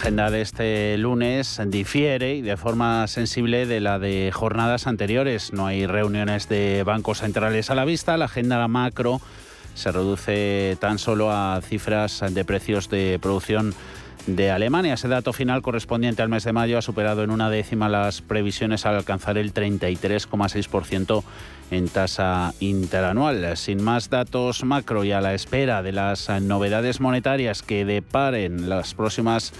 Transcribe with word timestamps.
Agenda 0.00 0.30
de 0.30 0.40
este 0.40 0.96
lunes 0.96 1.60
difiere 1.66 2.34
y 2.34 2.40
de 2.40 2.56
forma 2.56 3.06
sensible 3.06 3.66
de 3.66 3.80
la 3.80 3.98
de 3.98 4.30
jornadas 4.32 4.86
anteriores. 4.86 5.52
No 5.52 5.66
hay 5.66 5.84
reuniones 5.86 6.48
de 6.48 6.84
bancos 6.84 7.18
centrales 7.18 7.68
a 7.68 7.74
la 7.74 7.84
vista. 7.84 8.16
La 8.16 8.24
agenda 8.24 8.66
macro 8.66 9.20
se 9.74 9.92
reduce 9.92 10.78
tan 10.80 10.98
solo 10.98 11.30
a 11.30 11.60
cifras 11.60 12.24
de 12.30 12.44
precios 12.46 12.88
de 12.88 13.18
producción 13.20 13.74
de 14.26 14.50
Alemania. 14.50 14.94
Ese 14.94 15.06
dato 15.06 15.34
final 15.34 15.60
correspondiente 15.60 16.22
al 16.22 16.30
mes 16.30 16.44
de 16.44 16.54
mayo 16.54 16.78
ha 16.78 16.82
superado 16.82 17.22
en 17.22 17.30
una 17.30 17.50
décima 17.50 17.90
las 17.90 18.22
previsiones 18.22 18.86
al 18.86 18.96
alcanzar 18.96 19.36
el 19.36 19.52
33,6% 19.52 21.22
en 21.72 21.88
tasa 21.88 22.54
interanual. 22.60 23.54
Sin 23.58 23.82
más 23.82 24.08
datos 24.08 24.64
macro 24.64 25.04
y 25.04 25.12
a 25.12 25.20
la 25.20 25.34
espera 25.34 25.82
de 25.82 25.92
las 25.92 26.30
novedades 26.40 27.00
monetarias 27.00 27.62
que 27.62 27.84
deparen 27.84 28.70
las 28.70 28.94
próximas 28.94 29.52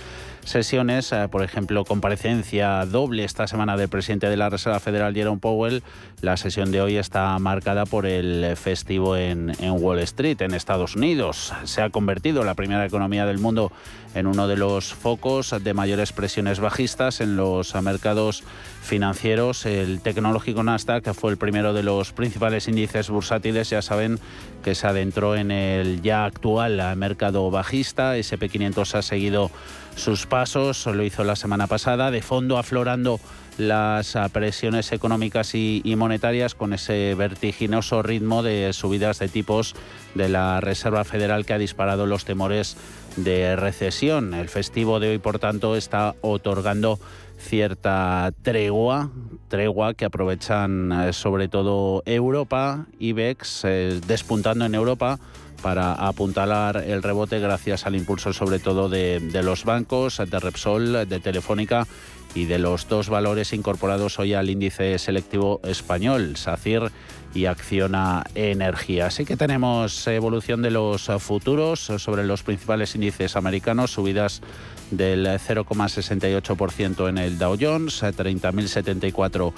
sesiones, 0.45 1.13
eh, 1.13 1.29
por 1.31 1.43
ejemplo, 1.43 1.85
comparecencia 1.85 2.85
doble 2.87 3.25
esta 3.25 3.47
semana 3.47 3.77
del 3.77 3.89
presidente 3.89 4.29
de 4.29 4.37
la 4.37 4.51
Reserva 4.51 4.81
Federal, 4.81 5.15
Jerome 5.15 5.41
Powell. 5.41 5.83
La 6.21 6.37
sesión 6.37 6.71
de 6.71 6.83
hoy 6.83 6.97
está 6.97 7.39
marcada 7.39 7.87
por 7.87 8.07
el 8.07 8.57
festivo 8.57 9.17
en, 9.17 9.53
Wall 9.61 10.01
Street, 10.01 10.41
en 10.43 10.55
Estados 10.55 10.97
Unidos. 10.97 11.53
Se 11.65 11.83
ha 11.83 11.91
convertido 11.91 12.45
la 12.45 12.55
primera 12.55 12.85
economía 12.85 13.27
del 13.27 13.39
mundo 13.39 13.73
en 14.15 14.27
uno 14.27 14.49
de 14.49 14.57
los 14.57 14.93
focos 14.93 15.55
de 15.63 15.75
mayores 15.75 16.13
presiones 16.13 16.59
bajistas 16.59 17.21
en 17.21 17.37
los 17.37 17.75
mercados 17.83 18.43
financieros. 18.83 19.67
El 19.67 20.01
tecnológico 20.01 20.63
Nasdaq 20.63 21.13
fue 21.15 21.31
el 21.31 21.37
primero 21.37 21.73
de 21.73 21.85
los 21.85 22.13
principales 22.13 22.67
índices 22.67 23.09
bursátiles. 23.09 23.71
Ya 23.71 23.83
saben 23.83 24.19
que 24.65 24.75
se 24.75 24.87
adentró 24.87 25.37
en 25.37 25.51
el 25.51 26.03
ya 26.03 26.25
actual 26.25 26.97
mercado 26.97 27.51
bajista. 27.51 28.17
SP500 28.17 28.95
ha 28.95 29.03
seguido 29.03 29.51
sus 29.97 30.27
pasos, 30.27 30.87
lo 30.87 31.03
hizo 31.03 31.25
la 31.25 31.37
semana 31.37 31.67
pasada, 31.67 32.11
de 32.11 32.23
fondo 32.23 32.59
aflorando 32.59 33.21
las 33.59 34.17
presiones 34.33 34.91
económicas 34.93 35.55
y, 35.55 35.83
monetarias 35.97 36.55
con 36.55 36.73
ese 36.73 37.15
vertiginoso 37.15 38.03
ritmo 38.03 38.43
de 38.43 38.73
subidas 38.73 39.19
de 39.19 39.29
tipos 39.29 39.75
de 40.15 40.29
la 40.29 40.61
Reserva 40.61 41.05
Federal 41.05 41.45
que 41.45 41.53
ha 41.53 41.59
disparado 41.59 42.07
los 42.07 42.25
temores 42.25 42.77
de 43.17 43.57
recesión. 43.57 44.33
El 44.33 44.49
festivo 44.49 44.99
de 44.99 45.11
hoy, 45.11 45.19
por 45.19 45.39
tanto, 45.39 45.77
está 45.77 46.15
otorgando 46.23 46.99
cierta 47.39 48.33
tregua, 48.43 49.11
tregua 49.49 49.95
que 49.95 50.05
aprovechan 50.05 50.93
eh, 50.93 51.13
sobre 51.13 51.49
todo 51.49 52.03
Europa, 52.07 52.87
IBEX, 52.99 53.65
eh, 53.65 54.01
despuntando 54.07 54.65
en 54.65 54.75
Europa 54.75 55.19
para 55.63 55.95
apuntalar 55.95 56.79
el 56.79 57.03
rebote 57.03 57.39
gracias 57.39 57.87
al 57.87 57.97
impulso 57.97 58.33
sobre 58.33 58.59
todo 58.59 58.89
de, 58.89 59.21
los 59.43 59.65
bancos, 59.65 60.19
de 60.19 60.41
Repsol, 60.41 61.09
de 61.09 61.21
Telefónica 61.21 61.87
y 62.35 62.45
de 62.45 62.59
los 62.59 62.89
dos 62.89 63.09
valores 63.09 63.53
incorporados 63.53 64.19
hoy 64.19 64.35
al 64.35 64.51
índice 64.51 64.99
selectivo 64.99 65.61
español, 65.65 66.37
SACIR 66.37 66.91
y 67.35 67.47
Acciona 67.47 68.25
Energía. 68.35 69.07
Así 69.07 69.25
que 69.25 69.37
tenemos 69.37 70.07
evolución 70.07 70.63
de 70.63 70.71
los 70.71 71.11
futuros 71.19 71.81
sobre 71.81 72.25
los 72.25 72.43
principales 72.43 72.95
índices 72.95 73.37
americanos, 73.37 73.93
subidas 73.93 74.43
del 74.91 75.27
0,68% 75.27 77.09
en 77.09 77.19
el 77.19 77.39
Dow 77.39 77.57
Jones, 77.61 78.03
30.074 78.03 79.53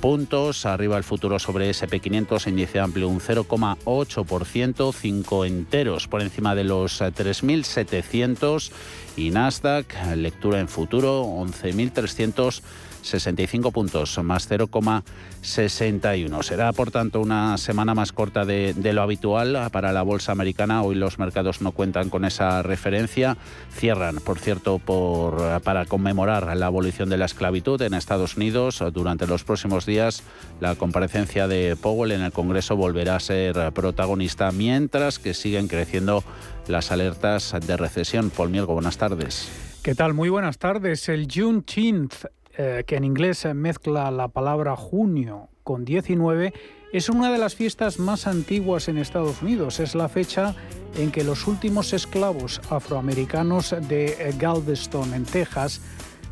puntos. 0.00 0.66
Arriba 0.66 0.98
el 0.98 1.04
futuro 1.04 1.38
sobre 1.38 1.70
SP500, 1.70 2.48
índice 2.48 2.80
amplio 2.80 3.08
un 3.08 3.20
0,8%, 3.20 4.92
5 4.92 5.44
enteros 5.44 6.08
por 6.08 6.22
encima 6.22 6.56
de 6.56 6.64
los 6.64 7.00
3.700 7.00 8.72
y 9.16 9.30
Nasdaq, 9.30 9.94
lectura 10.16 10.58
en 10.58 10.66
futuro, 10.66 11.24
11.300 11.24 12.62
65 13.02 13.70
puntos, 13.72 14.18
más 14.22 14.50
0,61. 14.50 16.42
Será, 16.42 16.72
por 16.72 16.90
tanto, 16.90 17.20
una 17.20 17.58
semana 17.58 17.94
más 17.94 18.12
corta 18.12 18.44
de, 18.44 18.74
lo 18.74 19.02
habitual 19.02 19.68
para 19.70 19.92
la 19.92 20.02
bolsa 20.02 20.32
americana. 20.32 20.82
Hoy 20.82 20.94
los 20.94 21.18
mercados 21.18 21.60
no 21.60 21.72
cuentan 21.72 22.08
con 22.08 22.24
esa 22.24 22.62
referencia. 22.62 23.36
Cierran, 23.72 24.16
por 24.16 24.38
cierto, 24.38 24.78
por, 24.78 25.60
para 25.62 25.84
conmemorar 25.84 26.56
la 26.56 26.66
abolición 26.66 27.08
de 27.08 27.18
la 27.18 27.26
esclavitud 27.26 27.82
en 27.82 27.94
Estados 27.94 28.36
Unidos. 28.36 28.82
Durante 28.92 29.26
los 29.26 29.44
próximos 29.44 29.84
días, 29.84 30.22
la 30.60 30.76
comparecencia 30.76 31.48
de 31.48 31.76
Powell 31.76 32.12
en 32.12 32.22
el 32.22 32.32
Congreso 32.32 32.76
volverá 32.76 33.16
a 33.16 33.20
ser 33.20 33.72
protagonista, 33.72 34.52
mientras 34.52 35.18
que 35.18 35.34
siguen 35.34 35.68
creciendo 35.68 36.24
las 36.68 36.92
alertas 36.92 37.54
de 37.66 37.76
recesión. 37.76 38.30
Paul 38.30 38.50
Mielgo, 38.50 38.74
buenas 38.74 38.96
tardes. 38.96 39.50
¿Qué 39.82 39.96
tal? 39.96 40.14
Muy 40.14 40.28
buenas 40.28 40.58
tardes. 40.58 41.08
El 41.08 41.26
Juneteenth 41.28 42.26
eh, 42.56 42.84
que 42.86 42.96
en 42.96 43.04
inglés 43.04 43.46
mezcla 43.54 44.10
la 44.10 44.28
palabra 44.28 44.76
junio 44.76 45.48
con 45.62 45.84
19, 45.84 46.52
es 46.92 47.08
una 47.08 47.32
de 47.32 47.38
las 47.38 47.54
fiestas 47.54 47.98
más 47.98 48.26
antiguas 48.26 48.88
en 48.88 48.98
Estados 48.98 49.42
Unidos. 49.42 49.80
Es 49.80 49.94
la 49.94 50.08
fecha 50.08 50.54
en 50.96 51.10
que 51.10 51.24
los 51.24 51.46
últimos 51.46 51.92
esclavos 51.92 52.60
afroamericanos 52.68 53.74
de 53.88 54.34
Galveston, 54.38 55.14
en 55.14 55.24
Texas, 55.24 55.80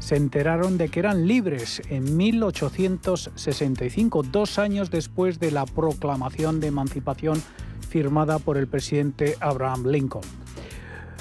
se 0.01 0.17
enteraron 0.17 0.77
de 0.79 0.89
que 0.89 1.01
eran 1.01 1.29
libres 1.29 1.81
en 1.89 2.17
1865, 2.17 4.25
dos 4.25 4.59
años 4.59 4.91
después 4.91 5.39
de 5.39 5.53
la 5.53 5.67
proclamación 5.67 6.59
de 6.59 6.69
emancipación 6.69 7.41
firmada 7.89 8.39
por 8.39 8.57
el 8.57 8.67
presidente 8.67 9.37
Abraham 9.41 9.87
Lincoln. 9.87 10.23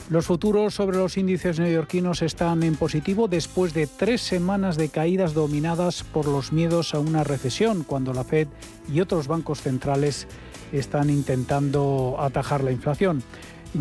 Los 0.10 0.26
futuros 0.26 0.74
sobre 0.74 0.98
los 0.98 1.18
índices 1.18 1.60
neoyorquinos 1.60 2.24
están 2.24 2.64
en 2.64 2.76
positivo 2.76 3.28
después 3.28 3.76
de 3.76 3.86
tres 3.86 4.22
semanas 4.22 4.76
de 4.76 4.90
caídas 4.90 5.36
dominadas 5.36 6.02
por 6.04 6.26
los 6.26 6.52
miedos 6.52 6.96
a 6.96 7.00
una 7.00 7.24
recesión, 7.24 7.84
cuando 7.84 8.12
la 8.12 8.24
Fed 8.24 8.48
y 8.92 9.02
otros 9.02 9.28
bancos 9.28 9.62
centrales 9.62 10.28
están 10.72 11.12
intentando 11.12 12.16
atajar 12.18 12.64
la 12.64 12.72
inflación. 12.72 13.22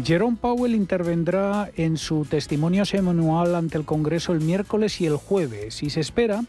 Jerome 0.05 0.37
Powell 0.39 0.75
intervendrá 0.75 1.71
en 1.77 1.97
su 1.97 2.27
testimonio 2.27 2.84
semanal 2.84 3.55
ante 3.55 3.78
el 3.78 3.87
Congreso 3.87 4.34
el 4.34 4.43
miércoles 4.43 5.00
y 5.00 5.06
el 5.06 5.16
jueves 5.16 5.83
y 5.83 5.89
se 5.89 6.00
espera 6.00 6.45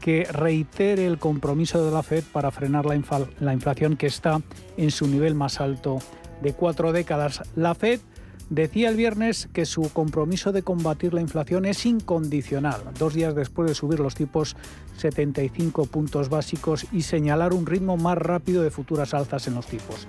que 0.00 0.24
reitere 0.24 1.06
el 1.06 1.16
compromiso 1.16 1.82
de 1.82 1.90
la 1.90 2.02
Fed 2.02 2.24
para 2.30 2.50
frenar 2.50 2.84
la, 2.84 3.00
la 3.40 3.54
inflación 3.54 3.96
que 3.96 4.06
está 4.06 4.42
en 4.76 4.90
su 4.90 5.06
nivel 5.06 5.34
más 5.34 5.62
alto 5.62 5.98
de 6.42 6.52
cuatro 6.52 6.92
décadas. 6.92 7.40
La 7.56 7.74
Fed 7.74 8.00
Decía 8.50 8.90
el 8.90 8.96
viernes 8.96 9.48
que 9.52 9.64
su 9.64 9.90
compromiso 9.92 10.52
de 10.52 10.62
combatir 10.62 11.14
la 11.14 11.22
inflación 11.22 11.64
es 11.64 11.86
incondicional, 11.86 12.82
dos 12.98 13.14
días 13.14 13.34
después 13.34 13.68
de 13.68 13.74
subir 13.74 14.00
los 14.00 14.14
tipos 14.14 14.54
75 14.98 15.86
puntos 15.86 16.28
básicos 16.28 16.86
y 16.92 17.02
señalar 17.02 17.54
un 17.54 17.64
ritmo 17.64 17.96
más 17.96 18.18
rápido 18.18 18.62
de 18.62 18.70
futuras 18.70 19.14
alzas 19.14 19.46
en 19.48 19.54
los 19.54 19.66
tipos. 19.66 20.06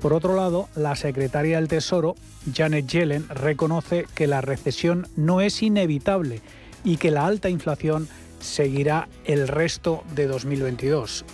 Por 0.00 0.12
otro 0.12 0.36
lado, 0.36 0.68
la 0.76 0.94
secretaria 0.94 1.56
del 1.56 1.68
Tesoro, 1.68 2.14
Janet 2.54 2.86
Yellen, 2.86 3.28
reconoce 3.28 4.06
que 4.14 4.26
la 4.26 4.40
recesión 4.40 5.08
no 5.16 5.40
es 5.40 5.62
inevitable 5.62 6.40
y 6.84 6.96
que 6.96 7.10
la 7.10 7.26
alta 7.26 7.48
inflación 7.48 8.08
seguirá 8.40 9.08
el 9.24 9.48
resto 9.48 10.02
de 10.14 10.26
2022. 10.26 11.24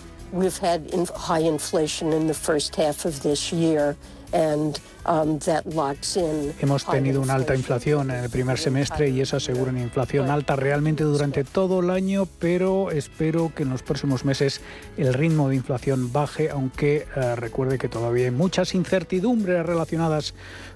Um, 4.31 4.73
Hemos 6.59 6.85
tenido 6.85 7.19
una 7.19 7.33
alta 7.33 7.55
inflación 7.55 8.11
en 8.11 8.23
el 8.23 8.29
primer 8.29 8.59
semestre 8.59 9.09
y 9.09 9.21
eso 9.21 9.37
asegura 9.37 9.71
una 9.71 9.81
inflación 9.81 10.29
alta 10.29 10.55
realmente 10.55 11.03
durante 11.03 11.43
todo 11.43 11.79
el 11.79 11.89
año, 11.89 12.27
pero 12.37 12.91
espero 12.91 13.51
que 13.55 13.63
en 13.63 13.69
los 13.69 13.81
próximos 13.81 14.23
meses 14.23 14.61
el 14.97 15.15
ritmo 15.15 15.49
de 15.49 15.55
inflación 15.55 16.13
baje, 16.13 16.51
aunque 16.51 17.07
eh, 17.15 17.35
recuerde 17.35 17.79
que 17.79 17.89
todavía 17.89 18.25
hay 18.25 18.31
muchas 18.31 18.75
incertidumbres 18.75 19.65
relacionadas 19.65 20.35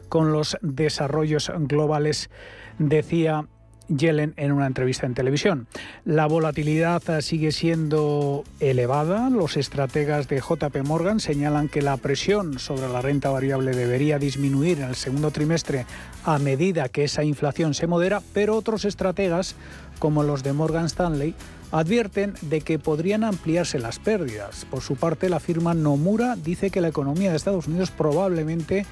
con 0.10 0.32
los 0.32 0.58
desarrollos 0.62 1.52
globales, 1.56 2.32
decía 2.80 3.46
Yellen 3.88 4.34
en 4.38 4.52
una 4.52 4.68
entrevista 4.68 5.06
en 5.06 5.14
televisión. 5.14 5.68
La 6.06 6.26
volatilidad 6.26 7.02
sigue 7.22 7.52
siendo 7.52 8.44
elevada. 8.60 9.30
Los 9.30 9.58
estrategas 9.58 10.28
de 10.28 10.40
JP 10.40 10.84
Morgan 10.86 11.20
señalan 11.20 11.70
que 11.70 11.82
la 11.82 11.98
presión 11.98 12.60
sobre 12.60 12.88
la 12.90 13.02
renta 13.02 13.30
variable 13.30 13.72
debería 13.72 14.20
disminuir 14.20 14.80
en 14.80 14.90
el 14.90 14.96
segundo 14.96 15.32
trimestre 15.32 15.86
a 16.24 16.40
medida 16.40 16.90
que 16.90 17.04
esa 17.04 17.24
inflación 17.24 17.74
se 17.74 17.88
modera, 17.88 18.22
pero 18.34 18.56
otros 18.56 18.86
estrategas, 18.86 19.56
como 20.00 20.24
los 20.24 20.44
de 20.44 20.54
Morgan 20.54 20.86
Stanley, 20.86 21.36
advierten 21.72 22.36
de 22.42 22.62
que 22.62 22.80
podrían 22.80 23.24
ampliarse 23.24 23.80
las 23.80 24.00
pérdidas. 24.00 24.66
Por 24.70 24.82
su 24.82 24.96
parte, 24.96 25.30
la 25.30 25.40
firma 25.40 25.74
Nomura 25.74 26.36
dice 26.36 26.70
que 26.70 26.82
la 26.82 26.90
economía 26.90 27.32
de 27.32 27.38
Estados 27.38 27.68
Unidos 27.68 27.92
probablemente 27.92 28.86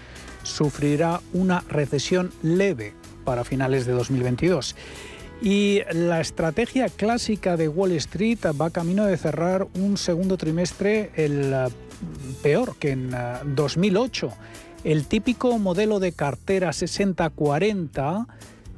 sufrirá 0.43 1.21
una 1.33 1.63
recesión 1.69 2.31
leve 2.41 2.93
para 3.23 3.43
finales 3.43 3.85
de 3.85 3.93
2022. 3.93 4.75
Y 5.41 5.81
la 5.91 6.21
estrategia 6.21 6.87
clásica 6.87 7.57
de 7.57 7.67
Wall 7.67 7.93
Street 7.93 8.37
va 8.59 8.69
camino 8.69 9.05
de 9.05 9.17
cerrar 9.17 9.67
un 9.73 9.97
segundo 9.97 10.37
trimestre 10.37 11.09
el 11.15 11.51
eh, 11.51 11.67
peor 12.43 12.75
que 12.77 12.91
en 12.91 13.11
2008. 13.55 14.27
Eh, 14.27 14.91
el 14.91 15.07
típico 15.07 15.57
modelo 15.57 15.99
de 15.99 16.11
cartera 16.11 16.69
60-40 16.69 18.27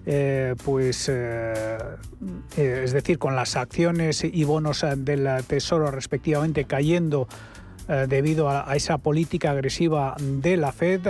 eh, 0.06 0.56
pues 0.66 1.10
es 1.10 2.92
decir, 2.92 3.20
con 3.20 3.38
las 3.38 3.56
acciones 3.56 4.24
y 4.26 4.44
bonos 4.44 4.86
del 4.98 5.30
Tesoro 5.48 5.92
respectivamente 5.92 6.66
cayendo 6.66 7.28
debido 7.88 8.50
a, 8.50 8.76
esa 8.76 8.98
política 8.98 9.52
agresiva 9.52 10.16
de 10.20 10.58
la 10.58 10.72
Fed, 10.72 11.02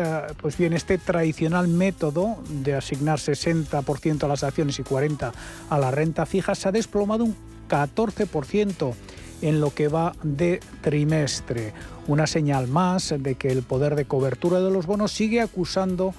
pues 0.42 0.58
bien, 0.58 0.74
este 0.74 0.98
tradicional 0.98 1.68
método 1.68 2.38
de 2.50 2.76
asignar 2.76 3.20
60% 3.20 4.24
a 4.24 4.28
las 4.28 4.44
acciones 4.44 4.80
y 4.80 4.84
40% 4.84 5.32
a 5.70 5.80
la 5.80 5.92
renta 5.92 6.26
fija 6.26 6.56
se 6.56 6.70
ha 6.70 6.72
desplomado 6.72 7.24
un 7.24 7.36
14% 7.70 8.94
en 9.42 9.60
lo 9.60 9.74
que 9.74 9.88
va 9.88 10.14
de 10.24 10.62
trimestre. 10.82 11.74
Una 12.08 12.28
señal 12.28 12.68
más 12.68 13.14
de 13.18 13.36
que 13.36 13.50
el 13.50 13.62
poder 13.62 13.96
de 13.96 14.06
cobertura 14.06 14.60
de 14.60 14.72
los 14.72 14.86
bonos 14.86 15.12
sigue 15.12 15.42
acusando 15.42 16.14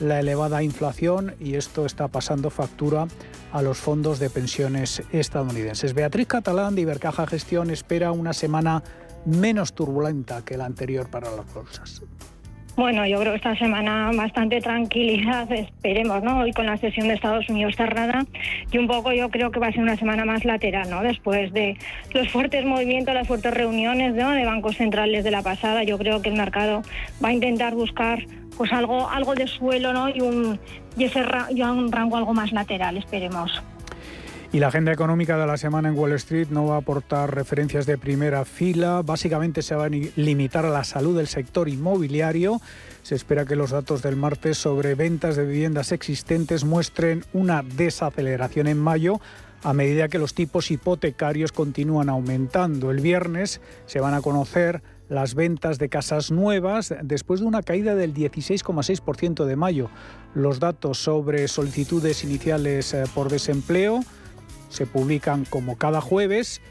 la 0.00 0.18
elevada 0.18 0.62
inflación 0.62 1.34
y 1.38 1.54
esto 1.54 1.84
está 1.84 2.08
pasando 2.08 2.48
factura 2.48 3.06
a 3.52 3.62
los 3.62 3.78
fondos 3.78 4.18
de 4.18 4.30
pensiones 4.30 5.02
estadounidenses. 5.12 5.92
Beatriz 5.92 6.26
Catalán 6.26 6.74
de 6.74 6.82
Ibercaja 6.82 7.26
Gestión 7.26 7.70
espera 7.70 8.12
una 8.12 8.32
semana 8.32 8.82
menos 9.24 9.74
turbulenta 9.74 10.44
que 10.44 10.56
la 10.56 10.66
anterior 10.66 11.08
para 11.10 11.30
las 11.30 11.52
bolsas. 11.52 12.02
Bueno, 12.76 13.06
yo 13.06 13.18
creo 13.20 13.32
que 13.32 13.36
esta 13.36 13.56
semana 13.56 14.10
bastante 14.14 14.60
tranquilidad, 14.60 15.52
esperemos, 15.52 16.22
¿no? 16.22 16.38
Hoy 16.38 16.52
con 16.52 16.64
la 16.66 16.76
sesión 16.76 17.08
de 17.08 17.14
Estados 17.14 17.48
Unidos 17.48 17.76
cerrada 17.76 18.24
y 18.70 18.78
un 18.78 18.86
poco 18.86 19.12
yo 19.12 19.28
creo 19.28 19.50
que 19.50 19.60
va 19.60 19.66
a 19.66 19.72
ser 19.72 19.82
una 19.82 19.96
semana 19.96 20.24
más 20.24 20.44
lateral, 20.44 20.88
¿no? 20.88 21.02
Después 21.02 21.52
de 21.52 21.76
los 22.14 22.30
fuertes 22.30 22.64
movimientos, 22.64 23.12
las 23.12 23.28
fuertes 23.28 23.52
reuniones 23.52 24.14
¿no? 24.14 24.30
de 24.30 24.46
bancos 24.46 24.76
centrales 24.76 25.24
de 25.24 25.30
la 25.30 25.42
pasada, 25.42 25.84
yo 25.84 25.98
creo 25.98 26.22
que 26.22 26.30
el 26.30 26.36
mercado 26.36 26.82
va 27.22 27.28
a 27.28 27.32
intentar 27.32 27.74
buscar 27.74 28.24
pues 28.56 28.72
algo, 28.72 29.08
algo 29.10 29.34
de 29.34 29.46
suelo 29.46 29.92
¿no? 29.92 30.08
y, 30.08 30.20
un, 30.20 30.58
y, 30.96 31.04
ese 31.04 31.22
y 31.50 31.62
un 31.62 31.90
rango 31.92 32.16
algo 32.16 32.32
más 32.32 32.52
lateral, 32.52 32.96
esperemos. 32.96 33.62
Y 34.52 34.58
la 34.58 34.66
agenda 34.66 34.90
económica 34.90 35.38
de 35.38 35.46
la 35.46 35.56
semana 35.56 35.88
en 35.88 35.96
Wall 35.96 36.12
Street 36.14 36.48
no 36.50 36.66
va 36.66 36.74
a 36.74 36.78
aportar 36.78 37.32
referencias 37.32 37.86
de 37.86 37.96
primera 37.96 38.44
fila. 38.44 39.00
Básicamente 39.02 39.62
se 39.62 39.76
va 39.76 39.84
a 39.84 39.88
limitar 39.88 40.66
a 40.66 40.70
la 40.70 40.82
salud 40.82 41.16
del 41.16 41.28
sector 41.28 41.68
inmobiliario. 41.68 42.60
Se 43.04 43.14
espera 43.14 43.44
que 43.44 43.54
los 43.54 43.70
datos 43.70 44.02
del 44.02 44.16
martes 44.16 44.58
sobre 44.58 44.96
ventas 44.96 45.36
de 45.36 45.46
viviendas 45.46 45.92
existentes 45.92 46.64
muestren 46.64 47.24
una 47.32 47.62
desaceleración 47.62 48.66
en 48.66 48.78
mayo 48.78 49.20
a 49.62 49.72
medida 49.72 50.08
que 50.08 50.18
los 50.18 50.34
tipos 50.34 50.72
hipotecarios 50.72 51.52
continúan 51.52 52.08
aumentando. 52.08 52.90
El 52.90 52.98
viernes 52.98 53.60
se 53.86 54.00
van 54.00 54.14
a 54.14 54.20
conocer 54.20 54.82
las 55.08 55.34
ventas 55.34 55.78
de 55.78 55.88
casas 55.88 56.32
nuevas 56.32 56.92
después 57.02 57.38
de 57.38 57.46
una 57.46 57.62
caída 57.62 57.94
del 57.94 58.14
16,6% 58.14 59.44
de 59.44 59.54
mayo. 59.54 59.90
Los 60.34 60.58
datos 60.58 60.98
sobre 60.98 61.46
solicitudes 61.46 62.24
iniciales 62.24 62.94
eh, 62.94 63.04
por 63.14 63.28
desempleo 63.28 64.00
se 64.70 64.86
publican 64.86 65.44
como 65.44 65.76
cada 65.76 66.00
jueves 66.00 66.62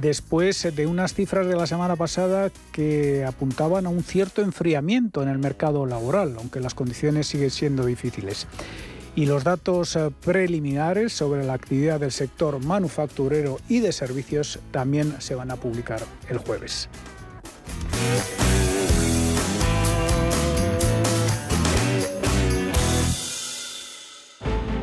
después 0.00 0.68
de 0.74 0.86
unas 0.86 1.14
cifras 1.14 1.46
de 1.46 1.56
la 1.56 1.66
semana 1.66 1.96
pasada 1.96 2.50
que 2.72 3.24
apuntaban 3.24 3.86
a 3.86 3.88
un 3.88 4.04
cierto 4.04 4.42
enfriamiento 4.42 5.22
en 5.22 5.28
el 5.28 5.38
mercado 5.38 5.86
laboral, 5.86 6.36
aunque 6.38 6.60
las 6.60 6.74
condiciones 6.74 7.26
siguen 7.26 7.50
siendo 7.50 7.84
difíciles. 7.84 8.46
Y 9.16 9.26
los 9.26 9.42
datos 9.42 9.96
eh, 9.96 10.10
preliminares 10.24 11.12
sobre 11.12 11.44
la 11.44 11.54
actividad 11.54 11.98
del 11.98 12.12
sector 12.12 12.64
manufacturero 12.64 13.58
y 13.68 13.80
de 13.80 13.90
servicios 13.90 14.60
también 14.70 15.16
se 15.20 15.34
van 15.34 15.50
a 15.50 15.56
publicar 15.56 16.00
el 16.28 16.38
jueves. 16.38 16.88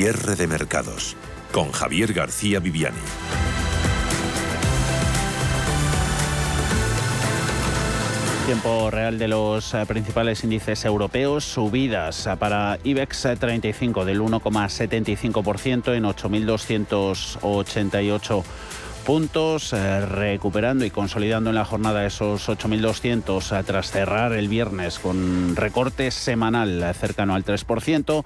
Cierre 0.00 0.34
de 0.34 0.46
mercados 0.46 1.14
con 1.52 1.72
Javier 1.72 2.14
García 2.14 2.58
Viviani. 2.58 2.96
Tiempo 8.46 8.90
real 8.90 9.18
de 9.18 9.28
los 9.28 9.74
eh, 9.74 9.84
principales 9.86 10.42
índices 10.42 10.86
europeos, 10.86 11.44
subidas 11.44 12.26
eh, 12.26 12.34
para 12.38 12.78
IBEX 12.82 13.28
35 13.38 14.06
del 14.06 14.22
1,75% 14.22 15.94
en 15.94 16.04
8.288 16.04 18.42
puntos, 19.00 19.72
eh, 19.72 20.06
recuperando 20.06 20.84
y 20.84 20.90
consolidando 20.90 21.50
en 21.50 21.56
la 21.56 21.64
jornada 21.64 22.06
esos 22.06 22.48
8.200 22.48 23.64
tras 23.64 23.90
cerrar 23.90 24.32
el 24.32 24.48
viernes 24.48 24.98
con 24.98 25.56
recorte 25.56 26.10
semanal 26.10 26.94
cercano 26.94 27.34
al 27.34 27.44
3%. 27.44 28.24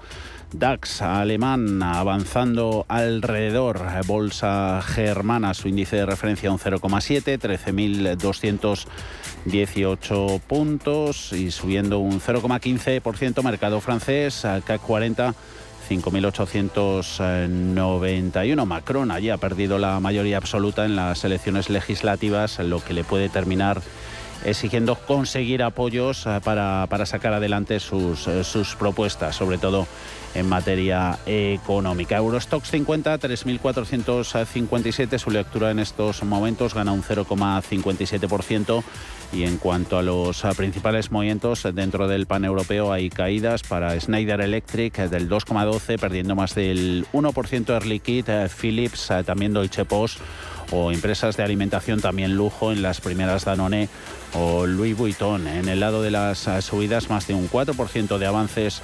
DAX 0.53 1.01
alemán 1.01 1.83
avanzando 1.83 2.85
alrededor, 2.87 3.81
bolsa 4.05 4.81
germana, 4.85 5.53
su 5.53 5.67
índice 5.67 5.97
de 5.97 6.05
referencia 6.05 6.49
un 6.51 6.59
0,7, 6.59 7.37
13.218 7.39 10.39
puntos 10.41 11.33
y 11.33 11.51
subiendo 11.51 11.99
un 11.99 12.21
0,15%, 12.21 13.43
mercado 13.43 13.81
francés, 13.81 14.47
CAC 14.65 14.81
40. 14.81 15.35
5.891. 15.89 18.65
Macron 18.65 19.11
allí 19.11 19.29
ha 19.29 19.37
perdido 19.37 19.77
la 19.77 19.99
mayoría 19.99 20.37
absoluta 20.37 20.85
en 20.85 20.95
las 20.95 21.23
elecciones 21.23 21.69
legislativas, 21.69 22.57
lo 22.59 22.83
que 22.83 22.93
le 22.93 23.03
puede 23.03 23.29
terminar 23.29 23.81
exigiendo 24.43 24.95
conseguir 24.95 25.63
apoyos 25.63 26.25
eh, 26.25 26.39
para, 26.43 26.87
para 26.89 27.05
sacar 27.05 27.33
adelante 27.33 27.79
sus, 27.79 28.27
eh, 28.27 28.43
sus 28.43 28.75
propuestas, 28.75 29.35
sobre 29.35 29.57
todo 29.57 29.87
en 30.33 30.47
materia 30.47 31.17
económica. 31.25 32.17
Eurostox 32.17 32.69
50, 32.69 33.19
3.457, 33.19 35.17
su 35.17 35.31
lectura 35.31 35.71
en 35.71 35.79
estos 35.79 36.23
momentos 36.23 36.73
gana 36.73 36.91
un 36.91 37.03
0,57%. 37.03 38.83
Y 39.35 39.43
en 39.43 39.57
cuanto 39.57 39.97
a 39.97 40.01
los 40.01 40.43
principales 40.55 41.11
movimientos 41.11 41.67
dentro 41.73 42.07
del 42.07 42.25
pan 42.25 42.45
europeo, 42.45 42.93
hay 42.93 43.09
caídas 43.09 43.63
para 43.63 43.99
Schneider 43.99 44.39
Electric 44.39 44.95
del 45.09 45.29
2,12, 45.29 45.99
perdiendo 45.99 46.35
más 46.35 46.55
del 46.55 47.05
1% 47.11 47.69
Air 47.73 47.85
Liquide, 47.85 48.47
Philips, 48.47 49.11
también 49.25 49.51
Deutsche 49.51 49.83
Post 49.83 50.19
o 50.71 50.91
empresas 50.93 51.35
de 51.35 51.43
alimentación 51.43 51.99
también 51.99 52.37
lujo 52.37 52.71
en 52.71 52.81
las 52.81 53.01
primeras 53.01 53.43
Danone 53.43 53.89
o 54.33 54.65
Louis 54.65 54.95
Vuitton. 54.95 55.47
En 55.47 55.67
el 55.67 55.81
lado 55.81 56.01
de 56.01 56.11
las 56.11 56.49
subidas, 56.61 57.09
más 57.09 57.27
de 57.27 57.33
un 57.33 57.49
4% 57.49 58.17
de 58.17 58.25
avances 58.25 58.81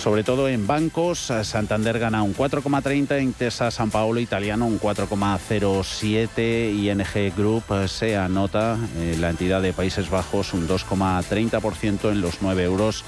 sobre 0.00 0.24
todo 0.24 0.48
en 0.48 0.66
bancos. 0.66 1.30
Santander 1.42 1.98
gana 1.98 2.22
un 2.22 2.34
4,30, 2.34 3.22
Intesa 3.22 3.70
San 3.70 3.90
Paolo 3.90 4.18
Italiano 4.18 4.66
un 4.66 4.80
4,07, 4.80 6.72
ING 6.72 7.36
Group 7.36 7.64
se 7.86 8.16
anota, 8.16 8.78
eh, 8.96 9.18
la 9.20 9.28
entidad 9.28 9.60
de 9.60 9.74
Países 9.74 10.08
Bajos 10.08 10.54
un 10.54 10.66
2,30% 10.66 12.10
en 12.10 12.22
los 12.22 12.40
9 12.40 12.64
euros 12.64 13.04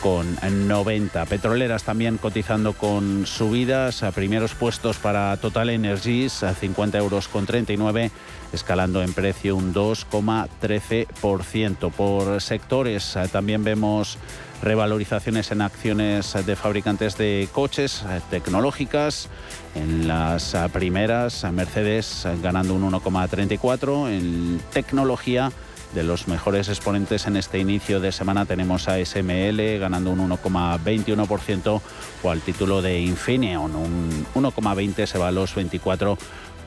con 0.00 0.38
90. 0.40 1.26
Petroleras 1.26 1.84
también 1.84 2.16
cotizando 2.16 2.72
con 2.72 3.26
subidas, 3.26 4.02
a 4.02 4.12
primeros 4.12 4.54
puestos 4.54 4.96
para 4.96 5.36
Total 5.36 5.68
Energies 5.68 6.42
a 6.42 6.54
50 6.54 6.96
euros 6.96 7.28
con 7.28 7.44
39, 7.44 8.10
escalando 8.54 9.02
en 9.02 9.12
precio 9.12 9.56
un 9.56 9.74
2,13%. 9.74 11.92
Por 11.92 12.40
sectores 12.40 13.18
también 13.30 13.62
vemos 13.62 14.16
revalorizaciones 14.62 15.50
en 15.50 15.62
acciones 15.62 16.34
de 16.46 16.56
fabricantes 16.56 17.16
de 17.16 17.48
coches 17.52 18.04
eh, 18.08 18.20
tecnológicas. 18.30 19.28
En 19.74 20.08
las 20.08 20.54
eh, 20.54 20.68
primeras, 20.72 21.44
Mercedes 21.52 22.26
ganando 22.42 22.74
un 22.74 22.90
1,34, 22.90 24.08
en 24.08 24.60
tecnología 24.72 25.52
de 25.94 26.04
los 26.04 26.28
mejores 26.28 26.68
exponentes 26.68 27.26
en 27.26 27.36
este 27.36 27.58
inicio 27.58 28.00
de 28.00 28.12
semana 28.12 28.44
tenemos 28.46 28.88
a 28.88 29.04
SML 29.04 29.78
ganando 29.80 30.10
un 30.12 30.30
1,21% 30.30 31.80
o 32.22 32.30
al 32.30 32.40
título 32.42 32.80
de 32.80 33.00
Infineon 33.00 33.74
un 33.74 34.26
1,20 34.34 35.06
se 35.06 35.18
va 35.18 35.28
a 35.28 35.32
los 35.32 35.54
24 35.54 36.16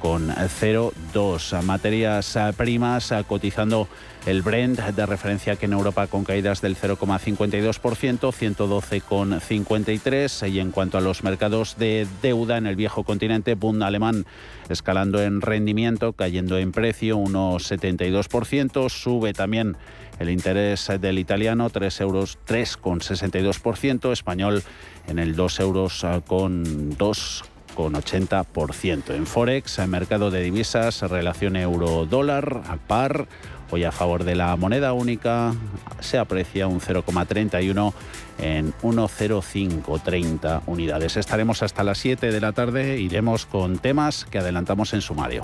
con 0.04 0.28
0,2. 0.28 1.64
Materias 1.64 2.38
primas 2.58 3.14
cotizando 3.26 3.88
el 4.26 4.42
Brent 4.42 4.82
de 4.82 5.06
referencia 5.06 5.56
que 5.56 5.66
en 5.66 5.72
Europa 5.72 6.08
con 6.08 6.26
caídas 6.26 6.62
del 6.62 6.76
0,52%, 6.76 8.20
112,53 8.20 10.52
y 10.52 10.60
en 10.60 10.72
cuanto 10.72 10.98
a 10.98 11.02
los 11.02 11.24
mercados 11.24 11.78
de 11.78 12.06
deuda 12.22 12.58
en 12.58 12.68
el 12.68 12.76
viejo 12.76 13.06
continente, 13.06 13.56
Bund 13.56 13.82
alemán 13.82 14.26
escalando 14.68 15.24
en 15.24 15.40
rendimiento, 15.40 16.12
cayendo 16.12 16.58
en 16.58 16.74
precio 16.74 17.18
1,72%, 17.18 18.90
sube 18.90 19.32
también 19.32 19.78
el 20.20 20.30
interés 20.30 20.92
del 21.00 21.18
italiano 21.18 21.70
3 21.70 22.02
euros 22.02 22.38
3,62%, 22.46 24.12
español 24.12 24.64
en 25.08 25.20
el 25.20 25.38
2 25.38 25.60
euros 25.62 26.06
con 26.28 26.98
2 26.98 27.46
con 27.74 27.94
80%. 27.94 29.14
En 29.14 29.26
Forex, 29.26 29.80
el 29.80 29.88
mercado 29.88 30.32
de 30.32 30.42
divisas, 30.42 31.02
relación 31.02 31.56
euro-dólar 31.56 32.64
a 32.68 32.78
par. 32.78 33.28
Hoy 33.72 33.84
a 33.84 33.92
favor 33.92 34.24
de 34.24 34.36
la 34.36 34.56
moneda 34.56 34.94
única 34.94 35.54
se 36.00 36.18
aprecia 36.20 36.68
un 36.68 36.80
0,31 36.80 37.94
en 38.38 38.74
1,0530 38.82 40.62
unidades. 40.68 41.18
Estaremos 41.18 41.64
hasta 41.64 41.84
las 41.84 41.98
7 41.98 42.32
de 42.32 42.40
la 42.40 42.52
tarde. 42.52 43.00
Iremos 43.00 43.46
con 43.46 43.80
temas 43.80 44.26
que 44.26 44.38
adelantamos 44.38 44.94
en 44.94 45.02
sumario. 45.02 45.44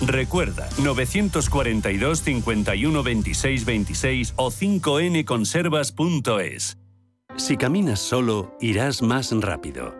Recuerda, 0.00 0.68
942 0.82 2.22
51 2.22 3.02
26 3.02 3.64
26 3.64 4.34
o 4.36 4.50
5nconservas.es. 4.50 6.76
Si 7.36 7.56
caminas 7.56 8.00
solo, 8.00 8.56
irás 8.60 9.02
más 9.02 9.32
rápido. 9.32 9.99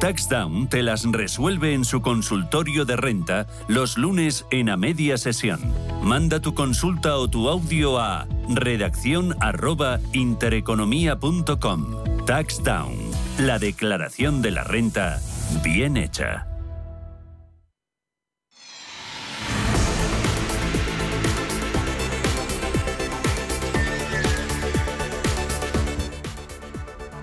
TaxDown 0.00 0.68
te 0.68 0.84
las 0.84 1.04
resuelve 1.10 1.74
en 1.74 1.84
su 1.84 2.02
consultorio 2.02 2.84
de 2.84 2.94
renta 2.94 3.48
los 3.66 3.98
lunes 3.98 4.46
en 4.52 4.70
a 4.70 4.76
media 4.76 5.18
sesión. 5.18 5.58
Manda 6.02 6.38
tu 6.38 6.54
consulta 6.54 7.16
o 7.16 7.26
tu 7.26 7.48
audio 7.48 7.98
a 7.98 8.28
redacción 8.48 9.34
arroba 9.40 9.98
intereconomía.com. 10.12 12.26
TaxDown, 12.26 12.94
la 13.40 13.58
declaración 13.58 14.40
de 14.40 14.52
la 14.52 14.62
renta 14.62 15.20
bien 15.64 15.96
hecha. 15.96 16.46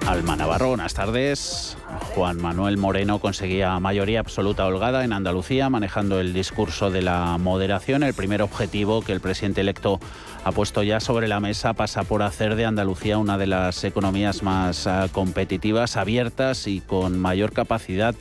Alma 0.06 0.36
Navarro, 0.36 0.68
buenas 0.68 0.94
tardes. 0.94 1.78
Juan 2.16 2.42
Manuel 2.42 2.78
Moreno 2.78 3.20
conseguía 3.20 3.78
mayoría 3.82 4.22
absoluta 4.22 4.66
holgada 4.66 5.04
en 5.04 5.12
Andalucía, 5.12 5.70
manejando 5.70 6.22
el 6.22 6.34
discurso 6.34 6.90
de 6.90 7.02
la 7.02 7.38
moderación. 7.38 8.04
El 8.04 8.14
primer 8.14 8.42
objetivo 8.42 9.02
que 9.02 9.12
el 9.12 9.20
presidente 9.20 9.60
electo 9.60 10.00
ha 10.46 10.54
puesto 10.54 10.82
ya 10.82 11.02
sobre 11.02 11.28
la 11.28 11.42
mesa 11.42 11.74
pasa 11.74 12.06
por 12.06 12.24
hacer 12.24 12.56
de 12.56 12.64
Andalucía 12.64 13.18
una 13.18 13.38
de 13.38 13.48
las 13.48 13.84
economías 13.84 14.44
más 14.44 14.88
ah, 14.88 15.10
competitivas, 15.12 15.98
abiertas 15.98 16.68
y 16.68 16.80
con 16.80 17.20
mayor 17.20 17.52
capacidad 17.52 18.16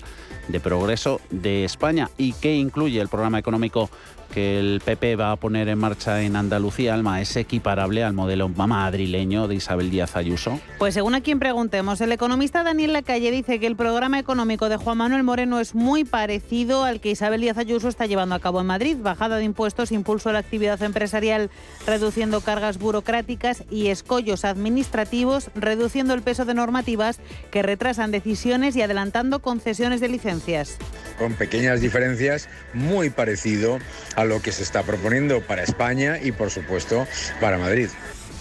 de 0.48 0.58
progreso 0.58 1.20
de 1.30 1.64
España. 1.64 2.10
¿Y 2.18 2.32
qué 2.32 2.56
incluye 2.56 3.00
el 3.00 3.08
programa 3.08 3.38
económico 3.38 3.90
que 4.34 4.58
el 4.58 4.82
PP 4.84 5.14
va 5.14 5.30
a 5.30 5.36
poner 5.36 5.68
en 5.68 5.78
marcha 5.78 6.22
en 6.22 6.34
Andalucía, 6.34 6.92
Alma, 6.92 7.20
es 7.20 7.36
equiparable 7.36 8.02
al 8.02 8.14
modelo 8.14 8.48
madrileño 8.48 9.46
de 9.46 9.54
Isabel 9.54 9.90
Díaz 9.90 10.16
Ayuso? 10.16 10.60
Pues 10.78 10.94
según 10.94 11.14
a 11.14 11.20
quien 11.20 11.38
preguntemos, 11.38 12.00
el 12.00 12.10
economista 12.10 12.64
Daniel 12.64 12.94
Lacalle 12.94 13.30
dice 13.30 13.60
que 13.60 13.68
el 13.68 13.76
programa 13.76 14.18
económico 14.18 14.68
de 14.68 14.76
Juan 14.76 14.98
Manuel 14.98 15.22
Moreno 15.22 15.60
es 15.60 15.76
muy 15.76 16.04
parecido 16.04 16.82
al 16.82 17.00
que 17.00 17.12
Isabel 17.12 17.42
Díaz 17.42 17.58
Ayuso 17.58 17.88
está 17.88 18.06
llevando 18.06 18.34
a 18.34 18.40
cabo 18.40 18.60
en 18.60 18.66
Madrid. 18.66 18.96
Bajada 19.00 19.36
de 19.36 19.44
impuestos, 19.44 19.92
impulso 19.92 20.30
a 20.30 20.32
la 20.32 20.40
actividad 20.40 20.82
empresarial, 20.82 21.48
reduciendo 21.86 22.40
cargas 22.40 22.78
burocráticas 22.78 23.62
y 23.70 23.86
escollos 23.86 24.44
administrativos, 24.44 25.50
reduciendo 25.54 26.12
el 26.12 26.22
peso 26.22 26.44
de 26.44 26.54
normativas 26.54 27.20
que 27.52 27.62
retrasan 27.62 28.10
decisiones 28.10 28.74
y 28.74 28.82
adelantando 28.82 29.38
concesiones 29.38 30.00
de 30.00 30.08
licencias. 30.08 30.76
Con 31.18 31.34
pequeñas 31.34 31.80
diferencias, 31.80 32.48
muy 32.72 33.10
parecido 33.10 33.78
a 34.16 34.23
lo 34.24 34.40
que 34.42 34.52
se 34.52 34.62
está 34.62 34.82
proponiendo 34.82 35.40
para 35.40 35.62
España 35.62 36.18
y, 36.22 36.32
por 36.32 36.50
supuesto, 36.50 37.06
para 37.40 37.58
Madrid. 37.58 37.88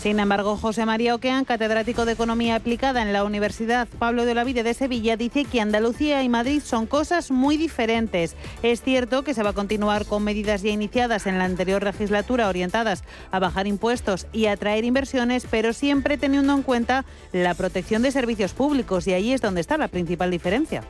Sin 0.04 0.20
embargo, 0.20 0.58
José 0.58 0.86
María 0.86 1.16
Oquean, 1.16 1.46
catedrático 1.46 2.04
de 2.04 2.12
Economía 2.12 2.56
Aplicada 2.56 3.02
en 3.02 3.13
la 3.13 3.24
Universidad 3.24 3.88
Pablo 4.00 4.25
de 4.25 4.34
la 4.34 4.44
Vida 4.44 4.62
de 4.62 4.74
Sevilla, 4.74 5.16
dice 5.16 5.46
que 5.46 5.62
Andalucía 5.62 6.22
y 6.24 6.28
Madrid 6.28 6.62
son 6.62 6.88
cosas 6.88 7.32
muy 7.32 7.56
diferentes. 7.56 8.36
Es 8.63 8.82
cierto 8.82 9.24
que 9.24 9.34
se 9.34 9.44
va 9.44 9.52
a 9.52 9.54
continuar 9.54 10.06
con 10.06 10.22
medidas 10.22 10.62
ya 10.62 10.72
iniciadas 10.72 11.25
en 11.25 11.38
la 11.38 11.46
anterior 11.46 11.84
legislatura 11.84 12.50
orientadas 12.50 13.06
a 13.32 13.40
bajar 13.40 13.66
impuestos 13.66 14.28
y 14.34 14.48
atraer 14.48 14.84
inversiones, 14.84 15.48
pero 15.50 15.72
siempre 15.72 16.18
teniendo 16.18 16.54
en 16.54 16.63
cuenta 16.63 17.06
la 17.32 17.54
protección 17.54 18.02
de 18.02 18.12
servicios 18.12 18.52
públicos 18.52 19.08
y 19.08 19.13
ahí 19.13 19.32
es 19.32 19.40
donde 19.40 19.62
está 19.62 19.78
la 19.78 19.88
principal 19.88 20.32
diferencia. 20.32 20.84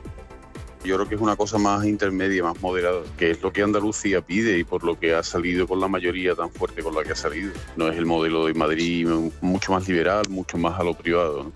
Yo 0.84 0.96
creo 0.96 1.08
que 1.08 1.14
es 1.14 1.20
una 1.20 1.34
cosa 1.34 1.56
más 1.56 1.86
intermedia, 1.86 2.42
más 2.42 2.60
moderada, 2.60 3.00
que 3.16 3.30
es 3.30 3.42
lo 3.42 3.50
que 3.52 3.62
Andalucía 3.62 4.20
pide 4.20 4.58
y 4.58 4.64
por 4.64 4.84
lo 4.84 4.98
que 4.98 5.14
ha 5.14 5.22
salido 5.22 5.66
con 5.66 5.80
la 5.80 5.88
mayoría 5.88 6.34
tan 6.34 6.50
fuerte 6.50 6.82
con 6.82 6.94
la 6.94 7.02
que 7.02 7.12
ha 7.12 7.16
salido. 7.16 7.52
No 7.76 7.88
es 7.88 7.96
el 7.96 8.04
modelo 8.04 8.44
de 8.44 8.52
Madrid 8.52 9.08
mucho 9.40 9.72
más 9.72 9.88
liberal, 9.88 10.28
mucho 10.28 10.58
más 10.58 10.78
a 10.78 10.84
lo 10.84 10.92
privado. 10.92 11.50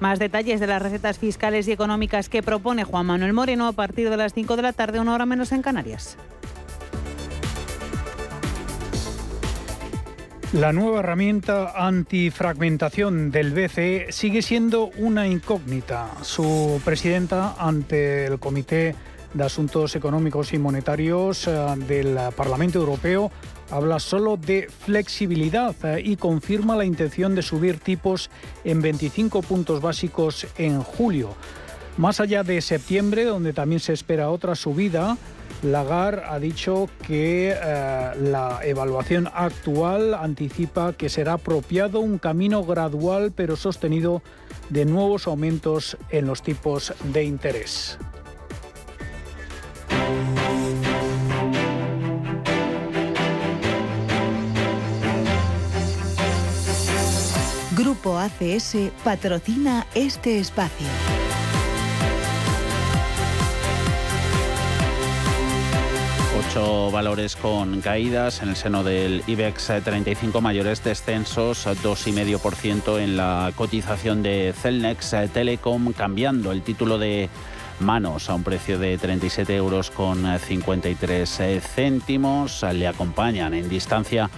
Más 0.00 0.18
detalles 0.18 0.58
de 0.58 0.66
las 0.66 0.80
recetas 0.80 1.18
fiscales 1.18 1.68
y 1.68 1.72
económicas 1.72 2.30
que 2.30 2.42
propone 2.42 2.84
Juan 2.84 3.06
Manuel 3.06 3.34
Moreno 3.34 3.68
a 3.68 3.72
partir 3.72 4.08
de 4.08 4.16
las 4.16 4.32
5 4.32 4.56
de 4.56 4.62
la 4.62 4.72
tarde, 4.72 5.00
una 5.00 5.14
hora 5.14 5.26
menos 5.26 5.52
en 5.52 5.60
Canarias. 5.60 6.16
La 10.52 10.70
nueva 10.70 11.00
herramienta 11.00 11.72
antifragmentación 11.74 13.30
del 13.30 13.52
BCE 13.52 14.08
sigue 14.10 14.42
siendo 14.42 14.90
una 14.98 15.26
incógnita. 15.26 16.10
Su 16.20 16.78
presidenta 16.84 17.54
ante 17.58 18.26
el 18.26 18.38
Comité 18.38 18.94
de 19.32 19.44
Asuntos 19.44 19.96
Económicos 19.96 20.52
y 20.52 20.58
Monetarios 20.58 21.48
eh, 21.48 21.52
del 21.88 22.18
Parlamento 22.36 22.78
Europeo 22.80 23.32
habla 23.70 23.98
solo 23.98 24.36
de 24.36 24.68
flexibilidad 24.68 25.74
eh, 25.84 26.02
y 26.04 26.16
confirma 26.16 26.76
la 26.76 26.84
intención 26.84 27.34
de 27.34 27.40
subir 27.40 27.78
tipos 27.78 28.28
en 28.62 28.82
25 28.82 29.40
puntos 29.40 29.80
básicos 29.80 30.46
en 30.58 30.82
julio. 30.82 31.34
Más 31.96 32.20
allá 32.20 32.42
de 32.42 32.60
septiembre, 32.60 33.24
donde 33.24 33.54
también 33.54 33.80
se 33.80 33.94
espera 33.94 34.28
otra 34.28 34.54
subida, 34.54 35.16
Lagarde 35.62 36.22
ha 36.26 36.38
dicho 36.40 36.88
que 37.06 37.54
eh, 37.54 38.10
la 38.20 38.60
evaluación 38.64 39.28
actual 39.32 40.14
anticipa 40.14 40.92
que 40.92 41.08
será 41.08 41.34
apropiado 41.34 42.00
un 42.00 42.18
camino 42.18 42.64
gradual 42.64 43.32
pero 43.34 43.54
sostenido 43.54 44.22
de 44.70 44.84
nuevos 44.84 45.26
aumentos 45.28 45.96
en 46.10 46.26
los 46.26 46.42
tipos 46.42 46.92
de 47.12 47.24
interés. 47.24 47.98
Grupo 57.76 58.18
ACS 58.18 58.76
patrocina 59.04 59.86
este 59.94 60.38
espacio. 60.38 61.21
Valores 66.54 67.36
con 67.36 67.80
caídas 67.80 68.42
en 68.42 68.50
el 68.50 68.56
seno 68.56 68.84
del 68.84 69.22
IBEX 69.26 69.72
35 69.84 70.40
mayores 70.42 70.84
descensos, 70.84 71.66
2,5% 71.66 73.00
en 73.00 73.16
la 73.16 73.52
cotización 73.56 74.22
de 74.22 74.52
Celnex 74.54 75.14
Telecom, 75.32 75.92
cambiando 75.92 76.52
el 76.52 76.62
título 76.62 76.98
de 76.98 77.30
manos 77.80 78.28
a 78.28 78.34
un 78.34 78.42
precio 78.42 78.78
de 78.78 78.98
37 78.98 79.56
euros 79.56 79.90
con 79.90 80.38
53 80.38 81.40
céntimos. 81.74 82.62
Le 82.62 82.86
acompañan 82.86 83.54
en 83.54 83.68
distancia 83.68 84.28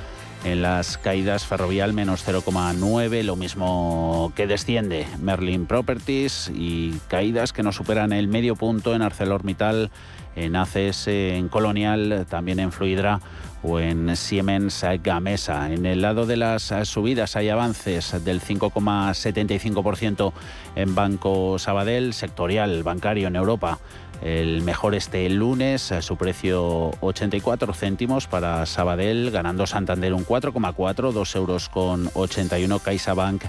en 0.44 0.60
las 0.62 0.98
caídas 0.98 1.46
Ferrovial 1.46 1.94
menos 1.94 2.26
0,9, 2.26 3.22
lo 3.22 3.34
mismo 3.34 4.32
que 4.36 4.46
desciende 4.46 5.06
Merlin 5.18 5.66
Properties 5.66 6.52
y 6.54 6.92
caídas 7.08 7.52
que 7.52 7.62
no 7.62 7.72
superan 7.72 8.12
el 8.12 8.28
medio 8.28 8.54
punto 8.54 8.94
en 8.94 9.02
ArcelorMittal 9.02 9.90
en 10.36 10.56
ACS, 10.56 11.08
en 11.08 11.48
Colonial, 11.48 12.26
también 12.28 12.60
en 12.60 12.72
Fluidra 12.72 13.20
o 13.62 13.80
en 13.80 14.14
Siemens 14.16 14.84
Gamesa. 15.02 15.72
En 15.72 15.86
el 15.86 16.02
lado 16.02 16.26
de 16.26 16.36
las 16.36 16.72
subidas 16.84 17.36
hay 17.36 17.48
avances 17.48 18.24
del 18.24 18.40
5,75% 18.40 20.32
en 20.76 20.94
Banco 20.94 21.58
Sabadell, 21.58 22.12
sectorial 22.12 22.82
bancario 22.82 23.28
en 23.28 23.36
Europa 23.36 23.78
el 24.24 24.62
mejor 24.62 24.94
este 24.94 25.28
lunes, 25.28 25.92
su 26.00 26.16
precio 26.16 26.92
84 27.00 27.74
céntimos 27.74 28.26
para 28.26 28.64
Sabadell, 28.64 29.30
ganando 29.30 29.66
Santander 29.66 30.14
un 30.14 30.24
4,4, 30.24 31.12
2 31.12 31.36
euros 31.36 31.68
con 31.68 32.08
81 32.14 32.78
CaixaBank, 32.78 33.42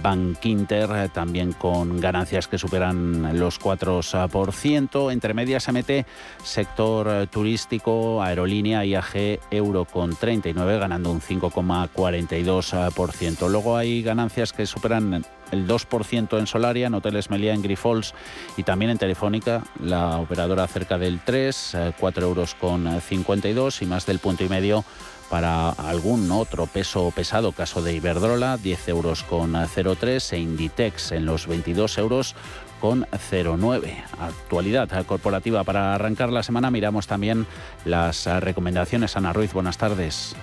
Bank 0.00 0.38
Inter, 0.44 1.08
también 1.08 1.50
con 1.52 1.98
ganancias 2.00 2.46
que 2.46 2.56
superan 2.56 3.36
los 3.36 3.60
4%. 3.60 5.12
Entre 5.12 5.34
medias 5.34 5.64
se 5.64 5.72
mete 5.72 6.06
sector 6.44 7.26
turístico, 7.26 8.22
aerolínea, 8.22 8.84
IAG, 8.84 9.40
euro 9.50 9.86
con 9.86 10.14
39, 10.14 10.78
ganando 10.78 11.10
un 11.10 11.20
5,42%. 11.20 13.48
Luego 13.48 13.76
hay 13.76 14.02
ganancias 14.02 14.52
que 14.52 14.66
superan 14.66 15.24
el 15.52 15.68
2% 15.68 16.38
en 16.38 16.46
Solaria, 16.46 16.88
en 16.88 16.94
Hoteles 16.94 17.30
Meliá, 17.30 17.54
en 17.54 17.62
Grifols 17.62 18.14
y 18.56 18.64
también 18.64 18.90
en 18.90 18.98
Telefónica, 18.98 19.62
la 19.80 20.18
operadora 20.18 20.66
cerca 20.66 20.98
del 20.98 21.20
3, 21.20 21.76
4 21.98 22.22
eh, 22.22 22.28
euros 22.28 22.54
con 22.54 23.00
52 23.00 23.82
y 23.82 23.86
más 23.86 24.06
del 24.06 24.18
punto 24.18 24.42
y 24.42 24.48
medio 24.48 24.84
para 25.30 25.70
algún 25.70 26.30
otro 26.30 26.66
peso 26.66 27.10
pesado, 27.14 27.52
caso 27.52 27.80
de 27.80 27.94
Iberdrola, 27.94 28.58
10 28.58 28.88
euros 28.88 29.22
con 29.22 29.54
0,3 29.54 30.32
e 30.34 30.38
Inditex 30.38 31.12
en 31.12 31.24
los 31.24 31.46
22 31.46 31.96
euros 31.96 32.34
con 32.80 33.06
0,9. 33.06 34.04
Actualidad 34.18 35.06
corporativa 35.06 35.64
para 35.64 35.94
arrancar 35.94 36.30
la 36.30 36.42
semana. 36.42 36.70
Miramos 36.70 37.06
también 37.06 37.46
las 37.84 38.26
recomendaciones. 38.26 39.16
Ana 39.16 39.32
Ruiz, 39.32 39.52
buenas 39.54 39.78
tardes. 39.78 40.36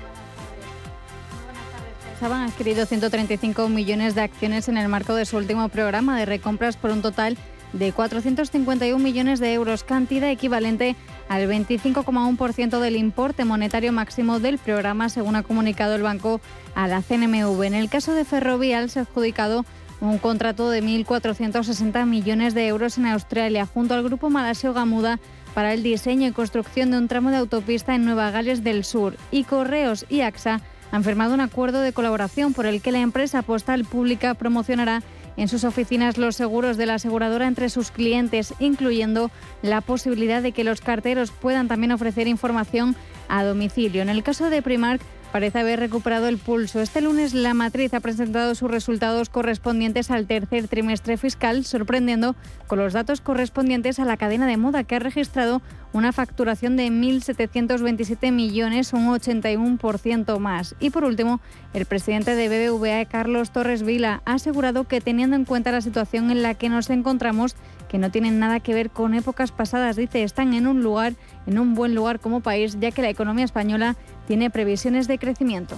Han 2.21 2.34
adquirido 2.34 2.86
135 2.86 3.69
millones 3.69 4.13
de 4.13 4.21
acciones 4.21 4.67
en 4.67 4.77
el 4.77 4.89
marco 4.89 5.15
de 5.15 5.25
su 5.25 5.38
último 5.38 5.69
programa 5.69 6.17
de 6.19 6.25
recompras 6.25 6.75
por 6.75 6.91
un 6.91 7.01
total 7.01 7.38
de 7.71 7.91
451 7.93 9.01
millones 9.01 9.39
de 9.39 9.53
euros, 9.53 9.84
cantidad 9.84 10.29
equivalente 10.29 10.95
al 11.29 11.47
25,1% 11.47 12.79
del 12.79 12.95
importe 12.97 13.45
monetario 13.45 13.93
máximo 13.93 14.39
del 14.39 14.58
programa, 14.58 15.08
según 15.08 15.36
ha 15.36 15.43
comunicado 15.43 15.95
el 15.95 16.01
banco 16.01 16.41
a 16.75 16.88
la 16.88 17.01
CNMV. 17.01 17.63
En 17.63 17.73
el 17.73 17.89
caso 17.89 18.13
de 18.13 18.25
Ferrovial 18.25 18.89
se 18.89 18.99
ha 18.99 19.03
adjudicado 19.03 19.65
un 20.01 20.17
contrato 20.17 20.69
de 20.69 20.84
1.460 20.84 22.05
millones 22.05 22.53
de 22.53 22.67
euros 22.67 22.97
en 22.97 23.05
Australia 23.05 23.65
junto 23.65 23.93
al 23.93 24.03
grupo 24.03 24.29
malasio 24.29 24.73
Gamuda 24.73 25.19
para 25.53 25.73
el 25.73 25.84
diseño 25.84 26.27
y 26.27 26.32
construcción 26.32 26.91
de 26.91 26.97
un 26.97 27.08
tramo 27.08 27.32
de 27.32 27.38
autopista 27.38 27.95
en 27.95 28.05
Nueva 28.05 28.32
Gales 28.32 28.63
del 28.63 28.84
Sur 28.84 29.15
y 29.32 29.45
Correos 29.45 30.05
y 30.10 30.21
AXA 30.21 30.62
han 30.91 31.04
firmado 31.04 31.34
un 31.34 31.41
acuerdo 31.41 31.82
de 31.82 31.93
colaboración 31.93 32.54
por 32.54 32.65
el 32.65 32.82
que 32.82 32.91
la 32.91 32.99
empresa 32.99 33.41
postal 33.41 33.86
pública 33.86 34.34
promocionará 34.34 35.04
en 35.38 35.47
sus 35.47 35.63
oficinas 35.63 36.17
los 36.17 36.36
seguros 36.36 36.75
de 36.78 36.86
la 36.86 36.95
aseguradora 36.95 37.47
entre 37.47 37.69
sus 37.69 37.91
clientes, 37.91 38.54
incluyendo 38.60 39.32
la 39.62 39.82
posibilidad 39.82 40.41
de 40.41 40.52
que 40.52 40.63
los 40.63 40.82
carteros 40.82 41.32
puedan 41.32 41.67
también 41.67 41.91
ofrecer 41.91 42.28
información 42.28 42.95
a 43.30 43.43
domicilio. 43.43 44.02
En 44.02 44.10
el 44.10 44.23
caso 44.23 44.49
de 44.49 44.62
Primark, 44.62 45.02
parece 45.31 45.59
haber 45.59 45.79
recuperado 45.79 46.27
el 46.27 46.37
pulso. 46.37 46.81
Este 46.81 47.01
lunes 47.01 47.33
la 47.33 47.53
matriz 47.53 47.93
ha 47.93 47.99
presentado 47.99 48.55
sus 48.55 48.69
resultados 48.69 49.29
correspondientes 49.29 50.11
al 50.11 50.27
tercer 50.27 50.67
trimestre 50.67 51.17
fiscal, 51.17 51.65
sorprendiendo 51.65 52.35
con 52.67 52.79
los 52.79 52.93
datos 52.93 53.21
correspondientes 53.21 53.99
a 53.99 54.05
la 54.05 54.17
cadena 54.17 54.47
de 54.47 54.57
moda 54.57 54.83
que 54.83 54.95
ha 54.95 54.99
registrado 54.99 55.61
una 55.91 56.11
facturación 56.11 56.77
de 56.77 56.87
1.727 56.87 58.31
millones, 58.31 58.93
un 58.93 59.07
81% 59.07 60.39
más. 60.39 60.75
Y 60.79 60.91
por 60.91 61.03
último, 61.03 61.39
el 61.73 61.85
presidente 61.85 62.35
de 62.35 62.49
BBVA, 62.49 63.05
Carlos 63.05 63.51
Torres 63.51 63.83
Vila, 63.83 64.21
ha 64.25 64.33
asegurado 64.33 64.83
que 64.83 65.01
teniendo 65.01 65.35
en 65.35 65.45
cuenta 65.45 65.71
la 65.71 65.81
situación 65.81 66.29
en 66.31 66.43
la 66.43 66.53
que 66.53 66.69
nos 66.69 66.89
encontramos, 66.89 67.55
que 67.87 67.97
no 67.97 68.11
tienen 68.11 68.39
nada 68.39 68.59
que 68.59 68.73
ver 68.73 68.91
con 68.91 69.15
épocas 69.15 69.51
pasadas, 69.51 69.95
dice, 69.95 70.23
están 70.23 70.53
en 70.53 70.67
un 70.67 70.83
lugar, 70.83 71.13
en 71.49 71.57
un 71.57 71.73
buen 71.73 71.95
lugar 71.95 72.19
como 72.19 72.41
país, 72.41 72.77
ya 72.79 72.91
que 72.91 73.01
la 73.01 73.09
economía 73.09 73.43
española 73.43 73.95
tiene 74.27 74.51
previsiones 74.51 75.07
de 75.07 75.17
crecimiento. 75.17 75.77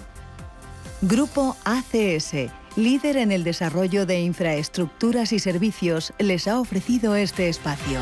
Grupo 1.01 1.55
ACS, 1.63 2.51
líder 2.75 3.15
en 3.15 3.31
el 3.31 3.45
desarrollo 3.45 4.05
de 4.05 4.19
infraestructuras 4.19 5.31
y 5.31 5.39
servicios, 5.39 6.13
les 6.19 6.47
ha 6.47 6.59
ofrecido 6.59 7.15
este 7.15 7.47
espacio. 7.47 7.99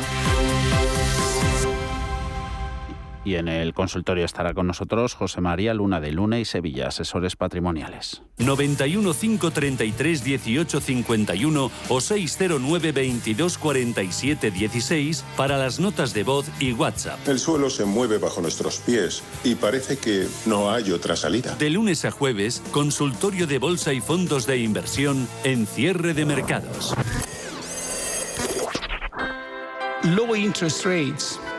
Y 3.24 3.34
en 3.34 3.48
el 3.48 3.74
consultorio 3.74 4.24
estará 4.24 4.54
con 4.54 4.66
nosotros 4.66 5.14
José 5.14 5.40
María 5.40 5.74
Luna 5.74 6.00
de 6.00 6.12
Luna 6.12 6.38
y 6.38 6.44
Sevilla, 6.44 6.88
asesores 6.88 7.36
patrimoniales. 7.36 8.22
91 8.38 9.12
533 9.12 10.24
18 10.24 10.80
51 10.80 11.70
o 11.88 12.00
609 12.00 12.92
22 12.92 13.58
47 13.58 14.50
16 14.50 15.24
para 15.36 15.58
las 15.58 15.80
notas 15.80 16.14
de 16.14 16.24
voz 16.24 16.46
y 16.58 16.72
WhatsApp. 16.72 17.18
El 17.28 17.38
suelo 17.38 17.68
se 17.68 17.84
mueve 17.84 18.16
bajo 18.18 18.40
nuestros 18.40 18.78
pies 18.78 19.22
y 19.44 19.54
parece 19.54 19.98
que 19.98 20.26
no 20.46 20.70
hay 20.70 20.90
otra 20.90 21.14
salida. 21.14 21.54
De 21.56 21.68
lunes 21.68 22.06
a 22.06 22.10
jueves, 22.10 22.62
consultorio 22.70 23.46
de 23.46 23.58
bolsa 23.58 23.92
y 23.92 24.00
fondos 24.00 24.46
de 24.46 24.58
inversión 24.58 25.28
en 25.44 25.66
cierre 25.66 26.14
de 26.14 26.24
mercados. 26.24 26.94
Low 30.02 30.34
interest 30.34 30.86
rates 30.86 31.38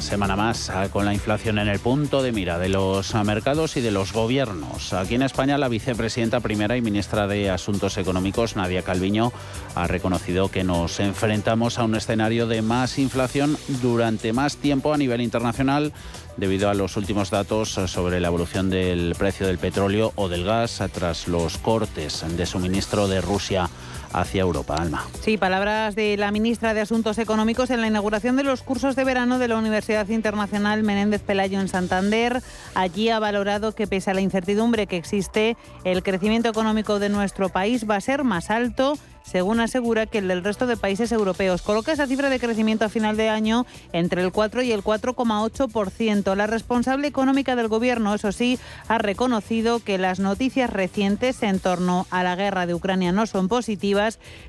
Semana 0.00 0.36
más 0.36 0.70
ah, 0.70 0.88
con 0.90 1.04
la 1.04 1.12
inflación 1.12 1.58
en 1.58 1.66
el 1.66 1.80
punto 1.80 2.22
de 2.22 2.30
mira 2.30 2.58
de 2.58 2.68
los 2.68 3.14
ah, 3.14 3.24
mercados 3.24 3.76
y 3.76 3.80
de 3.80 3.90
los 3.90 4.12
gobiernos. 4.12 4.92
Aquí 4.92 5.16
en 5.16 5.22
España 5.22 5.58
la 5.58 5.68
vicepresidenta 5.68 6.40
primera 6.40 6.76
y 6.76 6.80
ministra 6.82 7.26
de 7.26 7.50
Asuntos 7.50 7.98
Económicos, 7.98 8.54
Nadia 8.54 8.82
Calviño, 8.82 9.32
ha 9.74 9.86
reconocido 9.88 10.50
que 10.50 10.62
nos 10.62 11.00
enfrentamos 11.00 11.78
a 11.78 11.84
un 11.84 11.96
escenario 11.96 12.46
de 12.46 12.62
más 12.62 12.98
inflación 12.98 13.56
durante 13.80 14.32
más 14.32 14.56
tiempo 14.56 14.94
a 14.94 14.98
nivel 14.98 15.20
internacional 15.20 15.92
debido 16.36 16.70
a 16.70 16.74
los 16.74 16.96
últimos 16.96 17.30
datos 17.30 17.72
sobre 17.72 18.20
la 18.20 18.28
evolución 18.28 18.70
del 18.70 19.14
precio 19.18 19.46
del 19.46 19.58
petróleo 19.58 20.12
o 20.16 20.28
del 20.28 20.44
gas 20.44 20.82
tras 20.92 21.28
los 21.28 21.58
cortes 21.58 22.24
de 22.36 22.46
suministro 22.46 23.08
de 23.08 23.20
Rusia 23.20 23.68
hacia 24.12 24.42
Europa. 24.42 24.76
Alma. 24.76 25.04
Sí, 25.20 25.36
palabras 25.36 25.94
de 25.94 26.16
la 26.16 26.30
ministra 26.30 26.74
de 26.74 26.80
Asuntos 26.80 27.18
Económicos 27.18 27.70
en 27.70 27.80
la 27.80 27.86
inauguración 27.86 28.36
de 28.36 28.42
los 28.42 28.62
cursos 28.62 28.96
de 28.96 29.04
verano 29.04 29.38
de 29.38 29.48
la 29.48 29.56
Universidad 29.56 30.08
Internacional 30.08 30.82
Menéndez 30.82 31.22
Pelayo 31.22 31.60
en 31.60 31.68
Santander. 31.68 32.42
Allí 32.74 33.08
ha 33.08 33.18
valorado 33.18 33.74
que 33.74 33.86
pese 33.86 34.10
a 34.10 34.14
la 34.14 34.20
incertidumbre 34.20 34.86
que 34.86 34.96
existe, 34.96 35.56
el 35.84 36.02
crecimiento 36.02 36.48
económico 36.48 36.98
de 36.98 37.08
nuestro 37.08 37.48
país 37.48 37.88
va 37.88 37.96
a 37.96 38.00
ser 38.00 38.24
más 38.24 38.50
alto 38.50 38.96
según 39.24 39.60
asegura 39.60 40.06
que 40.06 40.18
el 40.18 40.28
del 40.28 40.44
resto 40.44 40.66
de 40.66 40.76
países 40.76 41.12
europeos. 41.12 41.62
Coloca 41.62 41.92
esa 41.92 42.06
cifra 42.06 42.28
de 42.28 42.40
crecimiento 42.40 42.84
a 42.84 42.88
final 42.88 43.16
de 43.16 43.28
año 43.28 43.66
entre 43.92 44.22
el 44.22 44.32
4 44.32 44.62
y 44.62 44.72
el 44.72 44.82
4,8%. 44.82 46.34
La 46.34 46.46
responsable 46.46 47.08
económica 47.08 47.56
del 47.56 47.68
Gobierno, 47.68 48.14
eso 48.14 48.32
sí, 48.32 48.58
ha 48.88 48.98
reconocido 48.98 49.80
que 49.80 49.98
las 49.98 50.20
noticias 50.20 50.70
recientes 50.70 51.42
en 51.42 51.60
torno 51.60 52.06
a 52.10 52.22
la 52.22 52.36
guerra 52.36 52.66
de 52.66 52.74
Ucrania 52.74 53.12
no 53.12 53.26
son 53.26 53.48
positivas. 53.48 54.01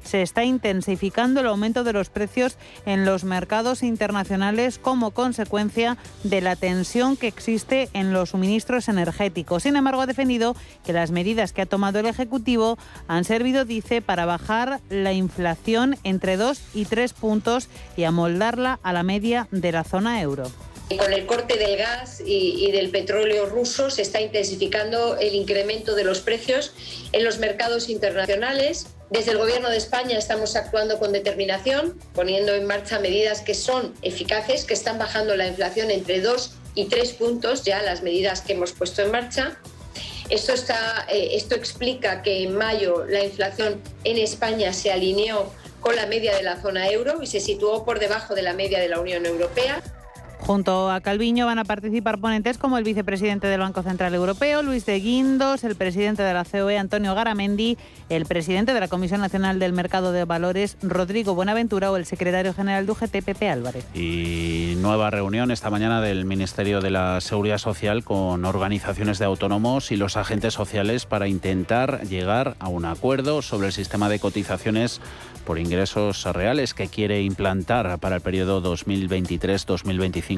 Se 0.03 0.21
está 0.21 0.43
intensificando 0.43 1.41
el 1.41 1.47
aumento 1.47 1.83
de 1.83 1.93
los 1.93 2.09
precios 2.09 2.57
en 2.85 3.05
los 3.05 3.23
mercados 3.23 3.83
internacionales 3.83 4.79
como 4.79 5.11
consecuencia 5.11 5.97
de 6.23 6.41
la 6.41 6.55
tensión 6.55 7.17
que 7.17 7.27
existe 7.27 7.89
en 7.93 8.13
los 8.13 8.31
suministros 8.31 8.87
energéticos. 8.87 9.63
Sin 9.63 9.75
embargo, 9.75 10.01
ha 10.01 10.07
defendido 10.07 10.55
que 10.85 10.93
las 10.93 11.11
medidas 11.11 11.53
que 11.53 11.61
ha 11.61 11.65
tomado 11.65 11.99
el 11.99 12.05
Ejecutivo 12.05 12.77
han 13.07 13.23
servido, 13.23 13.65
dice, 13.65 14.01
para 14.01 14.25
bajar 14.25 14.79
la 14.89 15.13
inflación 15.13 15.97
entre 16.03 16.37
2 16.37 16.61
y 16.73 16.85
3 16.85 17.13
puntos 17.13 17.67
y 17.95 18.03
amoldarla 18.03 18.79
a 18.83 18.93
la 18.93 19.03
media 19.03 19.47
de 19.51 19.71
la 19.71 19.83
zona 19.83 20.21
euro. 20.21 20.51
Con 20.97 21.13
el 21.13 21.25
corte 21.25 21.57
del 21.57 21.77
gas 21.77 22.21
y, 22.25 22.69
del 22.71 22.89
petróleo 22.89 23.47
ruso 23.47 23.89
se 23.89 24.01
está 24.01 24.21
intensificando 24.21 25.17
el 25.17 25.33
incremento 25.33 25.95
de 25.95 26.03
los 26.03 26.19
precios 26.19 26.73
en 27.13 27.23
los 27.23 27.39
mercados 27.39 27.89
internacionales. 27.89 28.87
Desde 29.13 29.29
el 29.29 29.37
Gobierno 29.37 29.69
de 29.69 29.77
España 29.77 30.17
estamos 30.17 30.55
actuando 30.55 30.97
con 30.97 31.11
determinación, 31.11 31.99
poniendo 32.15 32.55
en 32.55 32.65
marcha 32.65 32.97
medidas 32.97 33.41
que 33.41 33.53
son 33.53 33.93
eficaces, 34.01 34.65
que 34.65 34.73
están 34.73 34.97
bajando 34.97 35.35
la 35.35 35.45
inflación 35.45 35.91
entre 35.91 36.19
2 36.19 36.51
y 36.73 36.85
3 36.85 37.13
puntos, 37.13 37.63
ya 37.63 37.83
las 37.83 38.01
medidas 38.01 38.41
que 38.41 38.53
hemos 38.53 38.71
puesto 38.71 39.03
en 39.03 39.11
marcha. 39.11 39.59
Esto, 40.31 40.53
eh, 41.09 41.29
esto 41.33 41.53
explica 41.53 42.23
que 42.23 42.41
en 42.41 42.55
mayo 42.55 43.05
la 43.05 43.23
inflación 43.23 43.79
en 44.03 44.17
España 44.17 44.73
se 44.73 44.91
alineó 44.91 45.53
con 45.79 45.95
la 45.95 46.07
media 46.07 46.35
de 46.35 46.41
la 46.41 46.59
zona 46.59 46.89
euro 46.89 47.21
y 47.21 47.27
se 47.27 47.39
situó 47.39 47.85
por 47.85 47.99
debajo 47.99 48.33
de 48.33 48.41
la 48.41 48.53
media 48.53 48.79
de 48.79 48.89
la 48.89 48.99
Unión 48.99 49.27
Europea. 49.27 49.83
Junto 50.45 50.91
a 50.91 50.99
Calviño 50.99 51.45
van 51.45 51.57
a 51.57 51.63
participar 51.63 52.19
ponentes 52.19 52.57
como 52.57 52.77
el 52.77 52.83
vicepresidente 52.83 53.47
del 53.47 53.61
Banco 53.61 53.81
Central 53.81 54.13
Europeo, 54.13 54.61
Luis 54.61 54.85
de 54.85 54.99
Guindos, 54.99 55.63
el 55.63 55.77
presidente 55.77 56.21
de 56.21 56.33
la 56.33 56.43
COE, 56.43 56.77
Antonio 56.77 57.15
Garamendi, 57.15 57.77
el 58.09 58.25
presidente 58.25 58.73
de 58.73 58.81
la 58.81 58.89
Comisión 58.89 59.21
Nacional 59.21 59.57
del 59.57 59.71
Mercado 59.71 60.11
de 60.11 60.25
Valores, 60.25 60.75
Rodrigo 60.81 61.33
Buenaventura, 61.33 61.91
o 61.91 61.95
el 61.95 62.05
secretario 62.05 62.53
general 62.53 62.85
de 62.85 62.91
UGT, 62.91 63.23
Pepe 63.23 63.49
Álvarez. 63.49 63.85
Y 63.95 64.73
nueva 64.79 65.09
reunión 65.11 65.49
esta 65.49 65.69
mañana 65.69 66.01
del 66.01 66.25
Ministerio 66.25 66.81
de 66.81 66.91
la 66.91 67.21
Seguridad 67.21 67.57
Social 67.57 68.03
con 68.03 68.43
organizaciones 68.43 69.19
de 69.19 69.25
autónomos 69.25 69.93
y 69.93 69.95
los 69.95 70.17
agentes 70.17 70.53
sociales 70.53 71.05
para 71.05 71.29
intentar 71.29 72.01
llegar 72.05 72.57
a 72.59 72.67
un 72.67 72.83
acuerdo 72.83 73.41
sobre 73.41 73.67
el 73.67 73.73
sistema 73.73 74.09
de 74.09 74.19
cotizaciones 74.19 74.99
por 75.45 75.57
ingresos 75.57 76.25
reales 76.25 76.73
que 76.73 76.87
quiere 76.87 77.21
implantar 77.21 77.97
para 77.99 78.15
el 78.15 78.21
periodo 78.21 78.61
2023-2025 78.61 80.32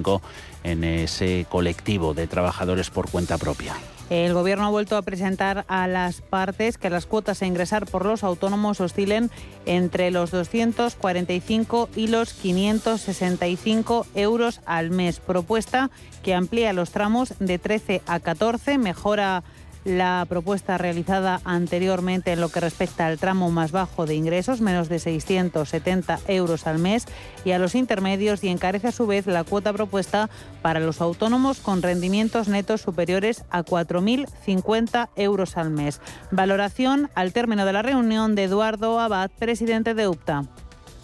en 0.63 0.84
ese 0.84 1.45
colectivo 1.49 2.13
de 2.13 2.27
trabajadores 2.27 2.89
por 2.89 3.10
cuenta 3.10 3.38
propia. 3.38 3.75
El 4.10 4.36
Gobierno 4.36 4.65
ha 4.65 4.69
vuelto 4.69 4.97
a 4.97 5.01
presentar 5.01 5.65
a 5.67 5.88
las 5.88 6.21
partes 6.21 6.77
que 6.77 6.91
las 6.91 7.08
cuotas 7.08 7.41
a 7.41 7.47
ingresar 7.47 7.88
por 7.88 8.05
los 8.05 8.23
autónomos 8.23 8.79
oscilen 8.79 9.31
entre 9.65 10.12
los 10.12 10.29
245 10.29 11.89
y 11.95 12.08
los 12.08 12.34
565 12.34 14.05
euros 14.13 14.62
al 14.67 14.91
mes. 14.91 15.19
Propuesta 15.19 15.89
que 16.23 16.36
amplía 16.36 16.71
los 16.71 16.91
tramos 16.91 17.34
de 17.39 17.58
13 17.58 18.03
a 18.05 18.19
14, 18.19 18.77
mejora 18.77 19.43
la 19.86 20.26
propuesta 20.28 20.78
realizada 20.78 21.39
anteriormente 21.45 22.34
en 22.34 22.41
lo 22.41 22.50
que 22.50 22.60
respecta 22.60 23.06
al 23.06 23.19
tramo 23.19 23.52
más 23.52 23.71
bajo 23.71 24.06
de 24.06 24.15
ingresos, 24.15 24.60
menos 24.60 24.89
de 24.89 25.00
670 25.00 26.19
euros 26.28 26.67
al 26.67 26.80
mes, 26.80 27.06
y 27.45 27.52
a 27.52 27.60
los 27.60 27.76
intermedios 27.76 28.43
y 28.43 28.50
encarece 28.50 28.88
a 28.88 28.91
su 28.91 29.08
vez 29.08 29.28
la 29.28 29.43
cuota 29.43 29.71
propuesta 29.71 30.30
para 30.62 30.80
los 30.80 31.00
autónomos 31.00 31.60
con 31.60 31.82
rendimientos 31.82 32.48
netos 32.48 32.82
superiores 32.82 33.45
a 33.52 33.63
4.050 33.63 35.10
euros 35.15 35.56
al 35.56 35.69
mes. 35.69 36.02
Valoración 36.32 37.10
al 37.13 37.32
término 37.32 37.65
de 37.65 37.74
la 37.74 37.84
reunión 37.84 38.36
de 38.36 38.45
Eduardo 38.45 39.00
Abad, 39.00 39.30
presidente 39.38 39.93
de 39.93 40.08
UPTA 40.08 40.45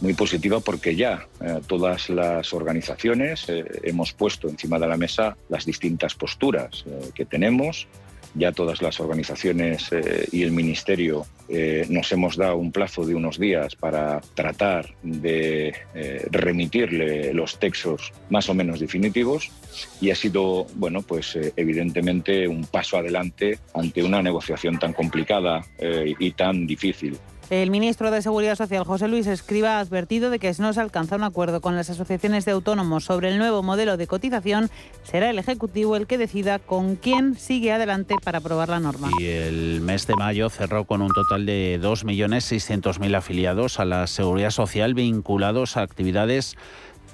muy 0.01 0.15
positiva 0.15 0.59
porque 0.59 0.95
ya 0.95 1.27
eh, 1.39 1.61
todas 1.67 2.09
las 2.09 2.53
organizaciones 2.53 3.47
eh, 3.47 3.63
hemos 3.83 4.13
puesto 4.13 4.49
encima 4.49 4.79
de 4.79 4.87
la 4.87 4.97
mesa 4.97 5.37
las 5.47 5.65
distintas 5.65 6.15
posturas 6.15 6.83
eh, 6.87 7.11
que 7.13 7.25
tenemos 7.25 7.87
ya 8.33 8.51
todas 8.51 8.81
las 8.81 8.99
organizaciones 8.99 9.91
eh, 9.91 10.27
y 10.31 10.43
el 10.43 10.51
Ministerio 10.51 11.25
eh, 11.49 11.85
nos 11.89 12.11
hemos 12.11 12.37
dado 12.37 12.57
un 12.57 12.71
plazo 12.71 13.05
de 13.05 13.15
unos 13.15 13.37
días 13.37 13.75
para 13.75 14.21
tratar 14.33 14.93
de 15.03 15.73
eh, 15.93 16.27
remitirle 16.31 17.33
los 17.33 17.59
textos 17.59 18.13
más 18.29 18.49
o 18.49 18.53
menos 18.53 18.79
definitivos 18.79 19.51
y 19.99 20.11
ha 20.11 20.15
sido, 20.15 20.65
bueno, 20.75 21.01
pues 21.01 21.37
evidentemente 21.55 22.47
un 22.47 22.65
paso 22.65 22.97
adelante 22.97 23.59
ante 23.73 24.03
una 24.03 24.21
negociación 24.21 24.79
tan 24.79 24.93
complicada 24.93 25.65
y 26.19 26.31
tan 26.31 26.67
difícil. 26.67 27.17
El 27.51 27.69
ministro 27.69 28.11
de 28.11 28.21
Seguridad 28.21 28.55
Social, 28.55 28.85
José 28.85 29.09
Luis 29.09 29.27
Escriba, 29.27 29.75
ha 29.75 29.79
advertido 29.81 30.29
de 30.29 30.39
que 30.39 30.53
si 30.53 30.61
no 30.61 30.71
se 30.71 30.79
alcanza 30.79 31.17
un 31.17 31.25
acuerdo 31.25 31.59
con 31.59 31.75
las 31.75 31.89
asociaciones 31.89 32.45
de 32.45 32.53
autónomos 32.53 33.03
sobre 33.03 33.27
el 33.27 33.37
nuevo 33.37 33.61
modelo 33.61 33.97
de 33.97 34.07
cotización, 34.07 34.69
será 35.03 35.29
el 35.29 35.37
Ejecutivo 35.37 35.97
el 35.97 36.07
que 36.07 36.17
decida 36.17 36.59
con 36.59 36.95
quién 36.95 37.35
sigue 37.35 37.73
adelante 37.73 38.15
para 38.23 38.37
aprobar 38.37 38.69
la 38.69 38.79
norma. 38.79 39.09
Y 39.19 39.25
el 39.25 39.81
mes 39.81 40.07
de 40.07 40.15
mayo 40.15 40.49
cerró 40.49 40.85
con 40.85 41.01
un 41.01 41.09
total 41.09 41.45
de 41.45 41.77
2.600.000 41.81 43.17
afiliados 43.17 43.81
a 43.81 43.83
la 43.83 44.07
Seguridad 44.07 44.51
Social 44.51 44.93
vinculados 44.93 45.75
a 45.75 45.81
actividades 45.81 46.55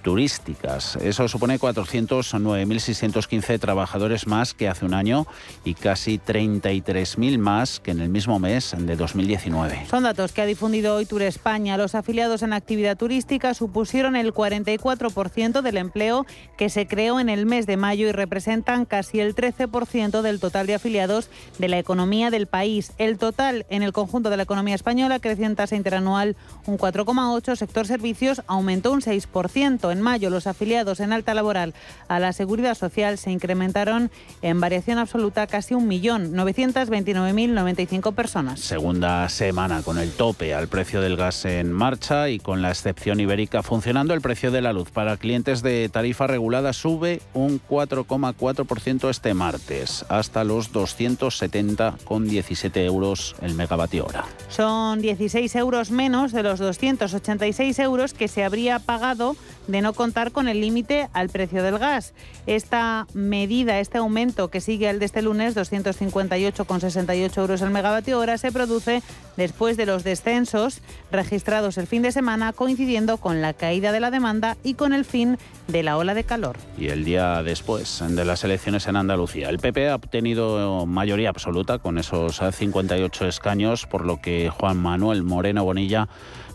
turísticas. 0.02 0.96
Eso 0.98 1.28
supone 1.28 1.60
409.615 1.60 3.60
trabajadores 3.60 4.28
más 4.28 4.54
que 4.54 4.68
hace 4.68 4.86
un 4.86 4.94
año 4.94 5.28
y 5.64 5.74
casi 5.74 6.20
33.000 6.20 7.38
más 7.38 7.80
que 7.80 7.92
en 7.92 8.02
el 8.02 8.10
mismo 8.10 8.40
mes 8.40 8.76
de 8.78 8.96
2019. 8.96 9.86
Son 9.90 10.04
datos 10.04 10.32
que 10.32 10.42
ha 10.42 10.46
difundido 10.46 10.96
hoy 10.96 11.06
Tour 11.06 11.24
España. 11.24 11.78
Los 11.78 11.96
afiliados 11.96 12.44
en 12.44 12.54
actividad 12.54 12.98
turística 12.98 13.54
supusieron 13.54 14.16
el 14.16 14.34
44% 14.34 15.62
del 15.62 15.78
empleo 15.78 16.26
que 16.58 16.70
se 16.70 16.88
creó 16.88 17.20
en 17.20 17.30
el 17.30 17.46
mes 17.46 17.66
de 17.66 17.78
mayo 17.78 18.08
y 18.08 18.12
representan 18.12 18.86
casi 18.86 19.20
el 19.20 19.36
13% 19.36 20.22
del 20.22 20.40
total 20.40 20.68
de 20.68 20.76
afiliados 20.76 21.30
de 21.58 21.68
la 21.68 21.80
economía 21.80 22.30
del 22.30 22.48
país. 22.48 22.94
El 22.98 23.18
total 23.18 23.66
en 23.70 23.84
el 23.84 23.94
conjunto 23.94 24.30
de 24.30 24.38
la 24.38 24.44
economía 24.44 24.76
española 24.76 25.20
creció 25.20 25.46
en 25.46 25.56
tasa 25.56 25.76
interanual 25.76 26.36
un 26.66 26.78
4,8, 26.78 27.56
sector 27.56 27.88
servicios 27.88 28.42
aumentó 28.48 28.92
un 28.92 29.02
6%. 29.02 29.87
En 29.92 30.02
mayo, 30.02 30.30
los 30.30 30.48
afiliados 30.48 31.00
en 31.00 31.14
alta 31.14 31.34
laboral 31.34 31.74
a 32.08 32.20
la 32.20 32.34
Seguridad 32.34 32.76
Social 32.76 33.18
se 33.18 33.32
incrementaron 33.32 34.12
en 34.42 34.60
variación 34.60 34.98
absoluta 34.98 35.48
casi 35.48 35.76
1.929.095 35.76 38.14
personas. 38.14 38.60
Segunda 38.60 39.30
semana 39.30 39.82
con 39.82 39.98
el 39.98 40.12
tope 40.12 40.54
al 40.54 40.68
precio 40.68 41.00
del 41.02 41.18
gas 41.18 41.46
en 41.46 41.72
marcha 41.72 42.30
y 42.30 42.38
con 42.40 42.62
la 42.62 42.70
excepción 42.70 43.20
ibérica 43.20 43.64
funcionando, 43.64 44.14
el 44.14 44.22
precio 44.22 44.52
de 44.52 44.62
la 44.62 44.74
luz 44.74 44.92
para 44.92 45.18
clientes 45.18 45.62
de 45.62 45.90
tarifa 45.90 46.28
regulada 46.28 46.74
sube 46.74 47.22
un 47.34 47.62
4,4% 47.62 49.10
este 49.10 49.34
martes, 49.34 50.06
hasta 50.10 50.44
los 50.44 50.74
270,17 50.74 52.86
euros 52.86 53.36
el 53.42 53.56
megavatio 53.56 54.06
hora. 54.06 54.26
Son 54.50 55.02
16 55.02 55.56
euros 55.56 55.90
menos 55.92 56.32
de 56.32 56.44
los 56.44 56.60
286 56.60 57.80
euros 57.80 58.14
que 58.14 58.28
se 58.28 58.44
habría 58.44 58.80
pagado 58.80 59.36
de 59.68 59.82
no 59.82 59.94
contar 59.94 60.32
con 60.32 60.48
el 60.48 60.62
límite 60.62 61.10
al 61.14 61.30
precio 61.30 61.64
del 61.64 61.78
gas. 61.78 62.14
Esta 62.46 63.08
medida, 63.14 63.80
este 63.80 63.98
aumento 63.98 64.50
que 64.50 64.62
sigue 64.62 64.90
al 64.90 65.00
de 65.00 65.06
este 65.06 65.22
lunes, 65.22 65.56
258,68 65.56 67.38
euros 67.38 67.62
el 67.62 67.70
megavatio 67.70 68.20
hora, 68.20 68.38
se 68.38 68.52
produce 68.52 69.02
después 69.36 69.78
de 69.78 69.86
los 69.86 70.04
descensos 70.04 70.82
registrados 71.12 71.78
el 71.78 71.88
fin 71.88 72.02
de 72.02 72.12
semana, 72.12 72.54
coincidiendo 72.54 73.18
con 73.18 73.42
la 73.42 73.54
caída 73.54 73.92
de 73.92 74.00
la 74.00 74.12
demanda 74.12 74.58
y 74.64 74.74
con 74.74 74.94
el 74.94 75.06
fin 75.06 75.38
de 75.68 75.84
la 75.84 75.98
ola 75.98 76.14
de 76.14 76.24
calor. 76.24 76.58
Y 76.78 76.88
el 76.88 77.04
día 77.04 77.44
después 77.44 78.04
de 78.08 78.26
las 78.26 78.44
elecciones 78.44 78.88
en 78.88 78.96
Andalucía, 78.96 79.50
el 79.50 79.60
PP 79.60 79.90
ha 79.90 79.96
obtenido 79.96 80.86
mayoría 80.86 81.30
absoluta 81.30 81.80
con 81.80 81.98
esos 81.98 82.42
58 82.52 83.28
escaños, 83.28 83.86
por 83.86 84.06
lo 84.06 84.22
que 84.22 84.50
Juan 84.50 84.78
Manuel 84.78 85.24
Moreno 85.24 85.64
Bonilla 85.64 86.08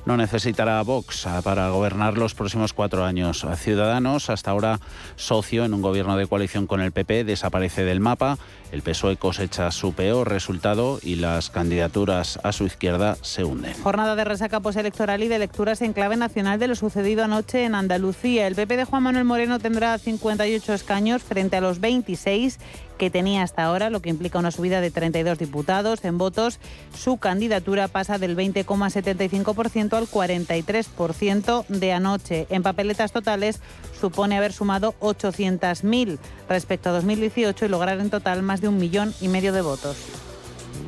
no 0.04 0.16
necesitará 0.16 0.82
Vox 0.82 1.28
para 1.44 1.68
gobernar 1.70 2.18
los 2.18 2.34
próximos 2.34 2.72
cuatro 2.72 3.01
años. 3.04 3.46
Ciudadanos, 3.56 4.30
hasta 4.30 4.50
ahora 4.50 4.80
socio 5.16 5.64
en 5.64 5.74
un 5.74 5.82
gobierno 5.82 6.16
de 6.16 6.26
coalición 6.26 6.66
con 6.66 6.80
el 6.80 6.92
PP, 6.92 7.24
desaparece 7.24 7.84
del 7.84 8.00
mapa. 8.00 8.38
El 8.72 8.82
PSOE 8.82 9.16
cosecha 9.16 9.70
su 9.70 9.92
peor 9.92 10.30
resultado 10.30 10.98
y 11.02 11.16
las 11.16 11.50
candidaturas 11.50 12.40
a 12.42 12.52
su 12.52 12.64
izquierda 12.64 13.16
se 13.20 13.44
hunden. 13.44 13.74
Jornada 13.82 14.16
de 14.16 14.24
resaca 14.24 14.60
postelectoral 14.60 15.22
y 15.22 15.28
de 15.28 15.38
lecturas 15.38 15.82
en 15.82 15.92
clave 15.92 16.16
nacional 16.16 16.58
de 16.58 16.68
lo 16.68 16.74
sucedido 16.74 17.24
anoche 17.24 17.64
en 17.64 17.74
Andalucía. 17.74 18.46
El 18.46 18.54
PP 18.54 18.78
de 18.78 18.84
Juan 18.84 19.02
Manuel 19.02 19.24
Moreno 19.24 19.58
tendrá 19.58 19.98
58 19.98 20.72
escaños 20.72 21.22
frente 21.22 21.56
a 21.56 21.60
los 21.60 21.80
26 21.80 22.58
que 22.98 23.10
tenía 23.10 23.42
hasta 23.42 23.64
ahora, 23.64 23.90
lo 23.90 24.00
que 24.00 24.10
implica 24.10 24.38
una 24.38 24.50
subida 24.50 24.80
de 24.80 24.90
32 24.90 25.38
diputados. 25.38 26.04
En 26.04 26.18
votos, 26.18 26.58
su 26.96 27.16
candidatura 27.16 27.88
pasa 27.88 28.18
del 28.18 28.36
20,75% 28.36 29.94
al 29.94 30.08
43% 30.08 31.66
de 31.66 31.92
anoche. 31.92 32.46
En 32.50 32.62
papeletas 32.62 33.12
totales, 33.12 33.60
supone 34.00 34.36
haber 34.36 34.52
sumado 34.52 34.94
800.000 35.00 36.18
respecto 36.48 36.90
a 36.90 36.92
2018 36.92 37.64
y 37.64 37.68
lograr 37.68 38.00
en 38.00 38.10
total 38.10 38.42
más 38.42 38.60
de 38.60 38.68
un 38.68 38.78
millón 38.78 39.14
y 39.20 39.28
medio 39.28 39.52
de 39.52 39.62
votos. 39.62 39.96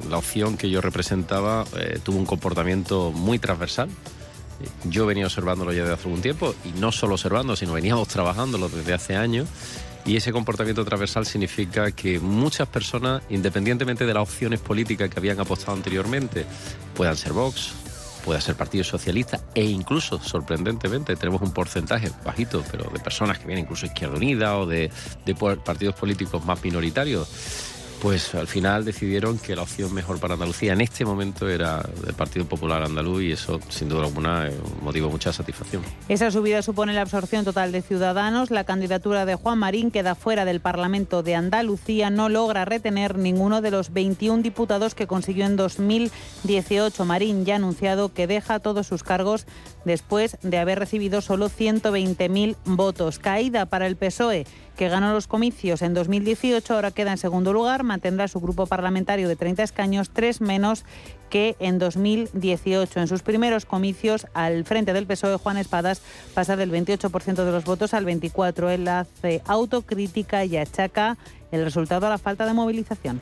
La 0.09 0.19
opción 0.19 0.57
que 0.57 0.71
yo 0.71 0.81
representaba 0.81 1.64
eh, 1.77 1.99
tuvo 2.03 2.19
un 2.19 2.27
comportamiento 2.27 3.11
muy 3.11 3.38
transversal. 3.38 3.88
Yo 4.85 5.07
venía 5.07 5.27
observándolo 5.27 5.73
ya 5.73 5.81
desde 5.81 5.95
hace 5.95 6.05
algún 6.05 6.23
tiempo 6.23 6.55
y 6.64 6.79
no 6.79 6.93
solo 6.93 7.14
observando, 7.14 7.57
sino 7.57 7.73
veníamos 7.73 8.09
trabajándolo 8.09 8.69
desde 8.69 8.95
hace 8.95 9.17
años 9.17 9.49
y 10.07 10.17
ese 10.17 10.33
comportamiento 10.33 10.85
transversal 10.85 11.25
significa 11.25 11.90
que 11.93 12.21
muchas 12.21 12.69
personas, 12.69 13.23
independientemente 13.31 14.05
de 14.05 14.14
las 14.14 14.23
opciones 14.23 14.61
políticas 14.61 15.09
que 15.09 15.19
habían 15.19 15.40
apostado 15.40 15.73
anteriormente, 15.77 16.45
puedan 16.95 17.17
ser 17.17 17.33
Vox, 17.33 17.73
pueda 18.25 18.40
ser 18.40 18.55
Partido 18.55 18.85
Socialista 18.85 19.40
e 19.55 19.64
incluso, 19.64 20.21
sorprendentemente, 20.21 21.17
tenemos 21.17 21.43
un 21.43 21.53
porcentaje 21.53 22.11
bajito, 22.25 22.62
pero 22.71 22.90
de 22.90 23.01
personas 23.01 23.38
que 23.38 23.47
vienen 23.47 23.64
incluso 23.64 23.87
Izquierda 23.87 24.17
Unida 24.17 24.59
o 24.59 24.67
de, 24.67 24.90
de 25.25 25.35
partidos 25.35 25.95
políticos 25.95 26.45
más 26.45 26.62
minoritarios 26.62 27.73
pues 28.05 28.35
al 28.35 28.47
final 28.47 28.85
decidieron 28.85 29.38
que 29.38 29.57
la 29.57 29.62
opción 29.62 29.95
mejor 29.95 30.21
para 30.21 30.35
Andalucía 30.35 30.75
en 30.75 30.83
este 30.83 31.07
momento 31.07 31.49
era 31.49 31.83
el 32.07 32.12
Partido 32.12 32.45
Popular 32.45 32.83
Andaluz 32.83 33.23
y 33.23 33.33
eso 33.33 33.61
sin 33.71 33.88
duda 33.88 34.05
alguna 34.05 34.45
de 34.45 35.01
mucha 35.01 35.33
satisfacción. 35.33 35.83
Esa 36.11 36.31
subida 36.31 36.61
supone 36.61 36.93
la 36.93 37.01
absorción 37.01 37.47
total 37.47 37.73
de 37.73 37.81
ciudadanos. 37.81 38.51
La 38.51 38.64
candidatura 38.64 39.25
de 39.25 39.37
Juan 39.37 39.59
Marín 39.59 39.90
queda 39.90 40.14
fuera 40.14 40.45
del 40.45 40.61
Parlamento 40.61 41.23
de 41.23 41.35
Andalucía. 41.35 42.11
No 42.11 42.29
logra 42.29 42.67
retener 42.67 43.17
ninguno 43.17 43.62
de 43.62 43.71
los 43.71 43.90
21 43.90 44.43
diputados 44.43 44.95
que 44.95 45.07
consiguió 45.07 45.47
en 45.47 45.57
2018. 45.57 47.07
Marín 47.07 47.47
ya 47.47 47.55
ha 47.55 47.57
anunciado 47.57 48.12
que 48.12 48.27
deja 48.27 48.59
todos 48.59 48.87
sus 48.87 49.03
cargos 49.03 49.47
después 49.87 50.37
de 50.43 50.59
haber 50.59 50.79
recibido 50.79 51.23
solo 51.23 51.49
120.000 51.49 52.57
votos. 52.67 53.19
Caída 53.19 53.64
para 53.64 53.87
el 53.87 53.97
PSOE 53.97 54.45
que 54.77 54.89
ganó 54.89 55.13
los 55.13 55.27
comicios 55.27 55.83
en 55.83 55.95
2018, 55.95 56.75
ahora 56.75 56.91
queda 56.91 57.13
en 57.13 57.19
segundo 57.19 57.53
lugar, 57.53 57.85
mantendrá 57.85 58.29
su 58.29 58.41
grupo 58.41 58.67
parlamentario 58.67 59.29
de 59.29 59.37
30 59.37 59.63
escaños, 59.63 60.11
tres 60.11 60.41
menos 60.41 60.85
que 61.31 61.57
en 61.59 61.79
2018. 61.79 63.01
En 63.01 63.09
sus 63.09 63.23
primeros 63.23 63.67
comicios 63.67 64.27
al 64.35 64.65
frente 64.65 64.93
del 64.93 65.07
PSOE, 65.07 65.37
Juan 65.37 65.57
Espadas 65.57 66.03
pasa 66.35 66.57
del 66.57 66.71
28% 66.71 67.45
de 67.45 67.53
los 67.53 67.65
votos 67.65 67.95
al 67.95 68.05
24%. 68.07 68.71
Él 68.71 68.89
hace 68.89 69.43
autocrítica 69.47 70.45
y 70.45 70.57
achaca 70.57 71.17
el 71.53 71.65
resultado 71.65 72.07
a 72.07 72.11
la 72.11 72.19
falta 72.19 72.47
de 72.47 72.53
movilización. 72.53 73.21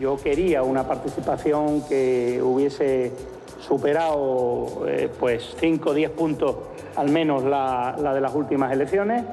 Yo 0.00 0.16
quería 0.16 0.62
una 0.62 0.86
participación 0.86 1.82
que 1.88 2.40
hubiese 2.42 3.12
superado 3.60 4.84
eh, 4.86 5.10
pues 5.18 5.56
5 5.58 5.90
o 5.90 5.94
10 5.94 6.10
puntos 6.10 6.56
al 6.94 7.10
menos 7.10 7.44
la, 7.44 7.96
la 7.98 8.14
de 8.14 8.20
las 8.20 8.34
últimas 8.34 8.72
elecciones 8.72 9.24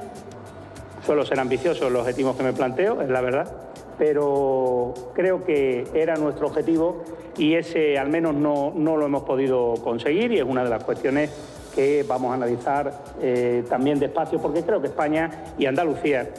Suelo 1.04 1.26
ser 1.26 1.38
ambicioso 1.38 1.90
los 1.90 2.02
objetivos 2.02 2.34
que 2.36 2.42
me 2.42 2.52
planteo, 2.52 3.02
es 3.02 3.10
la 3.10 3.20
verdad, 3.20 3.52
pero 3.98 4.94
creo 5.14 5.44
que 5.44 5.86
era 5.94 6.16
nuestro 6.16 6.46
objetivo 6.46 7.04
y 7.36 7.54
ese 7.54 7.98
al 7.98 8.08
menos 8.08 8.34
no, 8.34 8.72
no 8.74 8.96
lo 8.96 9.04
hemos 9.04 9.24
podido 9.24 9.74
conseguir 9.82 10.32
y 10.32 10.38
es 10.38 10.44
una 10.44 10.64
de 10.64 10.70
las 10.70 10.82
cuestiones 10.82 11.30
que 11.74 12.04
vamos 12.08 12.30
a 12.30 12.34
analizar 12.34 12.92
eh, 13.20 13.64
también 13.68 13.98
despacio, 13.98 14.40
porque 14.40 14.62
creo 14.62 14.80
que 14.80 14.86
España 14.86 15.30
y 15.58 15.66
Andalucía 15.66 16.30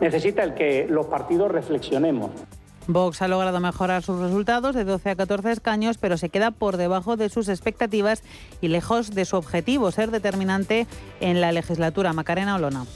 necesita 0.00 0.42
el 0.42 0.54
que 0.54 0.86
los 0.88 1.06
partidos 1.06 1.50
reflexionemos. 1.50 2.30
Vox 2.86 3.20
ha 3.20 3.28
logrado 3.28 3.60
mejorar 3.60 4.02
sus 4.02 4.20
resultados 4.20 4.74
de 4.74 4.84
12 4.84 5.10
a 5.10 5.16
14 5.16 5.52
escaños, 5.52 5.98
pero 5.98 6.16
se 6.16 6.30
queda 6.30 6.50
por 6.50 6.76
debajo 6.76 7.16
de 7.16 7.28
sus 7.28 7.48
expectativas 7.48 8.22
y 8.60 8.68
lejos 8.68 9.10
de 9.14 9.26
su 9.26 9.36
objetivo, 9.36 9.90
ser 9.90 10.10
determinante 10.10 10.86
en 11.20 11.40
la 11.40 11.52
legislatura. 11.52 12.12
Macarena 12.14 12.56
Olona 12.56 12.86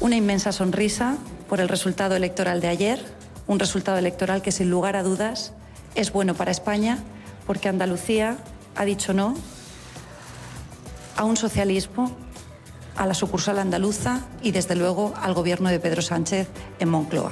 una 0.00 0.16
inmensa 0.16 0.52
sonrisa 0.52 1.16
por 1.48 1.60
el 1.60 1.68
resultado 1.68 2.16
electoral 2.16 2.60
de 2.60 2.68
ayer, 2.68 3.04
un 3.46 3.58
resultado 3.58 3.98
electoral 3.98 4.42
que 4.42 4.52
sin 4.52 4.70
lugar 4.70 4.96
a 4.96 5.02
dudas 5.02 5.52
es 5.94 6.12
bueno 6.12 6.34
para 6.34 6.50
España 6.50 6.98
porque 7.46 7.68
Andalucía 7.68 8.38
ha 8.74 8.84
dicho 8.84 9.12
no 9.12 9.34
a 11.16 11.24
un 11.24 11.36
socialismo, 11.36 12.10
a 12.96 13.06
la 13.06 13.14
sucursal 13.14 13.58
andaluza 13.58 14.22
y 14.42 14.50
desde 14.50 14.74
luego 14.74 15.14
al 15.16 15.34
gobierno 15.34 15.68
de 15.68 15.78
Pedro 15.78 16.02
Sánchez 16.02 16.48
en 16.78 16.88
Moncloa. 16.88 17.30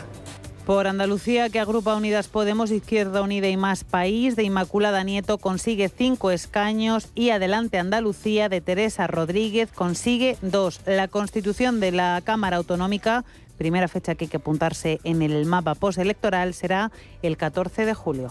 Por 0.67 0.87
Andalucía, 0.87 1.51
que 1.51 1.59
agrupa 1.59 1.97
Unidas 1.97 2.29
Podemos, 2.29 2.71
Izquierda 2.71 3.23
Unida 3.23 3.49
y 3.49 3.57
Más 3.57 3.83
País, 3.83 4.37
de 4.37 4.45
Inmaculada 4.45 5.03
Nieto 5.03 5.39
consigue 5.39 5.89
cinco 5.89 6.31
escaños 6.31 7.09
y 7.17 7.31
Adelante 7.31 7.79
Andalucía 7.79 8.49
de 8.49 8.61
Teresa 8.61 9.09
Rodríguez 9.09 9.71
consigue 9.75 10.37
dos. 10.41 10.81
La 10.87 11.09
constitución 11.09 11.81
de 11.81 11.91
la 11.91 12.21
Cámara 12.25 12.59
Autonómica, 12.59 13.25
primera 13.59 13.89
fecha 13.89 14.15
que 14.15 14.27
hay 14.27 14.29
que 14.31 14.37
apuntarse 14.37 15.01
en 15.03 15.23
el 15.23 15.47
mapa 15.47 15.75
postelectoral, 15.75 16.55
será 16.55 16.93
el 17.23 17.37
14 17.37 17.85
de 17.85 17.95
julio. 17.95 18.31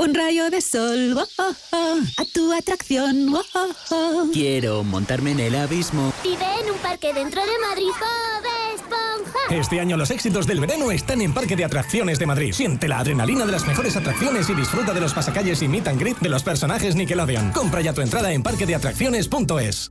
Un 0.00 0.14
rayo 0.14 0.48
de 0.48 0.60
sol, 0.60 1.18
oh, 1.18 1.26
oh, 1.38 1.52
oh, 1.72 1.98
a 2.18 2.24
tu 2.32 2.52
atracción. 2.52 3.34
oh, 3.34 3.42
oh, 3.54 3.68
oh. 3.90 4.28
Quiero 4.32 4.84
montarme 4.84 5.32
en 5.32 5.40
el 5.40 5.56
abismo. 5.56 6.12
Vive 6.22 6.44
en 6.62 6.70
un 6.70 6.78
parque 6.78 7.12
dentro 7.12 7.42
de 7.42 7.58
Madrid, 7.58 7.90
Bob 7.98 8.76
Esponja. 8.76 9.38
Este 9.60 9.80
año 9.80 9.96
los 9.96 10.12
éxitos 10.12 10.46
del 10.46 10.60
verano 10.60 10.92
están 10.92 11.20
en 11.20 11.34
Parque 11.34 11.56
de 11.56 11.64
Atracciones 11.64 12.20
de 12.20 12.26
Madrid. 12.26 12.52
Siente 12.52 12.86
la 12.86 13.00
adrenalina 13.00 13.44
de 13.44 13.50
las 13.50 13.66
mejores 13.66 13.96
atracciones 13.96 14.48
y 14.48 14.54
disfruta 14.54 14.92
de 14.92 15.00
los 15.00 15.14
pasacalles 15.14 15.62
y 15.62 15.68
meet 15.68 15.88
and 15.88 16.00
greet 16.00 16.18
de 16.20 16.28
los 16.28 16.44
personajes 16.44 16.94
Nickelodeon. 16.94 17.50
Compra 17.50 17.80
ya 17.80 17.92
tu 17.92 18.00
entrada 18.00 18.32
en 18.32 18.44
parquedeatracciones.es. 18.44 19.90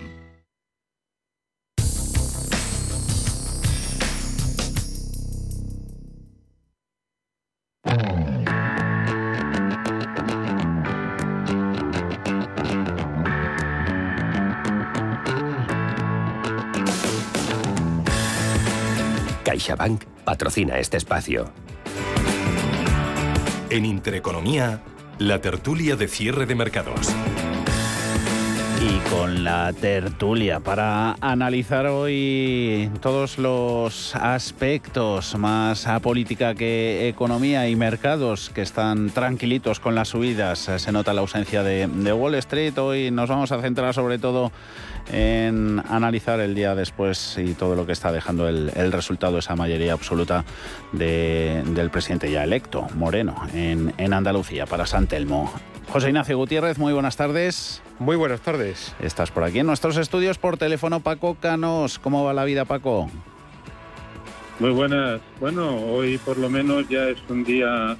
CaixaBank 19.61 20.05
patrocina 20.25 20.79
este 20.79 20.97
espacio. 20.97 21.51
En 23.69 23.85
Intereconomía, 23.85 24.81
la 25.19 25.39
tertulia 25.39 25.95
de 25.95 26.07
cierre 26.07 26.47
de 26.47 26.55
mercados. 26.55 27.13
Y 28.81 28.97
con 29.11 29.43
la 29.43 29.71
tertulia 29.73 30.59
para 30.59 31.15
analizar 31.21 31.85
hoy 31.85 32.89
todos 33.01 33.37
los 33.37 34.15
aspectos 34.15 35.37
más 35.37 35.85
a 35.85 35.99
política 35.99 36.55
que 36.55 37.07
economía 37.07 37.69
y 37.69 37.75
mercados 37.75 38.49
que 38.49 38.63
están 38.63 39.11
tranquilitos 39.11 39.79
con 39.79 39.93
las 39.93 40.07
subidas. 40.07 40.71
Se 40.77 40.91
nota 40.91 41.13
la 41.13 41.21
ausencia 41.21 41.61
de, 41.61 41.85
de 41.85 42.13
Wall 42.13 42.33
Street. 42.35 42.75
Hoy 42.79 43.11
nos 43.11 43.29
vamos 43.29 43.51
a 43.51 43.61
centrar 43.61 43.93
sobre 43.93 44.17
todo 44.17 44.51
en 45.11 45.81
analizar 45.89 46.39
el 46.39 46.55
día 46.55 46.73
después 46.75 47.37
y 47.37 47.53
todo 47.53 47.75
lo 47.75 47.85
que 47.85 47.91
está 47.91 48.11
dejando 48.11 48.47
el, 48.47 48.71
el 48.75 48.91
resultado, 48.91 49.37
esa 49.37 49.55
mayoría 49.55 49.93
absoluta 49.93 50.45
de- 50.93 51.63
del 51.67 51.89
presidente 51.89 52.31
ya 52.31 52.43
electo, 52.43 52.87
Moreno, 52.95 53.35
en, 53.53 53.93
en 53.97 54.13
Andalucía, 54.13 54.65
para 54.65 54.85
San 54.85 55.07
Telmo. 55.07 55.51
José 55.89 56.07
Ignacio 56.07 56.37
Gutiérrez, 56.37 56.77
muy 56.79 56.93
buenas 56.93 57.17
tardes. 57.17 57.81
Muy 57.99 58.15
buenas 58.15 58.39
tardes. 58.41 58.95
Estás 59.01 59.29
por 59.29 59.43
aquí 59.43 59.59
en 59.59 59.67
nuestros 59.67 59.97
estudios 59.97 60.37
por 60.37 60.57
teléfono, 60.57 61.01
Paco 61.01 61.35
Canos. 61.35 61.99
¿Cómo 61.99 62.23
va 62.23 62.33
la 62.33 62.45
vida, 62.45 62.65
Paco? 62.65 63.09
Muy 64.59 64.71
buenas. 64.71 65.19
Bueno, 65.39 65.75
hoy 65.75 66.17
por 66.19 66.37
lo 66.37 66.49
menos 66.49 66.87
ya 66.87 67.09
es 67.09 67.17
un 67.29 67.43
día 67.43 67.97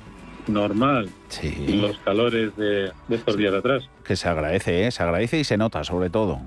normal. 0.47 1.10
Sin 1.30 1.82
los 1.82 1.97
calores 2.00 2.56
de, 2.56 2.91
de 3.08 3.15
estos 3.15 3.36
días 3.36 3.52
de 3.52 3.58
atrás. 3.60 3.84
Que 4.06 4.15
se 4.15 4.30
agradece, 4.30 4.86
¿eh? 4.88 4.91
se 4.91 5.04
agradece 5.04 5.39
y 5.39 5.43
se 5.43 5.58
nota, 5.58 5.84
sobre 5.84 6.10
todo. 6.10 6.39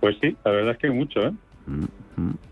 Pues 0.00 0.16
sí, 0.20 0.36
la 0.44 0.50
verdad 0.50 0.72
es 0.72 0.78
que 0.78 0.90
mucho, 0.90 1.20
¿eh? 1.20 1.32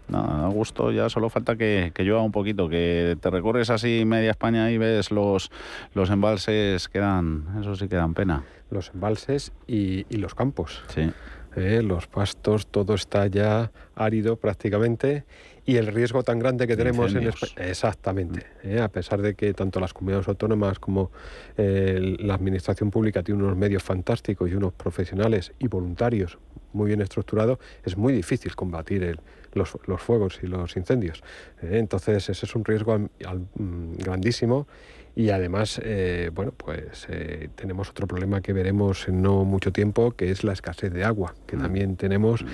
Nada, 0.09 0.47
a 0.47 0.49
gusto, 0.49 0.93
ya 0.93 1.09
solo 1.09 1.31
falta 1.31 1.57
que, 1.57 1.93
que 1.95 2.03
llueva 2.03 2.23
un 2.23 2.33
poquito, 2.33 2.69
que 2.69 3.17
te 3.21 3.31
recorres 3.31 3.71
así 3.71 4.05
media 4.05 4.33
España 4.33 4.71
y 4.71 4.77
ves 4.77 5.11
los, 5.11 5.51
los 5.95 6.11
embalses, 6.11 6.89
quedan, 6.89 7.45
eso 7.61 7.75
sí 7.75 7.89
que 7.89 7.97
dan 7.97 8.13
pena. 8.13 8.45
Los 8.71 8.91
embalses 8.93 9.53
y, 9.67 10.05
y 10.11 10.19
los 10.19 10.35
campos. 10.35 10.83
Sí. 10.89 11.11
Eh, 11.57 11.83
los 11.83 12.09
pastos, 12.09 12.67
todo 12.67 12.95
está 12.95 13.29
ya 13.29 13.71
árido 13.95 14.37
prácticamente 14.37 15.25
y 15.65 15.77
el 15.77 15.87
riesgo 15.87 16.25
tan 16.25 16.41
grande 16.41 16.67
que 16.67 16.77
tenemos 16.77 17.07
Incendios. 17.13 17.43
en 17.43 17.49
España. 17.49 17.69
Exactamente. 17.71 18.47
eh, 18.65 18.81
a 18.81 18.89
pesar 18.89 19.23
de 19.23 19.35
que 19.35 19.55
tanto 19.55 19.79
las 19.81 19.95
comunidades 19.95 20.27
autónomas 20.29 20.81
como 20.81 21.13
eh, 21.57 22.17
la 22.19 22.35
administración 22.35 22.91
pública 22.91 23.23
tiene 23.23 23.43
unos 23.43 23.57
medios 23.57 23.83
fantásticos 23.83 24.51
y 24.51 24.55
unos 24.55 24.73
profesionales 24.73 25.53
y 25.61 25.69
voluntarios 25.69 26.39
muy 26.75 26.89
bien 26.89 27.01
estructurados, 27.01 27.59
es 27.85 27.97
muy 27.97 28.13
difícil 28.13 28.55
combatir 28.55 29.03
el- 29.05 29.21
los, 29.55 29.79
los 29.87 30.03
fuegos 30.03 30.41
y 30.43 30.47
los 30.49 30.77
incendios. 30.77 31.23
eh, 31.63 31.79
entonces, 31.79 32.29
ese 32.29 32.45
es 32.47 32.55
un 32.57 32.65
riesgo 32.65 32.93
al- 32.93 33.09
mm, 33.55 33.95
grandísimo. 33.99 34.67
Y 35.17 35.31
además, 35.31 35.81
eh, 35.85 36.33
bueno, 36.35 36.51
pues 36.57 37.07
eh, 37.09 37.49
tenemos 37.55 37.89
otro 37.89 38.09
problema 38.09 38.41
que 38.41 38.53
veremos 38.53 39.07
en 39.07 39.23
no 39.23 39.45
mucho 39.45 39.71
tiempo, 39.71 40.11
que 40.11 40.33
es 40.33 40.43
la 40.43 40.53
escasez 40.53 40.93
de 40.93 41.05
agua, 41.05 41.37
que 41.47 41.57
también 41.57 41.95
tenemos, 41.95 42.45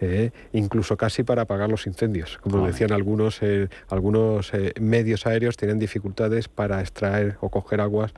eh, 0.00 0.32
incluso 0.52 0.96
casi 0.96 1.22
para 1.22 1.42
apagar 1.42 1.70
los 1.70 1.86
incendios. 1.86 2.38
Como 2.38 2.56
decían 2.66 2.90
algunos, 2.90 3.40
algunos 3.88 4.50
medios 4.80 5.26
aéreos 5.26 5.56
tienen 5.56 5.78
dificultades 5.78 6.48
para 6.48 6.80
extraer 6.80 7.36
o 7.40 7.50
coger 7.50 7.80
aguas, 7.80 8.12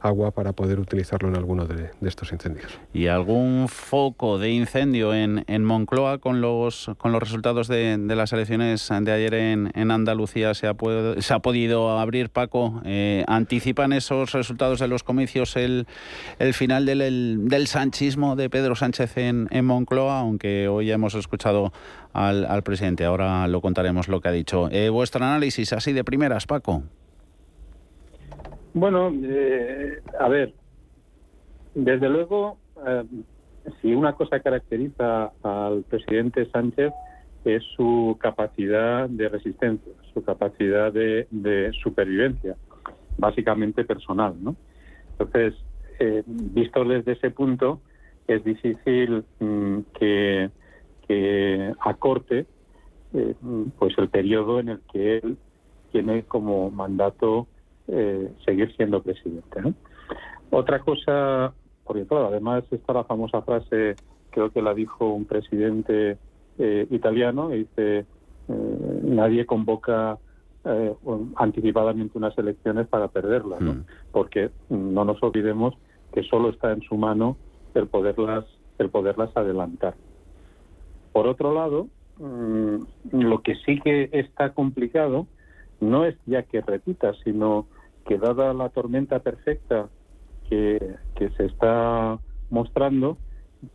agua 0.00 0.30
para 0.30 0.52
poder 0.52 0.78
utilizarlo 0.80 1.28
en 1.28 1.36
alguno 1.36 1.66
de, 1.66 1.90
estos 2.02 2.32
incendios. 2.32 2.78
¿Y 2.94 3.06
algún 3.06 3.66
foco 3.68 4.38
de 4.38 4.50
incendio 4.50 5.14
en, 5.14 5.44
en 5.48 5.64
Moncloa 5.64 6.18
con 6.18 6.40
los, 6.40 6.90
con 6.98 7.12
los 7.12 7.20
resultados 7.22 7.68
de, 7.68 7.96
de 7.98 8.16
las 8.16 8.32
elecciones 8.32 8.88
de 9.00 9.12
ayer 9.12 9.34
en, 9.34 9.70
en 9.74 9.90
Andalucía? 9.90 10.54
¿Se 10.54 10.66
ha, 10.66 10.74
puedo- 10.74 11.20
se 11.20 11.34
ha 11.34 11.38
podido 11.40 11.98
abrir, 11.98 12.30
Paco? 12.30 12.80
Eh, 12.84 13.24
¿Anticipan 13.26 13.92
esos 13.92 14.32
resultados 14.32 14.80
de 14.80 14.88
los 14.88 15.02
comicios 15.02 15.56
el, 15.56 15.86
el 16.38 16.54
final 16.54 16.86
del, 16.86 17.00
el- 17.02 17.48
del 17.48 17.66
sanchismo 17.66 18.36
de 18.36 18.48
Pedro 18.50 18.76
Sánchez 18.76 19.16
en, 19.18 19.48
en 19.50 19.64
Moncloa? 19.64 20.20
Aunque 20.20 20.68
hoy 20.68 20.90
hemos 20.90 21.14
escuchado 21.14 21.72
al, 22.12 22.44
al 22.46 22.62
presidente, 22.62 23.04
ahora 23.04 23.46
lo 23.48 23.60
contaremos 23.60 24.08
lo 24.08 24.20
que 24.20 24.28
ha 24.28 24.32
dicho. 24.32 24.68
Eh, 24.70 24.88
¿Vuestro 24.88 25.24
análisis 25.24 25.72
así 25.72 25.92
de 25.92 26.04
primeras, 26.04 26.46
Paco? 26.46 26.82
Bueno, 28.76 29.10
eh, 29.22 30.02
a 30.20 30.28
ver, 30.28 30.52
desde 31.74 32.10
luego, 32.10 32.58
eh, 32.86 33.04
si 33.80 33.94
una 33.94 34.12
cosa 34.12 34.40
caracteriza 34.40 35.32
al 35.42 35.82
presidente 35.84 36.44
Sánchez 36.50 36.92
es 37.46 37.62
su 37.74 38.18
capacidad 38.20 39.08
de 39.08 39.30
resistencia, 39.30 39.94
su 40.12 40.22
capacidad 40.22 40.92
de, 40.92 41.26
de 41.30 41.72
supervivencia, 41.82 42.54
básicamente 43.16 43.82
personal, 43.86 44.34
¿no? 44.38 44.56
Entonces, 45.12 45.54
eh, 45.98 46.22
visto 46.26 46.84
desde 46.84 47.12
ese 47.12 47.30
punto, 47.30 47.80
es 48.28 48.44
difícil 48.44 49.24
mm, 49.40 49.78
que, 49.98 50.50
acorte 51.80 52.44
eh, 53.14 53.34
pues 53.78 53.96
el 53.96 54.10
periodo 54.10 54.60
en 54.60 54.68
el 54.68 54.80
que 54.92 55.16
él 55.16 55.38
tiene 55.92 56.24
como 56.24 56.70
mandato 56.70 57.46
eh, 57.88 58.32
seguir 58.44 58.74
siendo 58.76 59.02
presidente. 59.02 59.60
¿no? 59.60 59.74
Otra 60.50 60.80
cosa, 60.80 61.52
porque 61.84 62.06
claro, 62.06 62.28
además 62.28 62.64
está 62.70 62.92
la 62.92 63.04
famosa 63.04 63.42
frase, 63.42 63.96
creo 64.30 64.50
que 64.50 64.62
la 64.62 64.74
dijo 64.74 65.12
un 65.12 65.24
presidente 65.24 66.18
eh, 66.58 66.86
italiano, 66.90 67.50
dice, 67.50 68.06
eh, 68.48 69.00
nadie 69.02 69.46
convoca 69.46 70.18
eh, 70.64 70.94
anticipadamente 71.36 72.18
unas 72.18 72.36
elecciones 72.38 72.86
para 72.88 73.08
perderlas, 73.08 73.60
¿no? 73.60 73.84
porque 74.12 74.50
mm, 74.68 74.94
no 74.94 75.04
nos 75.04 75.22
olvidemos 75.22 75.74
que 76.12 76.22
solo 76.24 76.50
está 76.50 76.72
en 76.72 76.82
su 76.82 76.96
mano 76.96 77.36
el 77.74 77.86
poderlas, 77.86 78.44
el 78.78 78.90
poderlas 78.90 79.36
adelantar. 79.36 79.94
Por 81.12 81.28
otro 81.28 81.54
lado, 81.54 81.88
mm, 82.18 82.76
lo 83.12 83.42
que 83.42 83.54
sí 83.64 83.80
que 83.80 84.08
está 84.12 84.54
complicado 84.54 85.26
no 85.80 86.04
es 86.04 86.16
ya 86.26 86.42
que 86.42 86.62
repita, 86.62 87.12
sino 87.22 87.66
que 88.06 88.18
dada 88.18 88.54
la 88.54 88.68
tormenta 88.68 89.18
perfecta 89.18 89.88
que, 90.48 90.96
que 91.16 91.30
se 91.30 91.46
está 91.46 92.18
mostrando, 92.50 93.18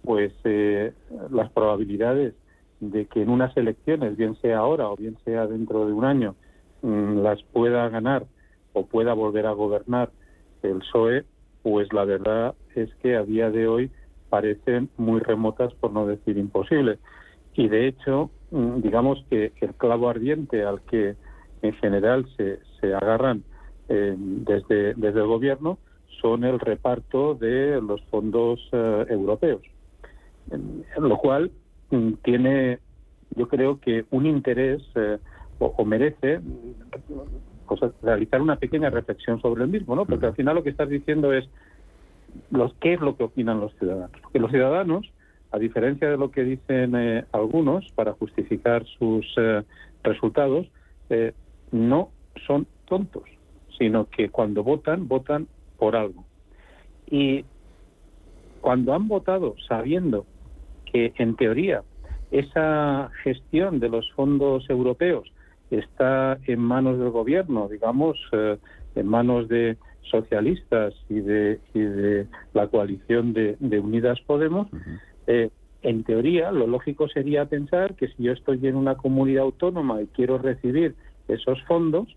pues 0.04 0.34
eh, 0.44 0.94
las 1.32 1.52
probabilidades 1.52 2.34
de 2.80 3.06
que 3.06 3.22
en 3.22 3.30
unas 3.30 3.56
elecciones, 3.58 4.18
bien 4.18 4.36
sea 4.42 4.60
ahora 4.60 4.90
o 4.90 4.96
bien 4.96 5.18
sea 5.24 5.48
dentro 5.48 5.86
de 5.86 5.94
un 5.94 6.06
año, 6.06 6.36
mm, 6.82 7.20
las 7.20 7.44
pueda 7.44 7.88
ganar 7.90 8.26
o 8.74 8.86
pueda 8.86 9.14
volver 9.14 9.46
a 9.46 9.52
gobernar 9.52 10.12
el 10.64 10.80
PSOE, 10.80 11.26
pues 11.62 11.92
la 11.94 12.06
verdad 12.06 12.56
es 12.76 12.94
que 12.96 13.16
a 13.16 13.24
día 13.24 13.52
de 13.52 13.68
hoy 13.68 13.92
parecen 14.30 14.90
muy 14.98 15.20
remotas, 15.20 15.74
por 15.76 15.92
no 15.92 16.08
decir 16.08 16.38
imposibles. 16.38 17.00
y 17.54 17.68
de 17.68 17.88
hecho, 17.88 18.32
mm, 18.52 18.82
digamos 18.82 19.26
que 19.30 19.52
el 19.60 19.74
clavo 19.74 20.10
ardiente 20.10 20.64
al 20.64 20.82
que 20.84 21.16
en 21.62 21.74
general 21.74 22.26
se, 22.38 22.60
se 22.80 22.94
agarran 22.94 23.44
eh, 23.90 24.16
desde, 24.18 24.94
desde 24.94 25.20
el 25.20 25.28
gobierno 25.28 25.78
son 26.22 26.44
el 26.44 26.60
reparto 26.60 27.36
de 27.36 27.82
los 27.82 28.02
fondos 28.06 28.60
eh, 28.72 29.06
europeos. 29.10 29.62
lo 30.98 31.18
cual 31.18 31.52
mm, 31.90 32.14
tiene, 32.24 32.80
yo 33.36 33.48
creo 33.48 33.80
que 33.80 34.06
un 34.12 34.26
interés 34.26 34.82
eh, 34.96 35.18
o, 35.60 35.86
merece 35.86 36.40
pues, 37.68 37.82
realizar 38.02 38.42
una 38.42 38.56
pequeña 38.56 38.90
reflexión 38.90 39.42
sobre 39.42 39.64
el 39.64 39.70
mismo, 39.70 39.96
¿no? 39.96 40.06
Porque 40.06 40.28
al 40.28 40.36
final 40.36 40.56
lo 40.56 40.64
que 40.64 40.70
estás 40.72 40.90
diciendo 40.90 41.34
es 41.34 41.48
los 42.50 42.74
qué 42.76 42.94
es 42.94 43.02
lo 43.02 43.16
que 43.16 43.24
opinan 43.24 43.60
los 43.60 43.74
ciudadanos. 43.76 44.12
Que 44.32 44.40
los 44.40 44.52
ciudadanos, 44.52 45.12
a 45.52 45.60
diferencia 45.60 46.10
de 46.10 46.18
lo 46.18 46.32
que 46.32 46.44
dicen 46.44 46.96
eh, 46.96 47.26
algunos 47.32 47.92
para 47.92 48.14
justificar 48.14 48.86
sus 48.98 49.26
resultados, 50.04 50.68
no 51.72 52.10
son 52.48 52.66
tontos, 52.86 53.24
sino 53.82 54.08
que 54.12 54.30
cuando 54.30 54.64
votan, 54.64 55.08
votan 55.08 55.48
por 55.80 55.96
algo. 55.96 56.24
Y 57.10 57.44
cuando 58.62 58.94
han 58.94 59.08
votado 59.08 59.56
sabiendo 59.68 60.28
que 60.86 61.14
en 61.18 61.36
teoría 61.36 61.82
esa 62.30 63.10
gestión 63.24 63.80
de 63.80 63.90
los 63.90 64.12
fondos 64.12 64.70
europeos 64.70 65.34
está 65.72 66.38
en 66.46 66.60
manos 66.60 67.00
del 67.00 67.10
gobierno, 67.10 67.70
digamos, 67.70 68.20
eh, 68.34 68.60
en 68.94 69.08
manos 69.08 69.50
de 69.50 69.78
socialistas 70.04 70.94
y 71.10 71.16
de, 71.22 71.60
de 71.74 72.28
la 72.54 72.68
coalición 72.68 73.34
de, 73.34 73.58
Unidas 73.80 74.22
Podemos, 74.28 74.68
eh, 75.26 75.50
en 75.82 76.04
teoría 76.04 76.52
lo 76.52 76.68
lógico 76.68 77.08
sería 77.08 77.46
pensar 77.46 77.96
que 77.96 78.10
si 78.10 78.24
yo 78.26 78.34
estoy 78.34 78.60
en 78.68 78.76
una 78.76 78.94
comunidad 78.94 79.46
autónoma 79.46 80.04
y 80.04 80.06
quiero 80.06 80.38
recibir 80.38 80.94
esos 81.28 81.60
fondos, 81.64 82.16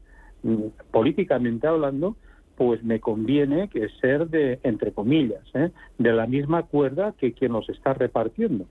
políticamente 0.90 1.66
hablando, 1.66 2.16
pues 2.56 2.82
me 2.84 3.00
conviene 3.00 3.68
que 3.68 3.88
ser 4.00 4.28
de, 4.28 4.60
entre 4.62 4.92
comillas, 4.92 5.42
¿eh? 5.54 5.70
de 5.98 6.12
la 6.12 6.26
misma 6.26 6.64
cuerda 6.64 7.14
que 7.18 7.32
quien 7.32 7.52
los 7.52 7.68
está 7.68 7.94
repartiendo. 7.94 8.66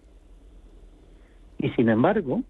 Y 1.57 1.69
sin 1.71 1.89
embargo, 1.89 2.43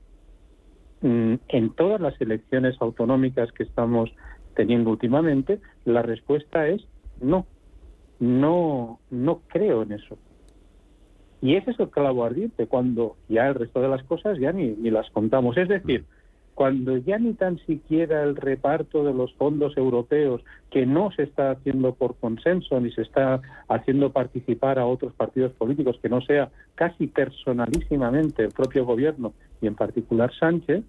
mm, 1.01 1.34
en 1.47 1.69
todas 1.71 1.99
las 2.01 2.19
elecciones 2.21 2.76
autonómicas 2.80 3.51
que 3.51 3.63
estamos 3.63 4.11
teniendo 4.55 4.91
últimamente, 4.91 5.59
la 5.86 6.01
respuesta 6.01 6.67
es 6.67 6.86
no. 7.21 7.45
No, 8.19 8.99
no 9.09 9.41
creo 9.47 9.84
en 9.84 9.93
eso. 9.93 10.17
Y 11.41 11.55
ese 11.55 11.71
es 11.71 11.80
el 11.80 11.89
clavo 11.89 12.24
ardiente, 12.24 12.67
cuando 12.67 13.17
ya 13.28 13.47
el 13.47 13.55
resto 13.55 13.82
de 13.82 13.89
las 13.89 14.03
cosas 14.03 14.39
ya 14.39 14.53
ni, 14.53 14.69
ni 14.69 14.91
las 14.91 15.09
contamos. 15.09 15.57
Es 15.57 15.67
decir, 15.67 16.05
cuando 16.56 16.97
ya 16.97 17.18
ni 17.18 17.34
tan 17.34 17.58
siquiera 17.66 18.24
el 18.24 18.36
reparto 18.36 19.04
de 19.04 19.14
los 19.14 19.34
fondos 19.34 19.76
europeos, 19.78 20.43
que 20.70 20.86
no 20.86 21.12
se 21.12 21.24
está 21.24 21.51
haciendo 21.51 21.93
por 21.95 22.16
consenso 22.16 22.80
ni 22.80 22.91
se 22.91 23.01
está 23.01 23.41
haciendo 23.68 24.12
participar 24.12 24.78
a 24.80 24.86
otros 24.86 25.14
partidos 25.14 25.51
políticos, 25.54 25.99
que 26.01 26.10
no 26.10 26.22
sea 26.22 26.51
casi 26.76 27.08
personalísimamente 27.08 28.43
el 28.43 28.51
propio 28.51 28.86
gobierno 28.86 29.34
y 29.62 29.68
en 29.68 29.76
particular 29.76 30.32
Sánchez, 30.39 30.84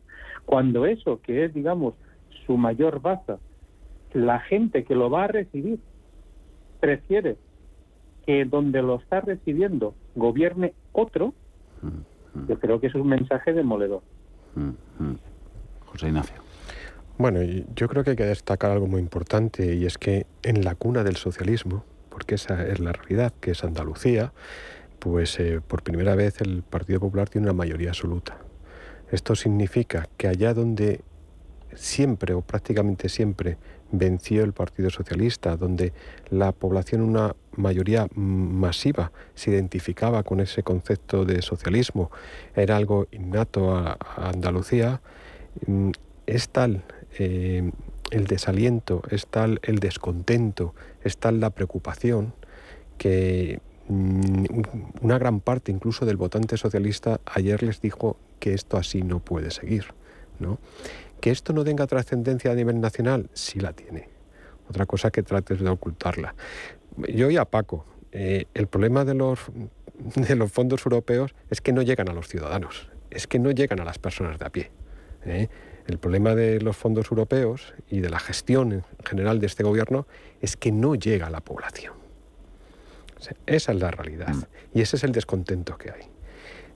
cuando 0.45 0.85
eso, 0.85 1.21
que 1.23 1.45
es, 1.45 1.55
digamos, 1.55 1.95
su 2.47 2.57
mayor 2.57 3.01
baza, 3.01 3.39
la 4.13 4.41
gente 4.41 4.85
que 4.85 4.95
lo 4.95 5.11
va 5.11 5.25
a 5.25 5.29
recibir 5.29 5.79
prefiere 6.81 7.37
que 8.27 8.45
donde 8.45 8.83
lo 8.83 8.97
está 8.97 9.21
recibiendo 9.21 9.95
gobierne 10.15 10.75
otro, 10.93 11.35
yo 12.49 12.59
creo 12.59 12.81
que 12.81 12.87
es 12.89 12.95
un 12.95 13.09
mensaje 13.09 13.53
demoledor. 13.53 14.03
José 15.95 16.09
Ignacio. 16.09 16.35
Bueno, 17.17 17.41
yo 17.77 17.89
creo 17.89 18.03
que 18.03 18.11
hay 18.11 18.17
que 18.17 18.25
destacar 18.25 18.73
algo 18.73 18.89
muy 18.89 19.01
importante 19.01 19.77
y 19.77 19.87
es 19.87 19.99
que 19.99 20.27
en 20.43 20.65
la 20.65 20.75
cuna 20.75 21.05
del 21.05 21.15
socialismo, 21.15 21.85
porque 22.11 22.35
esa 22.35 22.67
es 22.67 22.81
la 22.81 22.93
realidad, 22.93 23.33
que 23.41 23.53
es 23.53 23.63
Andalucía, 23.63 24.33
pues 24.99 25.39
eh, 25.39 25.61
por 25.65 25.85
primera 25.85 26.17
vez 26.17 26.41
el 26.41 26.65
Partido 26.65 26.99
Popular 26.99 27.29
tiene 27.29 27.47
una 27.47 27.55
mayoría 27.55 27.91
absoluta. 27.91 28.39
Esto 29.13 29.37
significa 29.37 30.09
que 30.17 30.27
allá 30.27 30.55
donde 30.55 31.03
siempre 31.77 32.35
o 32.35 32.41
prácticamente 32.41 33.09
siempre 33.09 33.59
venció 33.93 34.43
el 34.43 34.53
Partido 34.53 34.91
Socialista, 34.91 35.57
donde 35.57 35.93
la 36.31 36.51
población, 36.51 37.01
una 37.01 37.37
mayoría 37.55 38.09
masiva, 38.17 39.13
se 39.37 39.53
identificaba 39.53 40.25
con 40.25 40.41
ese 40.41 40.65
concepto 40.65 41.25
de 41.25 41.43
socialismo, 41.43 42.11
era 42.57 42.77
algo 42.77 43.07
innato 43.13 43.77
a 43.77 43.97
Andalucía, 44.17 45.01
es 46.27 46.49
tal 46.49 46.85
eh, 47.19 47.71
el 48.11 48.27
desaliento, 48.27 49.03
es 49.11 49.27
tal 49.27 49.61
el 49.63 49.79
descontento, 49.79 50.75
es 51.03 51.17
tal 51.19 51.41
la 51.41 51.51
preocupación 51.51 52.35
que 52.99 53.61
mm, 53.89 54.45
una 55.03 55.19
gran 55.19 55.41
parte 55.41 55.73
incluso 55.73 56.07
del 56.07 56.17
votante 56.17 56.57
socialista 56.57 57.21
ayer 57.27 57.63
les 57.63 57.81
dijo 57.81 58.17
que 58.39 58.55
esto 58.55 58.77
así 58.77 59.03
no 59.03 59.21
puede 59.21 59.51
seguir. 59.51 59.87
¿no? 60.39 60.59
Que 61.21 61.31
esto 61.31 61.53
no 61.53 61.65
tenga 61.65 61.87
trascendencia 61.87 62.53
a 62.53 62.55
nivel 62.55 62.81
nacional, 62.81 63.31
sí 63.33 63.61
la 63.61 63.73
tiene. 63.73 64.09
Otra 64.69 64.87
cosa 64.87 65.11
que 65.11 65.23
trates 65.23 65.61
de 65.61 65.69
ocultarla. 65.69 66.35
Yo 67.09 67.31
y 67.31 67.37
a 67.37 67.45
Paco, 67.45 67.87
eh, 68.13 68.47
el 68.55 68.67
problema 68.67 69.05
de 69.05 69.15
los, 69.15 69.41
de 70.15 70.37
los 70.37 70.51
fondos 70.51 70.85
europeos 70.87 71.35
es 71.51 71.61
que 71.61 71.73
no 71.73 71.83
llegan 71.83 72.09
a 72.09 72.13
los 72.13 72.29
ciudadanos, 72.29 72.89
es 73.11 73.27
que 73.27 73.39
no 73.39 73.51
llegan 73.51 73.81
a 73.81 73.85
las 73.85 73.99
personas 73.99 74.39
de 74.39 74.47
a 74.47 74.51
pie. 74.51 74.71
¿Eh? 75.27 75.49
El 75.87 75.99
problema 75.99 76.35
de 76.35 76.61
los 76.61 76.77
fondos 76.77 77.11
europeos 77.11 77.75
y 77.91 78.01
de 78.01 78.09
la 78.09 78.19
gestión 78.19 78.73
en 78.73 78.85
general 79.05 79.39
de 79.39 79.47
este 79.47 79.63
gobierno 79.63 80.07
es 80.41 80.57
que 80.57 80.73
no 80.73 80.95
llega 80.95 81.27
a 81.27 81.31
la 81.31 81.41
población. 81.41 81.95
esa 83.47 83.73
es 83.73 83.81
la 83.81 83.91
realidad 83.91 84.35
y 84.73 84.81
ese 84.81 84.97
es 84.97 85.05
el 85.05 85.13
descontento 85.13 85.77
que 85.77 85.91
hay. 85.91 86.03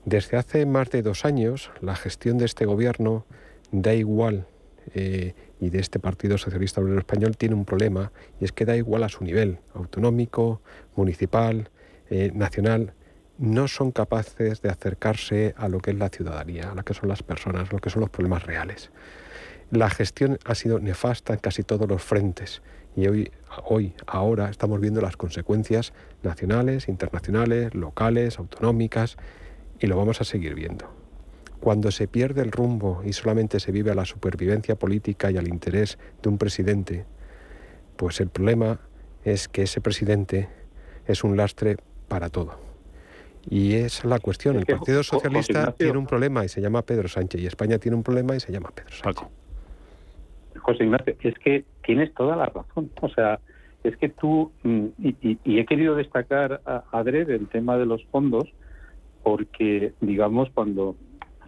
Desde 0.05 0.37
hace 0.37 0.65
más 0.65 0.89
de 0.91 1.01
dos 1.01 1.25
años, 1.25 1.71
la 1.81 1.95
gestión 1.95 2.37
de 2.37 2.45
este 2.45 2.65
gobierno 2.65 3.25
da 3.71 3.93
igual 3.93 4.47
eh, 4.95 5.33
y 5.59 5.69
de 5.69 5.79
este 5.79 5.99
Partido 5.99 6.37
Socialista 6.37 6.81
Obrero 6.81 6.99
Español 6.99 7.35
tiene 7.37 7.55
un 7.55 7.65
problema 7.65 8.11
y 8.39 8.45
es 8.45 8.51
que 8.51 8.65
da 8.65 8.75
igual 8.75 9.03
a 9.03 9.09
su 9.09 9.23
nivel 9.23 9.59
autonómico, 9.73 10.61
municipal, 10.95 11.69
eh, 12.09 12.31
nacional, 12.33 12.93
no 13.39 13.69
son 13.69 13.91
capaces 13.91 14.61
de 14.61 14.69
acercarse 14.69 15.55
a 15.57 15.69
lo 15.69 15.79
que 15.79 15.91
es 15.91 15.97
la 15.97 16.09
ciudadanía, 16.09 16.71
a 16.71 16.75
lo 16.75 16.83
que 16.83 16.93
son 16.93 17.07
las 17.07 17.23
personas, 17.23 17.69
a 17.69 17.73
lo 17.73 17.79
que 17.79 17.89
son 17.89 18.01
los 18.01 18.09
problemas 18.09 18.43
reales. 18.43 18.91
La 19.71 19.89
gestión 19.89 20.37
ha 20.43 20.55
sido 20.55 20.79
nefasta 20.79 21.33
en 21.33 21.39
casi 21.39 21.63
todos 21.63 21.87
los 21.87 22.03
frentes 22.03 22.61
y 22.97 23.07
hoy, 23.07 23.31
hoy, 23.63 23.93
ahora 24.07 24.49
estamos 24.49 24.81
viendo 24.81 24.99
las 24.99 25.15
consecuencias 25.15 25.93
nacionales, 26.21 26.89
internacionales, 26.89 27.73
locales, 27.75 28.39
autonómicas 28.39 29.15
y 29.79 29.87
lo 29.87 29.95
vamos 29.95 30.19
a 30.19 30.25
seguir 30.25 30.53
viendo. 30.53 30.91
Cuando 31.61 31.91
se 31.91 32.09
pierde 32.09 32.41
el 32.41 32.51
rumbo 32.51 33.03
y 33.05 33.13
solamente 33.13 33.61
se 33.61 33.71
vive 33.71 33.91
a 33.91 33.95
la 33.95 34.05
supervivencia 34.05 34.75
política 34.75 35.31
y 35.31 35.37
al 35.37 35.47
interés 35.47 35.97
de 36.21 36.29
un 36.29 36.37
presidente, 36.37 37.05
pues 37.95 38.19
el 38.19 38.27
problema 38.27 38.81
es 39.23 39.47
que 39.47 39.63
ese 39.63 39.79
presidente 39.79 40.49
es 41.05 41.23
un 41.23 41.37
lastre 41.37 41.77
para 42.09 42.29
todo 42.29 42.68
y 43.47 43.75
es 43.75 44.03
la 44.05 44.19
cuestión. 44.19 44.57
El 44.57 44.65
Partido 44.65 45.03
Socialista 45.03 45.71
tiene 45.71 45.97
un 45.97 46.05
problema 46.05 46.43
y 46.43 46.49
se 46.49 46.61
llama 46.61 46.81
Pedro 46.81 47.07
Sánchez. 47.07 47.41
Y 47.41 47.45
España 47.45 47.77
tiene 47.77 47.95
un 47.95 48.03
problema 48.03 48.35
y 48.35 48.39
se 48.39 48.51
llama 48.51 48.69
Pedro 48.73 48.91
Sánchez. 48.91 49.27
José 50.59 50.83
Ignacio, 50.83 51.15
es 51.21 51.39
que 51.39 51.63
tienes 51.83 52.13
toda 52.13 52.35
la 52.35 52.45
razón. 52.45 52.91
O 53.01 53.09
sea, 53.09 53.39
es 53.83 53.95
que 53.97 54.09
tú, 54.09 54.51
mm, 54.63 54.85
y, 54.97 55.59
he 55.59 55.65
querido 55.65 55.95
destacar 55.95 56.61
a 56.65 56.83
Adred 56.91 57.29
el 57.29 57.47
tema 57.47 57.77
de 57.77 57.85
los 57.85 58.03
fondos, 58.05 58.45
porque, 59.23 59.93
digamos, 60.01 60.49
cuando, 60.53 60.95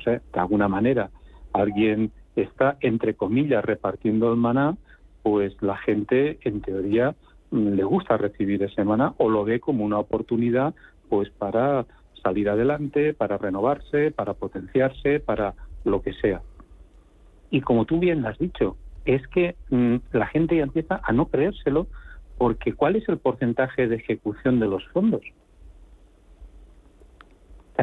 sé, 0.04 0.22
de 0.34 0.40
alguna 0.40 0.68
manera 0.68 1.10
alguien 1.54 2.12
está, 2.36 2.78
entre 2.80 3.16
comillas, 3.16 3.64
repartiendo 3.64 4.32
el 4.32 4.38
maná, 4.38 4.78
pues 5.24 5.54
la 5.62 5.78
gente, 5.78 6.40
en 6.42 6.62
teoría, 6.62 7.16
mm, 7.52 7.74
le 7.74 7.84
gusta 7.84 8.18
recibir 8.18 8.64
ese 8.64 8.84
maná 8.84 9.14
o 9.18 9.30
lo 9.30 9.44
ve 9.44 9.60
como 9.60 9.84
una 9.84 10.00
oportunidad 10.00 10.74
pues 11.12 11.30
para 11.30 11.86
salir 12.24 12.50
adelante, 12.50 13.14
para 13.14 13.38
renovarse, 13.38 14.12
para 14.12 14.34
potenciarse, 14.34 15.20
para 15.20 15.56
lo 15.84 16.02
que 16.02 16.14
sea. 16.14 16.42
Y 17.50 17.60
como 17.60 17.84
tú 17.84 18.00
bien 18.00 18.26
has 18.26 18.38
dicho, 18.38 18.78
es 19.04 19.28
que 19.28 19.58
mm, 19.72 19.96
la 20.14 20.28
gente 20.28 20.56
ya 20.56 20.64
empieza 20.64 21.02
a 21.04 21.12
no 21.12 21.26
creérselo 21.26 21.88
porque 22.38 22.72
¿cuál 22.72 22.96
es 22.96 23.10
el 23.10 23.18
porcentaje 23.18 23.90
de 23.90 23.98
ejecución 23.98 24.62
de 24.62 24.68
los 24.68 24.88
fondos? 24.94 25.22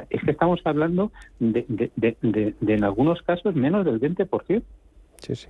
es 0.08 0.22
que 0.22 0.30
estamos 0.30 0.60
hablando 0.64 1.12
de, 1.38 1.90
de, 1.96 2.54
en 2.62 2.84
algunos 2.84 3.20
casos 3.22 3.54
menos 3.54 3.84
del 3.84 4.00
20%. 4.00 4.62
Sí, 5.16 5.34
sí. 5.34 5.48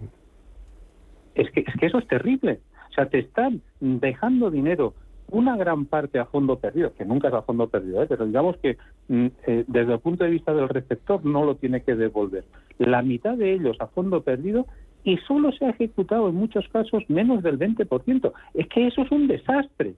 Es 1.37 1.49
que, 1.53 1.61
es 1.61 1.77
que 1.79 1.87
eso 1.87 1.99
es 1.99 2.09
terrible. 2.09 2.61
O 2.91 2.93
sea, 2.95 3.09
te 3.09 3.21
están 3.21 3.63
dejando 3.79 4.51
dinero 4.51 4.95
una 5.31 5.57
gran 5.57 5.87
parte 5.87 6.19
a 6.19 6.27
fondo 6.27 6.59
perdido, 6.59 6.93
que 6.95 7.05
nunca 7.05 7.29
es 7.29 7.35
a 7.35 7.43
fondo 7.43 7.69
perdido, 7.69 8.03
¿eh? 8.03 8.07
pero 8.09 8.27
digamos 8.27 8.57
que 8.59 8.79
mm, 9.09 9.27
eh, 9.47 9.65
desde 9.67 9.95
el 9.95 10.01
punto 10.01 10.25
de 10.25 10.31
vista 10.31 10.55
del 10.55 10.69
receptor 10.69 11.25
no 11.25 11.45
lo 11.45 11.57
tiene 11.57 11.83
que 11.83 11.95
devolver. 11.95 12.45
La 12.79 13.03
mitad 13.03 13.37
de 13.37 13.53
ellos 13.53 13.77
a 13.81 13.89
fondo 13.89 14.23
perdido 14.23 14.67
y 15.05 15.17
solo 15.19 15.53
se 15.53 15.67
ha 15.67 15.71
ejecutado 15.71 16.29
en 16.29 16.35
muchos 16.35 16.67
casos 16.69 17.03
menos 17.09 17.43
del 17.43 17.59
20%. 17.59 18.33
Es 18.55 18.69
que 18.69 18.87
eso 18.87 19.03
es 19.03 19.11
un 19.11 19.29
desastre. 19.29 19.95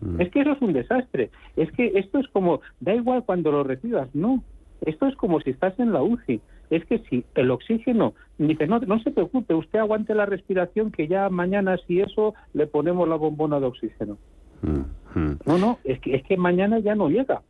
Mm. 0.00 0.20
Es 0.20 0.30
que 0.30 0.40
eso 0.40 0.52
es 0.52 0.62
un 0.62 0.72
desastre. 0.72 1.30
Es 1.56 1.70
que 1.72 1.92
esto 1.94 2.18
es 2.18 2.28
como, 2.28 2.60
da 2.80 2.94
igual 2.94 3.24
cuando 3.24 3.50
lo 3.50 3.64
recibas, 3.64 4.08
no. 4.14 4.42
Esto 4.82 5.06
es 5.06 5.16
como 5.16 5.40
si 5.40 5.50
estás 5.50 5.78
en 5.78 5.92
la 5.92 6.02
UCI. 6.02 6.40
Es 6.74 6.84
que 6.86 6.98
si 7.10 7.24
el 7.34 7.50
oxígeno, 7.50 8.14
dice, 8.38 8.66
no, 8.66 8.80
no 8.80 8.98
se 9.00 9.10
preocupe, 9.10 9.54
usted 9.54 9.78
aguante 9.78 10.14
la 10.14 10.26
respiración 10.26 10.90
que 10.90 11.06
ya 11.06 11.28
mañana 11.28 11.76
si 11.86 12.00
eso 12.00 12.34
le 12.52 12.66
ponemos 12.66 13.08
la 13.08 13.16
bombona 13.16 13.60
de 13.60 13.66
oxígeno. 13.66 14.18
Mm, 14.62 15.18
mm. 15.18 15.38
No, 15.46 15.58
no, 15.58 15.78
es 15.84 16.00
que, 16.00 16.16
es 16.16 16.22
que 16.24 16.36
mañana 16.36 16.78
ya 16.78 16.94
no 16.94 17.08
llega. 17.08 17.42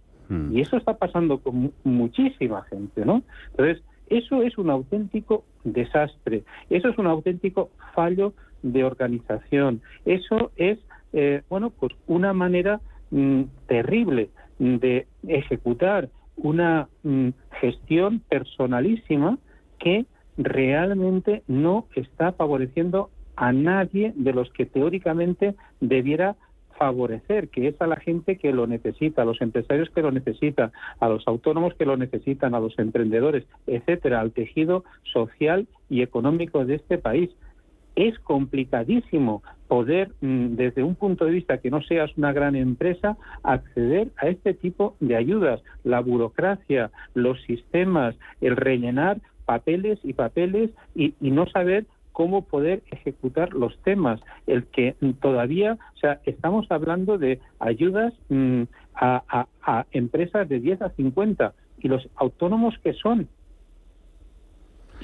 Y 0.50 0.62
eso 0.62 0.78
está 0.78 0.94
pasando 0.94 1.38
con 1.38 1.72
muchísima 1.84 2.62
gente, 2.62 3.04
¿no? 3.04 3.22
Entonces, 3.50 3.84
eso 4.08 4.42
es 4.42 4.56
un 4.56 4.70
auténtico 4.70 5.44
desastre, 5.64 6.44
eso 6.70 6.88
es 6.88 6.98
un 6.98 7.06
auténtico 7.06 7.70
fallo 7.94 8.32
de 8.62 8.84
organización, 8.84 9.82
eso 10.06 10.50
es 10.56 10.78
eh, 11.14 11.42
bueno, 11.48 11.70
pues 11.70 11.92
una 12.08 12.32
manera 12.32 12.80
mm, 13.10 13.42
terrible 13.68 14.30
de 14.58 15.06
ejecutar 15.28 16.08
una 16.36 16.88
mm, 17.02 17.28
gestión 17.60 18.20
personalísima 18.28 19.38
que 19.78 20.06
realmente 20.36 21.42
no 21.46 21.86
está 21.94 22.32
favoreciendo 22.32 23.10
a 23.36 23.52
nadie 23.52 24.12
de 24.16 24.32
los 24.32 24.50
que 24.50 24.66
teóricamente 24.66 25.54
debiera 25.80 26.36
favorecer, 26.78 27.48
que 27.48 27.68
es 27.68 27.80
a 27.80 27.86
la 27.86 27.96
gente 27.96 28.36
que 28.36 28.52
lo 28.52 28.66
necesita, 28.66 29.22
a 29.22 29.24
los 29.24 29.40
empresarios 29.40 29.90
que 29.90 30.02
lo 30.02 30.10
necesitan, 30.10 30.72
a 31.00 31.08
los 31.08 31.26
autónomos 31.26 31.74
que 31.74 31.86
lo 31.86 31.96
necesitan, 31.96 32.54
a 32.54 32.60
los 32.60 32.78
emprendedores, 32.78 33.44
etcétera, 33.66 34.20
al 34.20 34.32
tejido 34.32 34.84
social 35.12 35.66
y 35.88 36.02
económico 36.02 36.64
de 36.64 36.76
este 36.76 36.98
país 36.98 37.30
es 37.96 38.18
complicadísimo 38.20 39.42
poder, 39.68 40.12
mm, 40.20 40.56
desde 40.56 40.82
un 40.82 40.94
punto 40.94 41.24
de 41.24 41.32
vista 41.32 41.58
que 41.58 41.70
no 41.70 41.82
seas 41.82 42.16
una 42.16 42.32
gran 42.32 42.54
empresa, 42.54 43.16
acceder 43.42 44.08
a 44.16 44.28
este 44.28 44.54
tipo 44.54 44.96
de 45.00 45.16
ayudas. 45.16 45.62
La 45.84 46.00
burocracia, 46.00 46.90
los 47.14 47.40
sistemas, 47.42 48.14
el 48.40 48.56
rellenar 48.56 49.18
papeles 49.46 49.98
y 50.02 50.12
papeles 50.12 50.70
y, 50.94 51.14
no 51.20 51.46
saber 51.46 51.86
cómo 52.12 52.44
poder 52.44 52.82
ejecutar 52.90 53.52
los 53.54 53.76
temas. 53.82 54.20
El 54.46 54.64
que 54.66 54.94
todavía, 55.20 55.78
o 55.96 55.98
sea, 55.98 56.20
estamos 56.24 56.70
hablando 56.70 57.18
de 57.18 57.40
ayudas 57.58 58.14
mm, 58.28 58.62
a, 58.94 59.46
a 59.62 59.86
empresas 59.90 60.48
de 60.48 60.60
10 60.60 60.82
a 60.82 60.90
50 60.90 61.52
y 61.80 61.88
los 61.88 62.08
autónomos 62.16 62.78
que 62.78 62.92
son 62.92 63.28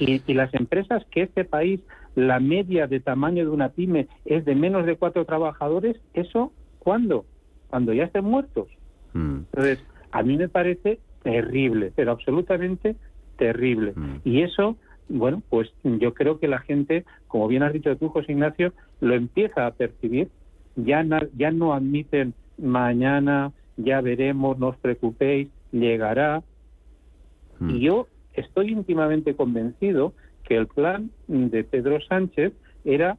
y, 0.01 0.33
las 0.33 0.53
empresas 0.53 1.05
que 1.11 1.23
este 1.23 1.45
país, 1.45 1.79
la 2.15 2.39
media 2.39 2.87
de 2.87 2.99
tamaño 2.99 3.45
de 3.45 3.51
una 3.51 3.69
pyme 3.69 4.07
es 4.25 4.45
de 4.45 4.55
menos 4.55 4.85
de 4.85 4.95
cuatro 4.95 5.25
trabajadores, 5.25 5.97
¿eso 6.13 6.51
cuándo? 6.79 7.25
Cuando 7.69 7.93
ya 7.93 8.05
estén 8.05 8.25
muertos. 8.25 8.67
Mm. 9.13 9.37
Entonces, 9.53 9.79
a 10.11 10.23
mí 10.23 10.37
me 10.37 10.49
parece 10.49 10.99
terrible, 11.23 11.91
pero 11.95 12.11
absolutamente 12.11 12.95
terrible. 13.37 13.93
Mm. 13.95 14.15
Y 14.23 14.41
eso, 14.41 14.77
bueno, 15.07 15.41
pues 15.49 15.71
yo 15.83 16.13
creo 16.13 16.39
que 16.39 16.47
la 16.47 16.59
gente, 16.59 17.05
como 17.27 17.47
bien 17.47 17.63
has 17.63 17.73
dicho 17.73 17.95
tú, 17.97 18.09
José 18.09 18.31
Ignacio, 18.31 18.73
lo 18.99 19.13
empieza 19.13 19.67
a 19.67 19.71
percibir. 19.71 20.29
Ya, 20.75 21.05
ya 21.37 21.51
no 21.51 21.73
admiten 21.73 22.33
mañana, 22.57 23.51
ya 23.77 24.01
veremos, 24.01 24.57
no 24.57 24.69
os 24.69 24.77
preocupéis, 24.77 25.49
llegará. 25.71 26.43
Mm. 27.59 27.69
Y 27.69 27.79
yo 27.81 28.07
estoy 28.33 28.71
íntimamente 28.71 29.35
convencido 29.35 30.13
que 30.43 30.55
el 30.55 30.67
plan 30.67 31.11
de 31.27 31.63
Pedro 31.63 32.01
Sánchez 32.01 32.53
era, 32.83 33.17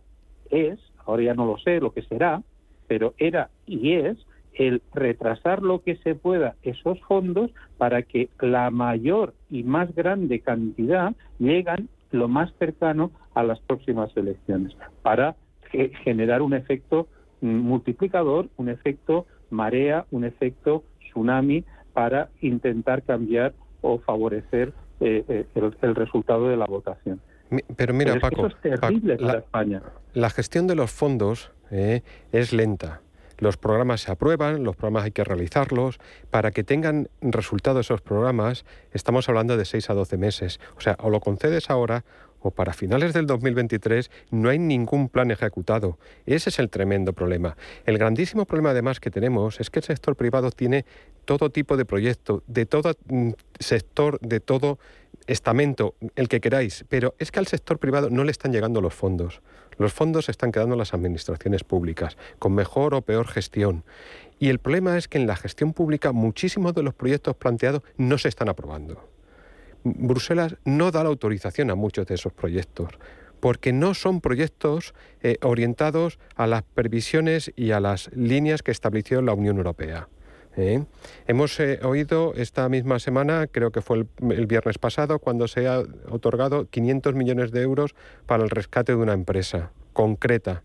es, 0.51 0.79
ahora 1.07 1.23
ya 1.23 1.35
no 1.35 1.47
lo 1.47 1.59
sé 1.59 1.81
lo 1.81 1.93
que 1.93 2.03
será, 2.03 2.43
pero 2.89 3.15
era 3.19 3.51
y 3.67 3.93
es 3.93 4.19
el 4.55 4.83
retrasar 4.93 5.63
lo 5.63 5.83
que 5.83 5.97
se 5.97 6.15
pueda 6.15 6.57
esos 6.63 7.01
fondos 7.03 7.51
para 7.79 8.03
que 8.03 8.29
la 8.41 8.71
mayor 8.71 9.35
y 9.51 9.63
más 9.63 9.95
grande 9.95 10.41
cantidad 10.41 11.15
llegan 11.39 11.89
lo 12.11 12.29
más 12.29 12.53
cercano 12.59 13.11
a 13.35 13.43
las 13.43 13.61
próximas 13.61 14.15
elecciones, 14.17 14.77
para 15.01 15.37
generar 16.05 16.43
un 16.43 16.53
efecto 16.53 17.09
multiplicador, 17.41 18.51
un 18.59 18.69
efecto 18.69 19.27
marea, 19.49 20.05
un 20.11 20.25
efecto 20.25 20.85
tsunami, 21.01 21.65
para 21.95 22.29
intentar 22.41 23.03
cambiar 23.03 23.55
o 23.81 23.99
favorecer 23.99 24.73
eh, 25.03 25.25
eh, 25.29 25.47
el, 25.83 25.95
resultado 25.95 26.49
de 26.49 26.57
la 26.57 26.67
votación. 26.67 27.21
Pero 27.77 27.93
mira, 27.93 28.19
Paco, 28.19 28.47
es 28.47 28.57
terrible 28.61 29.17
para 29.17 29.33
la, 29.33 29.39
España. 29.41 29.83
La 30.15 30.31
gestión 30.31 30.67
de 30.67 30.75
los 30.75 30.91
fondos 30.91 31.51
eh, 31.71 32.03
es 32.33 32.53
lenta. 32.53 33.01
Los 33.39 33.57
programas 33.57 34.03
se 34.03 34.13
aprueban, 34.13 34.63
los 34.63 34.77
programas 34.77 35.05
hay 35.05 35.11
que 35.11 35.25
realizarlos. 35.25 35.99
Para 36.31 36.53
que 36.53 36.63
tengan 36.63 37.09
resultado 37.21 37.81
esos 37.81 38.01
programas, 38.01 38.65
estamos 38.93 39.29
hablando 39.29 39.57
de 39.57 39.65
6 39.65 39.91
a 39.91 39.95
12 39.95 40.17
meses. 40.17 40.61
O 40.77 40.81
sea, 40.81 40.97
o 41.01 41.11
lo 41.11 41.21
concedes 41.21 41.69
ahora 41.69 42.05
o 42.43 42.51
para 42.51 42.73
finales 42.73 43.13
del 43.13 43.27
2023 43.27 44.11
no 44.31 44.49
hay 44.49 44.59
ningún 44.59 45.09
plan 45.09 45.31
ejecutado. 45.31 45.99
Ese 46.27 46.51
es 46.51 46.59
el 46.59 46.71
tremendo 46.71 47.13
problema. 47.13 47.57
El 47.87 47.99
grandísimo 47.99 48.45
problema 48.45 48.71
además 48.71 49.01
que 49.01 49.11
tenemos 49.11 49.61
es 49.61 49.71
que 49.71 49.79
el 49.79 49.85
sector 49.85 50.17
privado 50.17 50.51
tiene 50.51 50.85
todo 51.25 51.51
tipo 51.51 51.77
de 51.77 51.85
proyectos, 51.85 52.43
de 52.47 52.67
todo 52.67 52.95
mm, 53.09 53.31
sector, 53.59 54.19
de 54.21 54.41
todo 54.41 54.79
estamento, 55.27 55.95
el 56.17 56.29
que 56.29 56.41
queráis, 56.41 56.85
pero 56.89 57.15
es 57.19 57.31
que 57.31 57.39
al 57.39 57.47
sector 57.47 57.79
privado 57.79 58.11
no 58.11 58.25
le 58.25 58.31
están 58.31 58.53
llegando 58.53 58.81
los 58.81 58.95
fondos. 58.95 59.41
Los 59.79 59.93
fondos 59.93 60.27
se 60.27 60.33
están 60.33 60.53
quedando 60.53 60.75
en 60.75 60.79
las 60.79 60.95
administraciones 60.95 61.65
públicas, 61.65 62.17
con 62.39 62.55
mejor 62.55 62.95
o 62.95 63.03
peor 63.03 63.29
gestión. 63.29 63.85
Y 64.39 64.49
el 64.49 64.59
problema 64.59 64.99
es 64.99 65.09
que 65.09 65.19
en 65.19 65.27
la 65.27 65.37
gestión 65.37 65.73
pública 65.73 66.13
muchísimos 66.13 66.75
de 66.75 66.83
los 66.83 66.95
proyectos 66.95 67.37
planteados 67.37 67.83
no 67.97 68.19
se 68.19 68.29
están 68.29 68.49
aprobando. 68.49 69.12
Bruselas 69.85 70.57
no 70.65 70.91
da 70.91 71.03
la 71.03 71.11
autorización 71.11 71.71
a 71.71 71.75
muchos 71.75 72.07
de 72.07 72.15
esos 72.15 72.33
proyectos 72.33 72.91
porque 73.43 73.73
no 73.73 73.93
son 73.95 74.21
proyectos 74.21 74.95
eh, 75.21 75.37
orientados 75.43 76.21
a 76.37 76.47
las 76.47 76.63
previsiones 76.63 77.51
y 77.57 77.73
a 77.73 77.81
las 77.81 78.09
líneas 78.15 78.63
que 78.63 78.71
estableció 78.71 79.21
la 79.21 79.35
Unión 79.35 79.57
Europea. 79.57 80.09
¿eh? 80.57 80.85
Hemos 81.27 81.59
eh, 81.59 81.81
oído 81.83 82.35
esta 82.37 82.69
misma 82.69 83.01
semana, 83.01 83.49
creo 83.49 83.73
que 83.73 83.81
fue 83.81 84.07
el, 84.31 84.47
viernes 84.47 84.79
pasado, 84.79 85.19
cuando 85.19 85.49
se 85.49 85.67
ha 85.67 85.81
otorgado 86.09 86.67
500 86.71 87.17
millones 87.17 87.51
de 87.51 87.63
euros 87.63 87.97
para 88.27 88.45
el 88.45 88.51
rescate 88.51 88.93
de 88.93 88.99
una 88.99 89.13
empresa 89.13 89.73
concreta 89.93 90.63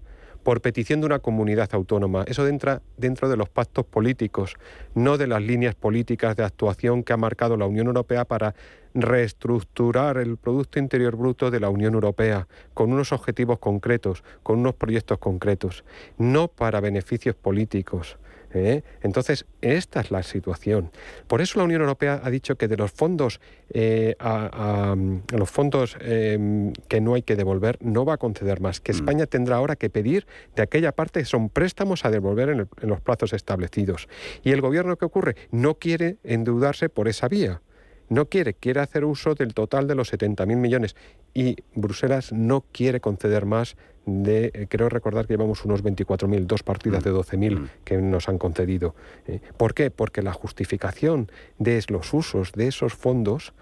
por 0.47 0.61
petición 0.61 1.01
de 1.01 1.07
una 1.07 1.19
comunidad 1.19 1.67
autónoma. 1.73 2.23
Eso 2.25 2.47
entra 2.47 2.81
dentro 2.95 3.27
de 3.27 3.35
los 3.35 3.49
pactos 3.49 3.85
políticos, 3.85 4.55
no 4.95 5.17
de 5.17 5.27
las 5.27 5.41
líneas 5.41 5.75
políticas 5.75 6.37
de 6.37 6.45
actuación 6.45 7.03
que 7.03 7.11
ha 7.11 7.17
marcado 7.17 7.57
la 7.57 7.65
Unión 7.65 7.87
Europea 7.87 8.23
para 8.23 8.55
reestructurar 8.93 10.15
el 10.17 10.37
Producto 10.37 10.79
Interior 10.79 11.17
Bruto 11.17 11.51
de 11.51 11.59
la 11.59 11.69
Unión 11.69 11.95
Europea 11.95 12.47
con 12.73 12.93
unos 12.93 13.11
objetivos 13.11 13.59
concretos, 13.59 14.23
con 14.41 14.59
unos 14.59 14.75
proyectos 14.75 15.17
concretos, 15.17 15.83
no 16.17 16.47
para 16.47 16.79
beneficios 16.79 17.35
políticos. 17.35 18.17
¿Eh? 18.53 18.83
Entonces, 19.01 19.45
esta 19.61 20.01
es 20.01 20.11
la 20.11 20.23
situación. 20.23 20.91
Por 21.27 21.41
eso 21.41 21.59
la 21.59 21.65
Unión 21.65 21.81
Europea 21.81 22.21
ha 22.23 22.29
dicho 22.29 22.55
que 22.55 22.67
de 22.67 22.77
los 22.77 22.91
fondos, 22.91 23.39
eh, 23.69 24.15
a, 24.19 24.95
los 25.31 25.49
fondos 25.49 25.97
em, 26.01 26.73
que 26.87 27.01
no 27.01 27.13
hay 27.13 27.21
que 27.21 27.35
devolver, 27.35 27.77
no 27.81 28.05
va 28.05 28.13
a 28.13 28.17
conceder 28.17 28.61
más. 28.61 28.79
Que 28.79 28.93
mm. 28.93 28.95
España 28.95 29.25
tendrá 29.25 29.57
ahora 29.57 29.75
que 29.75 29.89
pedir 29.89 30.27
de 30.55 30.63
aquella 30.63 30.91
parte 30.91 31.19
que 31.19 31.25
son 31.25 31.49
préstamos 31.49 32.05
a 32.05 32.11
devolver 32.11 32.49
en, 32.49 32.67
en 32.81 32.89
los 32.89 33.01
plazos 33.01 33.33
establecidos. 33.33 34.07
Y 34.43 34.51
el 34.51 34.61
gobierno, 34.61 34.97
¿qué 34.97 35.05
ocurre? 35.05 35.35
No 35.51 35.75
quiere 35.75 36.17
endeudarse 36.23 36.89
por 36.89 37.07
esa 37.07 37.27
vía. 37.27 37.61
No 38.09 38.27
quiere, 38.27 38.53
quiere 38.53 38.79
hacer 38.79 39.05
uso 39.05 39.35
del 39.35 39.53
total 39.53 39.87
de 39.87 39.95
los 39.95 40.13
70.000 40.13 40.55
millones 40.55 40.95
y 41.33 41.57
Bruselas 41.75 42.31
no 42.31 42.63
quiere 42.71 42.99
conceder 42.99 43.45
más 43.45 43.75
de, 44.05 44.51
eh, 44.53 44.67
creo 44.69 44.89
recordar 44.89 45.27
que 45.27 45.33
llevamos 45.33 45.65
unos 45.65 45.83
24.000, 45.83 46.45
dos 46.45 46.63
partidas 46.63 47.03
de 47.03 47.11
12.000 47.11 47.59
mm. 47.59 47.69
que 47.83 47.97
nos 47.97 48.29
han 48.29 48.37
concedido. 48.37 48.95
Eh, 49.27 49.41
¿Por 49.57 49.73
qué? 49.73 49.91
Porque 49.91 50.21
la 50.21 50.33
justificación 50.33 51.29
de 51.59 51.83
los 51.89 52.13
usos 52.13 52.53
de 52.53 52.67
esos 52.67 52.93
fondos 52.93 53.53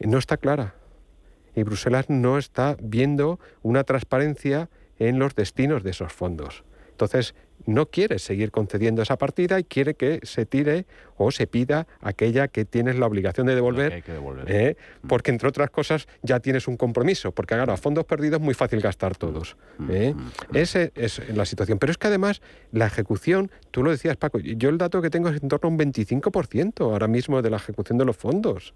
no 0.00 0.18
está 0.18 0.38
clara. 0.38 0.74
Y 1.54 1.62
Bruselas 1.62 2.08
no 2.08 2.38
está 2.38 2.76
viendo 2.82 3.38
una 3.62 3.84
transparencia 3.84 4.70
en 4.98 5.18
los 5.18 5.34
destinos 5.34 5.82
de 5.82 5.90
esos 5.90 6.12
fondos. 6.12 6.64
Entonces, 6.94 7.34
no 7.66 7.86
quiere 7.86 8.18
seguir 8.18 8.52
concediendo 8.52 9.02
esa 9.02 9.16
partida 9.16 9.58
y 9.58 9.64
quiere 9.64 9.94
que 9.94 10.20
se 10.22 10.46
tire 10.46 10.86
o 11.16 11.32
se 11.32 11.46
pida 11.46 11.86
aquella 12.00 12.46
que 12.48 12.64
tienes 12.64 12.96
la 12.96 13.06
obligación 13.06 13.46
de 13.46 13.54
devolver, 13.54 14.04
¿eh? 14.46 14.76
mm. 15.02 15.08
porque 15.08 15.30
entre 15.30 15.48
otras 15.48 15.70
cosas 15.70 16.06
ya 16.22 16.38
tienes 16.40 16.68
un 16.68 16.76
compromiso, 16.76 17.32
porque 17.32 17.54
ahora 17.54 17.74
a 17.74 17.76
fondos 17.76 18.04
perdidos 18.04 18.40
es 18.40 18.44
muy 18.44 18.54
fácil 18.54 18.80
gastar 18.80 19.16
todos. 19.16 19.56
Mm, 19.78 19.90
¿eh? 19.90 20.14
mm, 20.14 20.56
Esa 20.56 20.90
es 20.94 21.20
la 21.34 21.44
situación. 21.44 21.78
Pero 21.78 21.90
es 21.90 21.98
que 21.98 22.06
además 22.06 22.42
la 22.70 22.86
ejecución, 22.86 23.50
tú 23.70 23.82
lo 23.82 23.90
decías 23.90 24.16
Paco, 24.16 24.38
yo 24.38 24.68
el 24.68 24.78
dato 24.78 25.02
que 25.02 25.10
tengo 25.10 25.30
es 25.30 25.42
en 25.42 25.48
torno 25.48 25.68
a 25.68 25.72
un 25.72 25.78
25% 25.78 26.80
ahora 26.80 27.08
mismo 27.08 27.42
de 27.42 27.50
la 27.50 27.56
ejecución 27.56 27.98
de 27.98 28.04
los 28.04 28.16
fondos. 28.16 28.74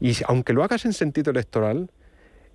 Y 0.00 0.16
aunque 0.26 0.52
lo 0.52 0.64
hagas 0.64 0.84
en 0.84 0.92
sentido 0.92 1.30
electoral, 1.30 1.90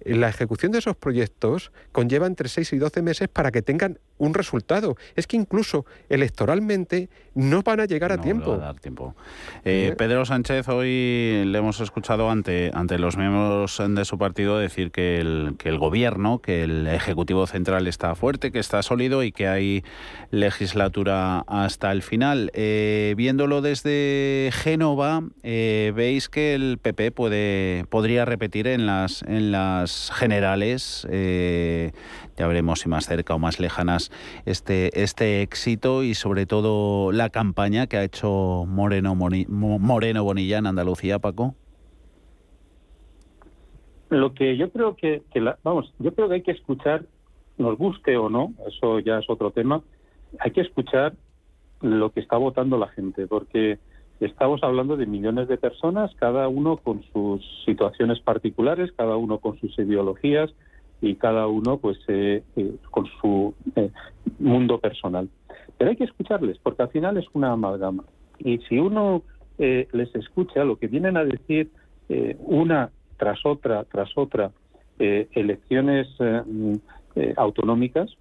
la 0.04 0.30
ejecución 0.30 0.72
de 0.72 0.80
esos 0.80 0.96
proyectos 0.96 1.72
conlleva 1.92 2.28
entre 2.28 2.50
6 2.50 2.74
y 2.74 2.78
12 2.78 3.02
meses 3.02 3.28
para 3.28 3.52
que 3.52 3.62
tengan 3.62 4.00
un 4.18 4.34
resultado. 4.34 4.96
Es 5.16 5.28
que 5.28 5.38
incluso 5.38 5.86
electoralmente 6.10 7.10
no 7.38 7.62
van 7.62 7.80
a 7.80 7.86
llegar 7.86 8.12
a 8.12 8.18
tiempo. 8.18 8.54
a 8.54 8.58
dar 8.58 8.80
tiempo. 8.80 9.16
Eh, 9.64 9.94
Pedro 9.98 10.26
Sánchez 10.26 10.68
hoy 10.70 11.44
le 11.46 11.58
hemos 11.58 11.80
escuchado 11.80 12.32
ante, 12.32 12.72
ante 12.74 12.98
los 12.98 13.16
miembros 13.16 13.80
de 13.88 14.06
su 14.06 14.18
partido 14.18 14.58
decir 14.58 14.92
que 14.92 15.20
el, 15.20 15.56
que 15.60 15.70
el 15.70 15.78
gobierno, 15.78 16.40
que 16.40 16.64
el 16.64 16.88
Ejecutivo 16.88 17.46
Central 17.46 17.88
está 17.88 18.16
fuerte, 18.16 18.52
que 18.52 18.60
está 18.60 18.82
sólido 18.82 19.24
y 19.24 19.32
que 19.32 19.48
hay 19.48 19.84
legislatura 20.32 21.44
hasta 21.48 21.92
el 21.92 22.02
final. 22.02 22.50
Eh, 22.54 23.14
viéndolo 23.18 23.62
desde 23.62 24.50
Génova, 24.52 25.22
eh, 25.44 25.94
veis 25.96 26.30
que 26.30 26.56
el 26.56 26.80
PP 26.82 27.12
puede, 27.12 27.86
podría 27.90 28.26
repetir 28.26 28.68
en 28.68 28.88
las, 28.88 29.22
en 29.22 29.52
las 29.52 30.12
generales 30.16 31.08
ya 32.38 32.48
veremos 32.48 32.80
si 32.80 32.90
más 32.90 33.06
cerca 33.06 33.36
o 33.36 33.40
más 33.40 33.60
lejanas 33.60 34.12
este, 34.46 35.02
este 35.02 35.42
éxito 35.42 36.04
y 36.04 36.14
sobre 36.14 36.46
todo 36.46 37.12
la 37.12 37.30
campaña 37.30 37.88
que 37.88 37.98
ha 37.98 38.04
hecho 38.04 38.66
Moreno, 38.68 39.16
Moreno 39.16 40.24
Bonilla 40.24 40.60
en 40.60 40.68
Andalucía, 40.68 41.20
Paco. 41.20 41.56
Lo 44.10 44.34
que 44.34 44.56
yo 44.56 44.70
creo 44.72 44.96
que, 44.96 45.24
vamos, 45.64 45.94
yo 46.00 46.14
creo 46.14 46.30
que 46.30 46.36
hay 46.36 46.44
que 46.44 46.52
escuchar, 46.52 47.04
nos 47.58 47.78
guste 47.78 48.16
o 48.16 48.30
no, 48.30 48.54
eso 48.68 49.00
ya 49.00 49.18
es 49.18 49.30
otro 49.30 49.52
tema, 49.52 49.82
hay 50.40 50.52
que 50.52 50.62
escuchar 50.62 51.14
lo 51.82 52.12
que 52.12 52.22
está 52.22 52.38
votando 52.38 52.78
la 52.78 52.88
gente, 52.90 53.28
porque 53.28 53.80
estamos 54.20 54.64
hablando 54.64 54.96
de 54.96 55.06
millones 55.06 55.48
de 55.48 55.58
personas, 55.58 56.12
cada 56.16 56.48
uno 56.48 56.78
con 56.78 57.04
sus 57.12 57.44
situaciones 57.66 58.20
particulares, 58.20 58.92
cada 58.96 59.18
uno 59.18 59.40
con 59.40 59.60
sus 59.60 59.78
ideologías, 59.78 60.52
y 61.02 61.16
cada 61.16 61.48
uno 61.48 61.78
pues 61.78 61.98
eh, 62.08 62.44
eh, 62.56 62.76
con 62.90 63.06
su 63.22 63.54
eh, 63.76 63.92
mundo 64.40 64.80
personal. 64.80 65.30
Pero 65.78 65.92
hay 65.92 65.96
que 65.96 66.06
escucharles 66.06 66.58
porque 66.60 66.84
al 66.84 66.90
final 66.90 67.18
es 67.18 67.26
una 67.34 67.52
amalgama. 67.52 68.04
Y 68.40 68.60
si 68.70 68.80
uno 68.80 69.24
les 69.60 70.14
escucha 70.14 70.64
lo 70.64 70.76
que 70.76 70.86
vienen 70.86 71.18
a 71.18 71.26
decir 71.26 71.72
una 72.46 72.92
tras 73.18 73.44
otra, 73.44 73.84
tras 73.86 74.16
otra, 74.16 74.52
elecciones 75.00 76.08
autonómicas, 77.36 78.16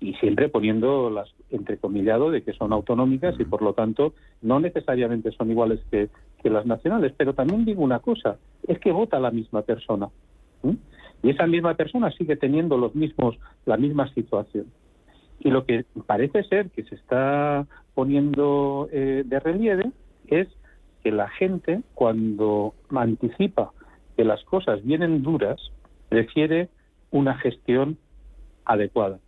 y 0.00 0.12
siempre 0.14 0.50
poniendo 0.50 1.08
las 1.08 1.34
entrecomillado 1.50 2.30
de 2.30 2.42
que 2.42 2.52
son 2.52 2.72
autonómicas 2.72 3.34
y 3.40 3.44
por 3.44 3.62
lo 3.62 3.72
tanto 3.72 4.12
no 4.42 4.60
necesariamente 4.60 5.32
son 5.32 5.50
iguales 5.50 5.80
que, 5.90 6.10
que 6.42 6.50
las 6.50 6.66
nacionales. 6.66 7.12
Pero 7.16 7.32
también 7.32 7.64
digo 7.64 7.82
una 7.82 8.00
cosa, 8.00 8.36
es 8.66 8.78
que 8.78 8.92
vota 8.92 9.18
la 9.18 9.30
misma 9.30 9.62
persona. 9.62 10.08
Y 11.22 11.30
esa 11.30 11.46
misma 11.46 11.74
persona 11.74 12.10
sigue 12.12 12.36
teniendo 12.36 12.76
los 12.78 12.94
mismos, 12.94 13.38
la 13.66 13.76
misma 13.76 14.12
situación. 14.14 14.66
Y 15.40 15.50
lo 15.50 15.64
que 15.64 15.84
parece 16.06 16.42
ser 16.44 16.70
que 16.70 16.84
se 16.84 16.94
está 16.94 17.66
poniendo 17.94 18.88
eh, 18.92 19.22
de 19.24 19.40
relieve 19.40 19.90
es 20.26 20.48
que 21.02 21.10
la 21.12 21.28
gente, 21.28 21.82
cuando 21.94 22.74
anticipa 22.90 23.72
que 24.16 24.24
las 24.24 24.42
cosas 24.44 24.84
vienen 24.84 25.22
duras, 25.22 25.60
prefiere 26.08 26.68
una 27.10 27.38
gestión 27.38 27.98
adecuada 28.64 29.18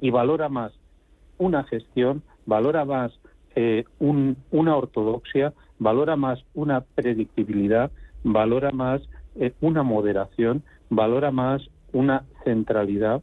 y 0.00 0.10
valora 0.10 0.48
más 0.48 0.72
una 1.38 1.64
gestión, 1.64 2.22
valora 2.46 2.84
más 2.84 3.12
eh, 3.54 3.84
una 4.00 4.76
ortodoxia, 4.76 5.52
valora 5.78 6.16
más 6.16 6.44
una 6.54 6.80
predictibilidad, 6.80 7.90
valora 8.22 8.70
más 8.70 9.02
eh, 9.36 9.52
una 9.60 9.82
moderación 9.82 10.62
valora 10.90 11.30
más 11.30 11.62
una 11.92 12.24
centralidad 12.44 13.22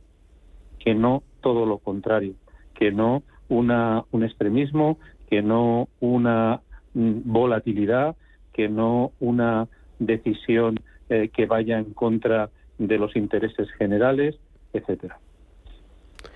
que 0.79 0.95
no 0.95 1.23
todo 1.41 1.65
lo 1.65 1.77
contrario, 1.77 2.33
que 2.73 2.91
no 2.91 3.23
una, 3.49 4.03
un 4.11 4.23
extremismo, 4.23 4.97
que 5.29 5.41
no 5.41 5.87
una 5.99 6.61
mm, 6.93 7.21
volatilidad, 7.25 8.15
que 8.53 8.69
no 8.69 9.11
una 9.19 9.67
decisión 9.99 10.79
eh, 11.09 11.29
que 11.29 11.45
vaya 11.45 11.79
en 11.79 11.93
contra 11.93 12.49
de 12.77 12.97
los 12.97 13.15
intereses 13.15 13.69
generales, 13.73 14.37
etcétera. 14.73 15.19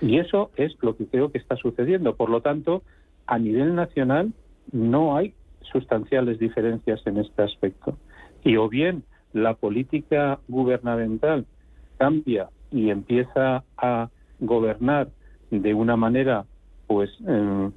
Y 0.00 0.18
eso 0.18 0.50
es 0.56 0.76
lo 0.82 0.96
que 0.96 1.06
creo 1.06 1.32
que 1.32 1.38
está 1.38 1.56
sucediendo. 1.56 2.16
Por 2.16 2.30
lo 2.30 2.40
tanto, 2.40 2.82
a 3.26 3.38
nivel 3.38 3.74
nacional 3.74 4.32
no 4.72 5.16
hay 5.16 5.34
sustanciales 5.72 6.38
diferencias 6.38 7.00
en 7.06 7.18
este 7.18 7.42
aspecto. 7.42 7.96
Y 8.44 8.56
o 8.56 8.68
bien 8.68 9.04
la 9.32 9.54
política 9.54 10.38
gubernamental 10.48 11.46
cambia 11.98 12.48
y 12.70 12.90
empieza 12.90 13.64
a 13.76 14.08
gobernar 14.40 15.08
de 15.50 15.74
una 15.74 15.96
manera 15.96 16.44
pues 16.86 17.10
em, 17.26 17.72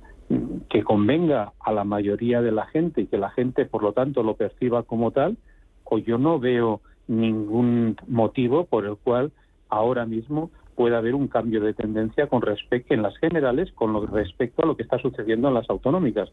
que 0.70 0.84
convenga 0.84 1.54
a 1.60 1.72
la 1.72 1.84
mayoría 1.84 2.42
de 2.42 2.52
la 2.52 2.66
gente 2.68 3.02
y 3.02 3.08
que 3.08 3.18
la 3.18 3.30
gente 3.32 3.66
por 3.66 3.84
lo 3.84 3.94
tanto 3.94 4.24
lo 4.24 4.36
perciba 4.36 4.84
como 4.84 5.12
tal 5.12 5.38
o 5.84 5.98
yo 5.98 6.18
no 6.18 6.40
veo 6.40 6.82
ningún 7.08 7.98
motivo 8.08 8.66
por 8.66 8.86
el 8.86 8.96
cual 8.98 9.32
ahora 9.70 10.06
mismo 10.06 10.52
pueda 10.76 11.00
haber 11.00 11.16
un 11.16 11.28
cambio 11.28 11.60
de 11.62 11.74
tendencia 11.74 12.28
con 12.28 12.42
respecto 12.42 12.94
en 12.94 13.02
las 13.02 13.18
generales 13.18 13.72
con 13.74 13.92
lo 13.92 14.06
respecto 14.06 14.64
a 14.64 14.66
lo 14.66 14.78
que 14.78 14.84
está 14.84 14.98
sucediendo 15.00 15.50
en 15.50 15.56
las 15.56 15.70
autonómicas. 15.70 16.32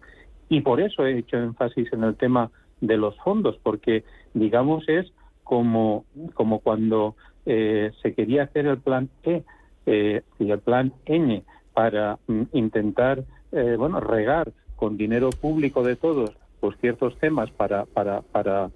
Y 0.49 0.61
por 0.61 0.81
eso 0.81 1.05
he 1.05 1.19
hecho 1.19 1.37
énfasis 1.37 1.93
en 1.93 2.05
el 2.05 2.14
tema 2.14 2.51
de 2.81 2.97
los 2.97 3.17
fondos, 3.21 3.59
porque 3.62 4.05
digamos 4.37 4.89
es 4.89 5.12
como, 5.45 6.05
como 6.34 6.61
cuando 6.61 7.16
eh, 7.47 7.93
se 8.03 8.14
quería 8.14 8.45
hacer 8.45 8.66
el 8.66 8.78
plan 8.78 9.09
E 9.22 9.43
eh, 9.87 10.22
y 10.39 10.51
el 10.51 10.59
plan 10.61 10.93
Ñ 11.07 11.43
para 11.72 12.18
mm, 12.26 12.43
intentar 12.53 13.24
eh, 13.53 13.76
bueno 13.78 14.01
regar 14.01 14.53
con 14.76 14.97
dinero 14.97 15.30
público 15.30 15.82
de 15.82 15.97
todos 15.97 16.37
pues 16.61 16.76
ciertos 16.80 17.16
temas 17.18 17.51
para, 17.51 17.84
para, 17.84 18.22
para 18.22 18.70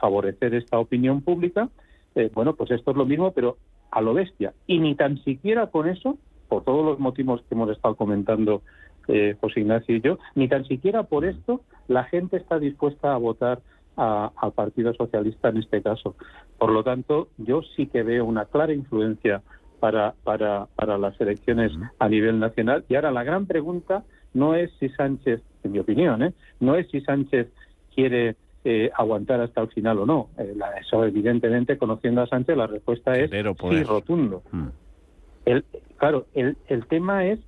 favorecer 0.00 0.54
esta 0.54 0.78
opinión 0.78 1.20
pública, 1.20 1.68
bueno, 2.34 2.56
pues 2.56 2.70
esto 2.72 2.90
es 2.90 2.96
lo 2.96 3.04
mismo, 3.04 3.32
pero 3.32 3.58
a 3.90 4.00
lo 4.00 4.14
bestia. 4.14 4.54
Y 4.66 4.80
ni 4.80 4.96
tan 4.96 5.22
siquiera 5.22 5.68
con 5.68 5.88
eso, 5.88 6.18
por 6.48 6.64
todos 6.64 6.84
los 6.84 6.98
motivos 6.98 7.42
que 7.42 7.54
hemos 7.54 7.70
estado 7.70 7.94
comentando 7.94 8.62
eh, 9.10 9.36
José 9.40 9.60
Ignacio 9.60 9.96
y 9.96 10.02
yo, 10.02 10.18
ni 10.34 10.48
tan 10.48 10.66
siquiera 10.66 11.04
por 11.04 11.24
esto 11.24 11.62
la 11.86 12.04
gente 12.04 12.36
está 12.36 12.58
dispuesta 12.58 13.14
a 13.14 13.16
votar 13.16 13.60
al 13.98 14.52
Partido 14.52 14.94
Socialista 14.94 15.48
en 15.48 15.58
este 15.58 15.82
caso. 15.82 16.14
Por 16.56 16.70
lo 16.70 16.84
tanto, 16.84 17.28
yo 17.36 17.62
sí 17.76 17.86
que 17.86 18.02
veo 18.02 18.24
una 18.24 18.44
clara 18.44 18.72
influencia 18.72 19.42
para, 19.80 20.14
para, 20.24 20.66
para 20.76 20.98
las 20.98 21.20
elecciones 21.20 21.72
a 21.98 22.08
nivel 22.08 22.38
nacional. 22.38 22.84
Y 22.88 22.94
ahora 22.94 23.10
la 23.10 23.24
gran 23.24 23.46
pregunta 23.46 24.04
no 24.34 24.54
es 24.54 24.70
si 24.78 24.88
Sánchez, 24.90 25.42
en 25.64 25.72
mi 25.72 25.78
opinión, 25.78 26.22
¿eh? 26.22 26.32
no 26.60 26.76
es 26.76 26.88
si 26.90 27.00
Sánchez 27.00 27.48
quiere 27.94 28.36
eh, 28.64 28.90
aguantar 28.96 29.40
hasta 29.40 29.60
el 29.60 29.68
final 29.68 29.98
o 29.98 30.06
no. 30.06 30.28
Eh, 30.38 30.54
eso, 30.80 31.04
evidentemente, 31.04 31.78
conociendo 31.78 32.22
a 32.22 32.26
Sánchez, 32.26 32.56
la 32.56 32.66
respuesta 32.66 33.16
es 33.16 33.30
sí, 33.30 33.82
rotundo. 33.82 34.42
Mm. 34.52 34.66
El, 35.44 35.64
claro, 35.96 36.26
el, 36.34 36.56
el 36.66 36.86
tema 36.86 37.24
es 37.24 37.40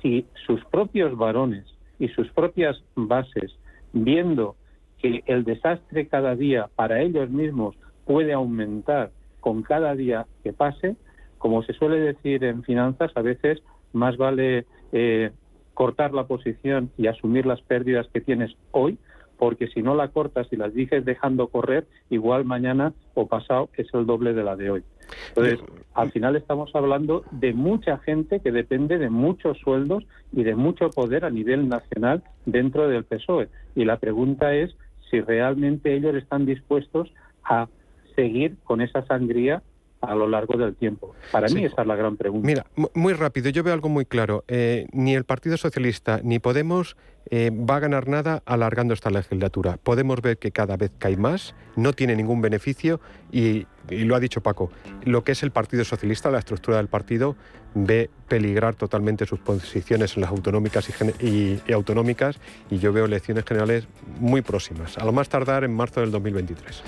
si 0.00 0.26
sus 0.46 0.64
propios 0.66 1.16
varones 1.16 1.64
y 1.98 2.08
sus 2.08 2.30
propias 2.32 2.82
bases, 2.94 3.54
viendo 3.92 4.56
que 5.00 5.22
el 5.26 5.44
desastre 5.44 6.06
cada 6.06 6.36
día 6.36 6.68
para 6.76 7.00
ellos 7.00 7.30
mismos 7.30 7.76
puede 8.04 8.32
aumentar 8.32 9.10
con 9.40 9.62
cada 9.62 9.94
día 9.94 10.26
que 10.42 10.52
pase, 10.52 10.96
como 11.38 11.62
se 11.62 11.72
suele 11.72 11.98
decir 11.98 12.44
en 12.44 12.62
finanzas, 12.62 13.10
a 13.14 13.22
veces 13.22 13.62
más 13.92 14.16
vale 14.16 14.66
eh, 14.92 15.30
cortar 15.74 16.12
la 16.12 16.24
posición 16.24 16.90
y 16.98 17.06
asumir 17.06 17.46
las 17.46 17.60
pérdidas 17.62 18.06
que 18.12 18.20
tienes 18.20 18.54
hoy 18.72 18.98
porque 19.40 19.68
si 19.68 19.82
no 19.82 19.94
la 19.94 20.08
cortas 20.08 20.48
y 20.50 20.56
las 20.56 20.74
dices 20.74 21.02
dejando 21.02 21.48
correr, 21.48 21.86
igual 22.10 22.44
mañana 22.44 22.92
o 23.14 23.26
pasado 23.26 23.70
es 23.74 23.88
el 23.94 24.04
doble 24.04 24.34
de 24.34 24.44
la 24.44 24.54
de 24.54 24.70
hoy. 24.70 24.82
Entonces, 25.28 25.58
al 25.94 26.10
final 26.10 26.36
estamos 26.36 26.70
hablando 26.74 27.24
de 27.30 27.54
mucha 27.54 27.96
gente 27.98 28.40
que 28.40 28.52
depende 28.52 28.98
de 28.98 29.08
muchos 29.08 29.58
sueldos 29.58 30.04
y 30.30 30.42
de 30.44 30.54
mucho 30.54 30.90
poder 30.90 31.24
a 31.24 31.30
nivel 31.30 31.70
nacional 31.70 32.22
dentro 32.44 32.86
del 32.86 33.04
PSOE. 33.04 33.48
Y 33.74 33.86
la 33.86 33.96
pregunta 33.96 34.54
es 34.54 34.76
si 35.10 35.20
realmente 35.20 35.94
ellos 35.94 36.14
están 36.14 36.46
dispuestos 36.46 37.12
a 37.44 37.68
seguir 38.14 38.56
con 38.64 38.80
esa 38.80 39.04
sangría 39.06 39.62
a 40.00 40.14
lo 40.14 40.28
largo 40.28 40.56
del 40.56 40.74
tiempo. 40.74 41.14
Para 41.30 41.48
mí 41.48 41.64
esa 41.64 41.82
es 41.82 41.86
la 41.86 41.96
gran 41.96 42.16
pregunta. 42.16 42.46
Mira, 42.46 42.66
muy 42.94 43.12
rápido, 43.12 43.50
yo 43.50 43.62
veo 43.62 43.74
algo 43.74 43.88
muy 43.88 44.06
claro. 44.06 44.44
Eh, 44.48 44.86
ni 44.92 45.14
el 45.14 45.24
Partido 45.24 45.56
Socialista 45.56 46.20
ni 46.22 46.38
Podemos 46.38 46.96
eh, 47.30 47.50
va 47.50 47.76
a 47.76 47.80
ganar 47.80 48.08
nada 48.08 48.42
alargando 48.46 48.94
esta 48.94 49.10
legislatura. 49.10 49.78
Podemos 49.82 50.22
ver 50.22 50.38
que 50.38 50.52
cada 50.52 50.76
vez 50.76 50.90
cae 50.98 51.16
más, 51.16 51.54
no 51.76 51.92
tiene 51.92 52.16
ningún 52.16 52.40
beneficio 52.40 53.00
y, 53.30 53.66
lo 53.90 54.14
ha 54.16 54.20
dicho 54.20 54.40
Paco, 54.40 54.70
lo 55.04 55.22
que 55.24 55.32
es 55.32 55.42
el 55.42 55.50
Partido 55.50 55.84
Socialista, 55.84 56.30
la 56.30 56.38
estructura 56.38 56.78
del 56.78 56.88
partido, 56.88 57.36
ve 57.74 58.10
peligrar 58.28 58.76
totalmente 58.76 59.26
sus 59.26 59.40
posiciones 59.40 60.16
en 60.16 60.22
las 60.22 60.30
autonómicas 60.30 60.88
y, 61.20 61.60
autonómicas 61.72 62.36
y 62.70 62.78
yo 62.78 62.92
veo 62.92 63.06
elecciones 63.06 63.44
generales 63.44 63.88
muy 64.20 64.40
próximas, 64.40 64.96
a 64.98 65.04
lo 65.04 65.12
más 65.12 65.28
tardar 65.28 65.64
en 65.64 65.74
marzo 65.74 66.00
del 66.00 66.12
2023. 66.12 66.82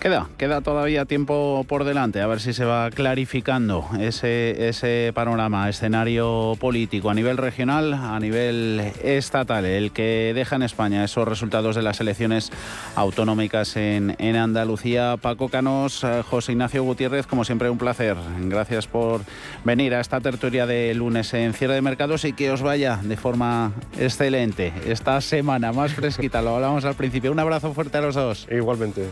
Queda, 0.00 0.28
queda 0.38 0.60
todavía 0.60 1.04
tiempo 1.04 1.64
por 1.68 1.84
delante, 1.84 2.20
a 2.20 2.26
ver 2.26 2.40
si 2.40 2.52
se 2.52 2.64
va 2.64 2.90
clarificando 2.90 3.88
ese, 3.98 4.68
ese 4.68 5.10
panorama, 5.14 5.68
escenario 5.68 6.54
político 6.60 7.10
a 7.10 7.14
nivel 7.14 7.36
regional, 7.36 7.92
a 7.92 8.18
nivel 8.20 8.80
estatal, 9.02 9.64
el 9.64 9.90
que 9.92 10.32
deja 10.34 10.56
en 10.56 10.62
España 10.62 11.04
esos 11.04 11.26
resultados 11.26 11.76
de 11.76 11.82
las 11.82 12.00
elecciones 12.00 12.52
autonómicas 12.94 13.76
en, 13.76 14.16
en 14.18 14.36
Andalucía. 14.36 15.16
Paco 15.20 15.48
Canos, 15.48 16.04
eh, 16.04 16.22
José 16.28 16.52
Ignacio 16.52 16.82
Gutiérrez, 16.84 17.26
como 17.26 17.44
siempre 17.44 17.70
un 17.70 17.78
placer. 17.78 18.16
Gracias 18.42 18.86
por 18.86 19.22
venir 19.64 19.94
a 19.94 20.00
esta 20.00 20.20
tertulia 20.26 20.66
de 20.66 20.92
lunes 20.92 21.32
en 21.34 21.54
cierre 21.54 21.74
de 21.74 21.82
mercados 21.82 22.24
y 22.24 22.32
que 22.32 22.50
os 22.50 22.60
vaya 22.60 22.98
de 23.00 23.16
forma 23.16 23.70
excelente 23.96 24.72
esta 24.84 25.20
semana 25.20 25.72
más 25.72 25.92
fresquita, 25.92 26.42
lo 26.42 26.56
hablamos 26.56 26.84
al 26.84 26.96
principio. 26.96 27.30
Un 27.30 27.38
abrazo 27.38 27.72
fuerte 27.72 27.98
a 27.98 28.00
los 28.00 28.16
dos. 28.16 28.48
Igualmente. 28.50 29.06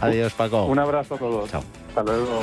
adiós, 0.00 0.32
Paco. 0.32 0.64
Un 0.64 0.80
abrazo 0.80 1.14
a 1.14 1.18
todos. 1.18 1.48
Chao. 1.48 1.62
Hasta 1.90 2.02
luego. 2.02 2.40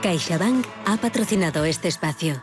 CaixaBank 0.00 0.64
ha 0.86 0.96
patrocinado 0.96 1.66
este 1.66 1.88
espacio. 1.88 2.42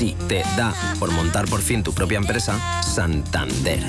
Si 0.00 0.14
te 0.28 0.42
da 0.56 0.72
por 0.98 1.10
montar 1.10 1.44
por 1.44 1.60
fin 1.60 1.82
tu 1.82 1.92
propia 1.92 2.16
empresa, 2.16 2.58
Santander. 2.82 3.84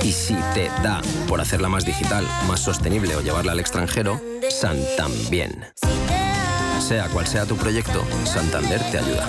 Y 0.00 0.12
si 0.12 0.36
te 0.54 0.66
da 0.80 1.02
por 1.26 1.40
hacerla 1.40 1.68
más 1.68 1.84
digital, 1.84 2.24
más 2.46 2.60
sostenible 2.60 3.16
o 3.16 3.20
llevarla 3.20 3.50
al 3.50 3.58
extranjero, 3.58 4.20
Santambién. 4.48 5.64
Sea 6.78 7.08
cual 7.08 7.26
sea 7.26 7.46
tu 7.46 7.56
proyecto, 7.56 8.04
Santander 8.24 8.80
te 8.92 8.98
ayuda. 8.98 9.28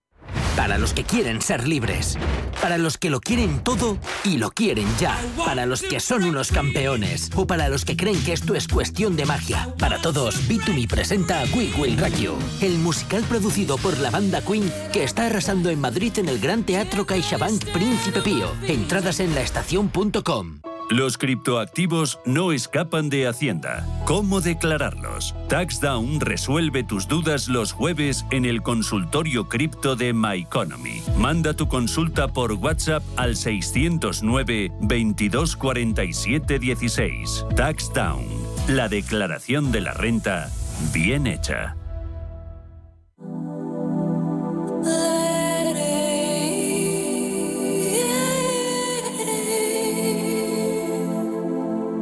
Para 0.55 0.77
los 0.77 0.93
que 0.93 1.03
quieren 1.03 1.41
ser 1.41 1.67
libres. 1.67 2.17
Para 2.61 2.77
los 2.77 2.97
que 2.97 3.09
lo 3.09 3.19
quieren 3.19 3.63
todo 3.63 3.97
y 4.23 4.37
lo 4.37 4.51
quieren 4.51 4.87
ya. 4.99 5.17
Para 5.45 5.65
los 5.65 5.81
que 5.81 5.99
son 5.99 6.23
unos 6.23 6.51
campeones. 6.51 7.29
O 7.35 7.47
para 7.47 7.69
los 7.69 7.85
que 7.85 7.95
creen 7.95 8.21
que 8.23 8.33
esto 8.33 8.55
es 8.55 8.67
cuestión 8.67 9.15
de 9.15 9.25
magia. 9.25 9.73
Para 9.79 9.99
todos, 10.01 10.47
B2Me 10.49 10.87
presenta 10.87 11.43
We 11.55 11.71
Will 11.77 11.97
Rock 11.97 12.15
You, 12.15 12.35
el 12.61 12.77
musical 12.77 13.23
producido 13.23 13.77
por 13.77 13.97
la 13.99 14.11
banda 14.11 14.41
Queen 14.41 14.71
que 14.91 15.03
está 15.03 15.27
arrasando 15.27 15.69
en 15.69 15.79
Madrid 15.79 16.17
en 16.17 16.29
el 16.29 16.39
Gran 16.39 16.63
Teatro 16.63 17.05
CaixaBank 17.05 17.65
Príncipe 17.71 18.21
Pío. 18.21 18.51
Entradas 18.67 19.19
en 19.19 19.33
laestacion.com. 19.33 20.70
Los 20.91 21.17
criptoactivos 21.17 22.19
no 22.25 22.51
escapan 22.51 23.07
de 23.07 23.25
Hacienda. 23.25 23.87
¿Cómo 24.03 24.41
declararlos? 24.41 25.33
TaxDown 25.47 26.19
resuelve 26.19 26.83
tus 26.83 27.07
dudas 27.07 27.47
los 27.47 27.71
jueves 27.71 28.25
en 28.29 28.43
el 28.43 28.61
consultorio 28.61 29.47
cripto 29.47 29.95
de 29.95 30.11
MyEconomy. 30.11 31.01
Manda 31.17 31.53
tu 31.53 31.69
consulta 31.69 32.27
por 32.27 32.51
WhatsApp 32.51 33.03
al 33.15 33.37
609 33.37 34.73
2247 34.81 36.59
16. 36.59 37.45
TaxDown. 37.55 38.25
La 38.67 38.89
declaración 38.89 39.71
de 39.71 39.79
la 39.79 39.93
renta 39.93 40.51
bien 40.91 41.25
hecha. 41.25 41.77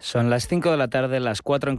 Son 0.00 0.30
las 0.30 0.48
5 0.48 0.70
de 0.70 0.76
la 0.78 0.88
tarde, 0.88 1.20
las 1.20 1.42
4 1.42 1.68
en 1.68 1.68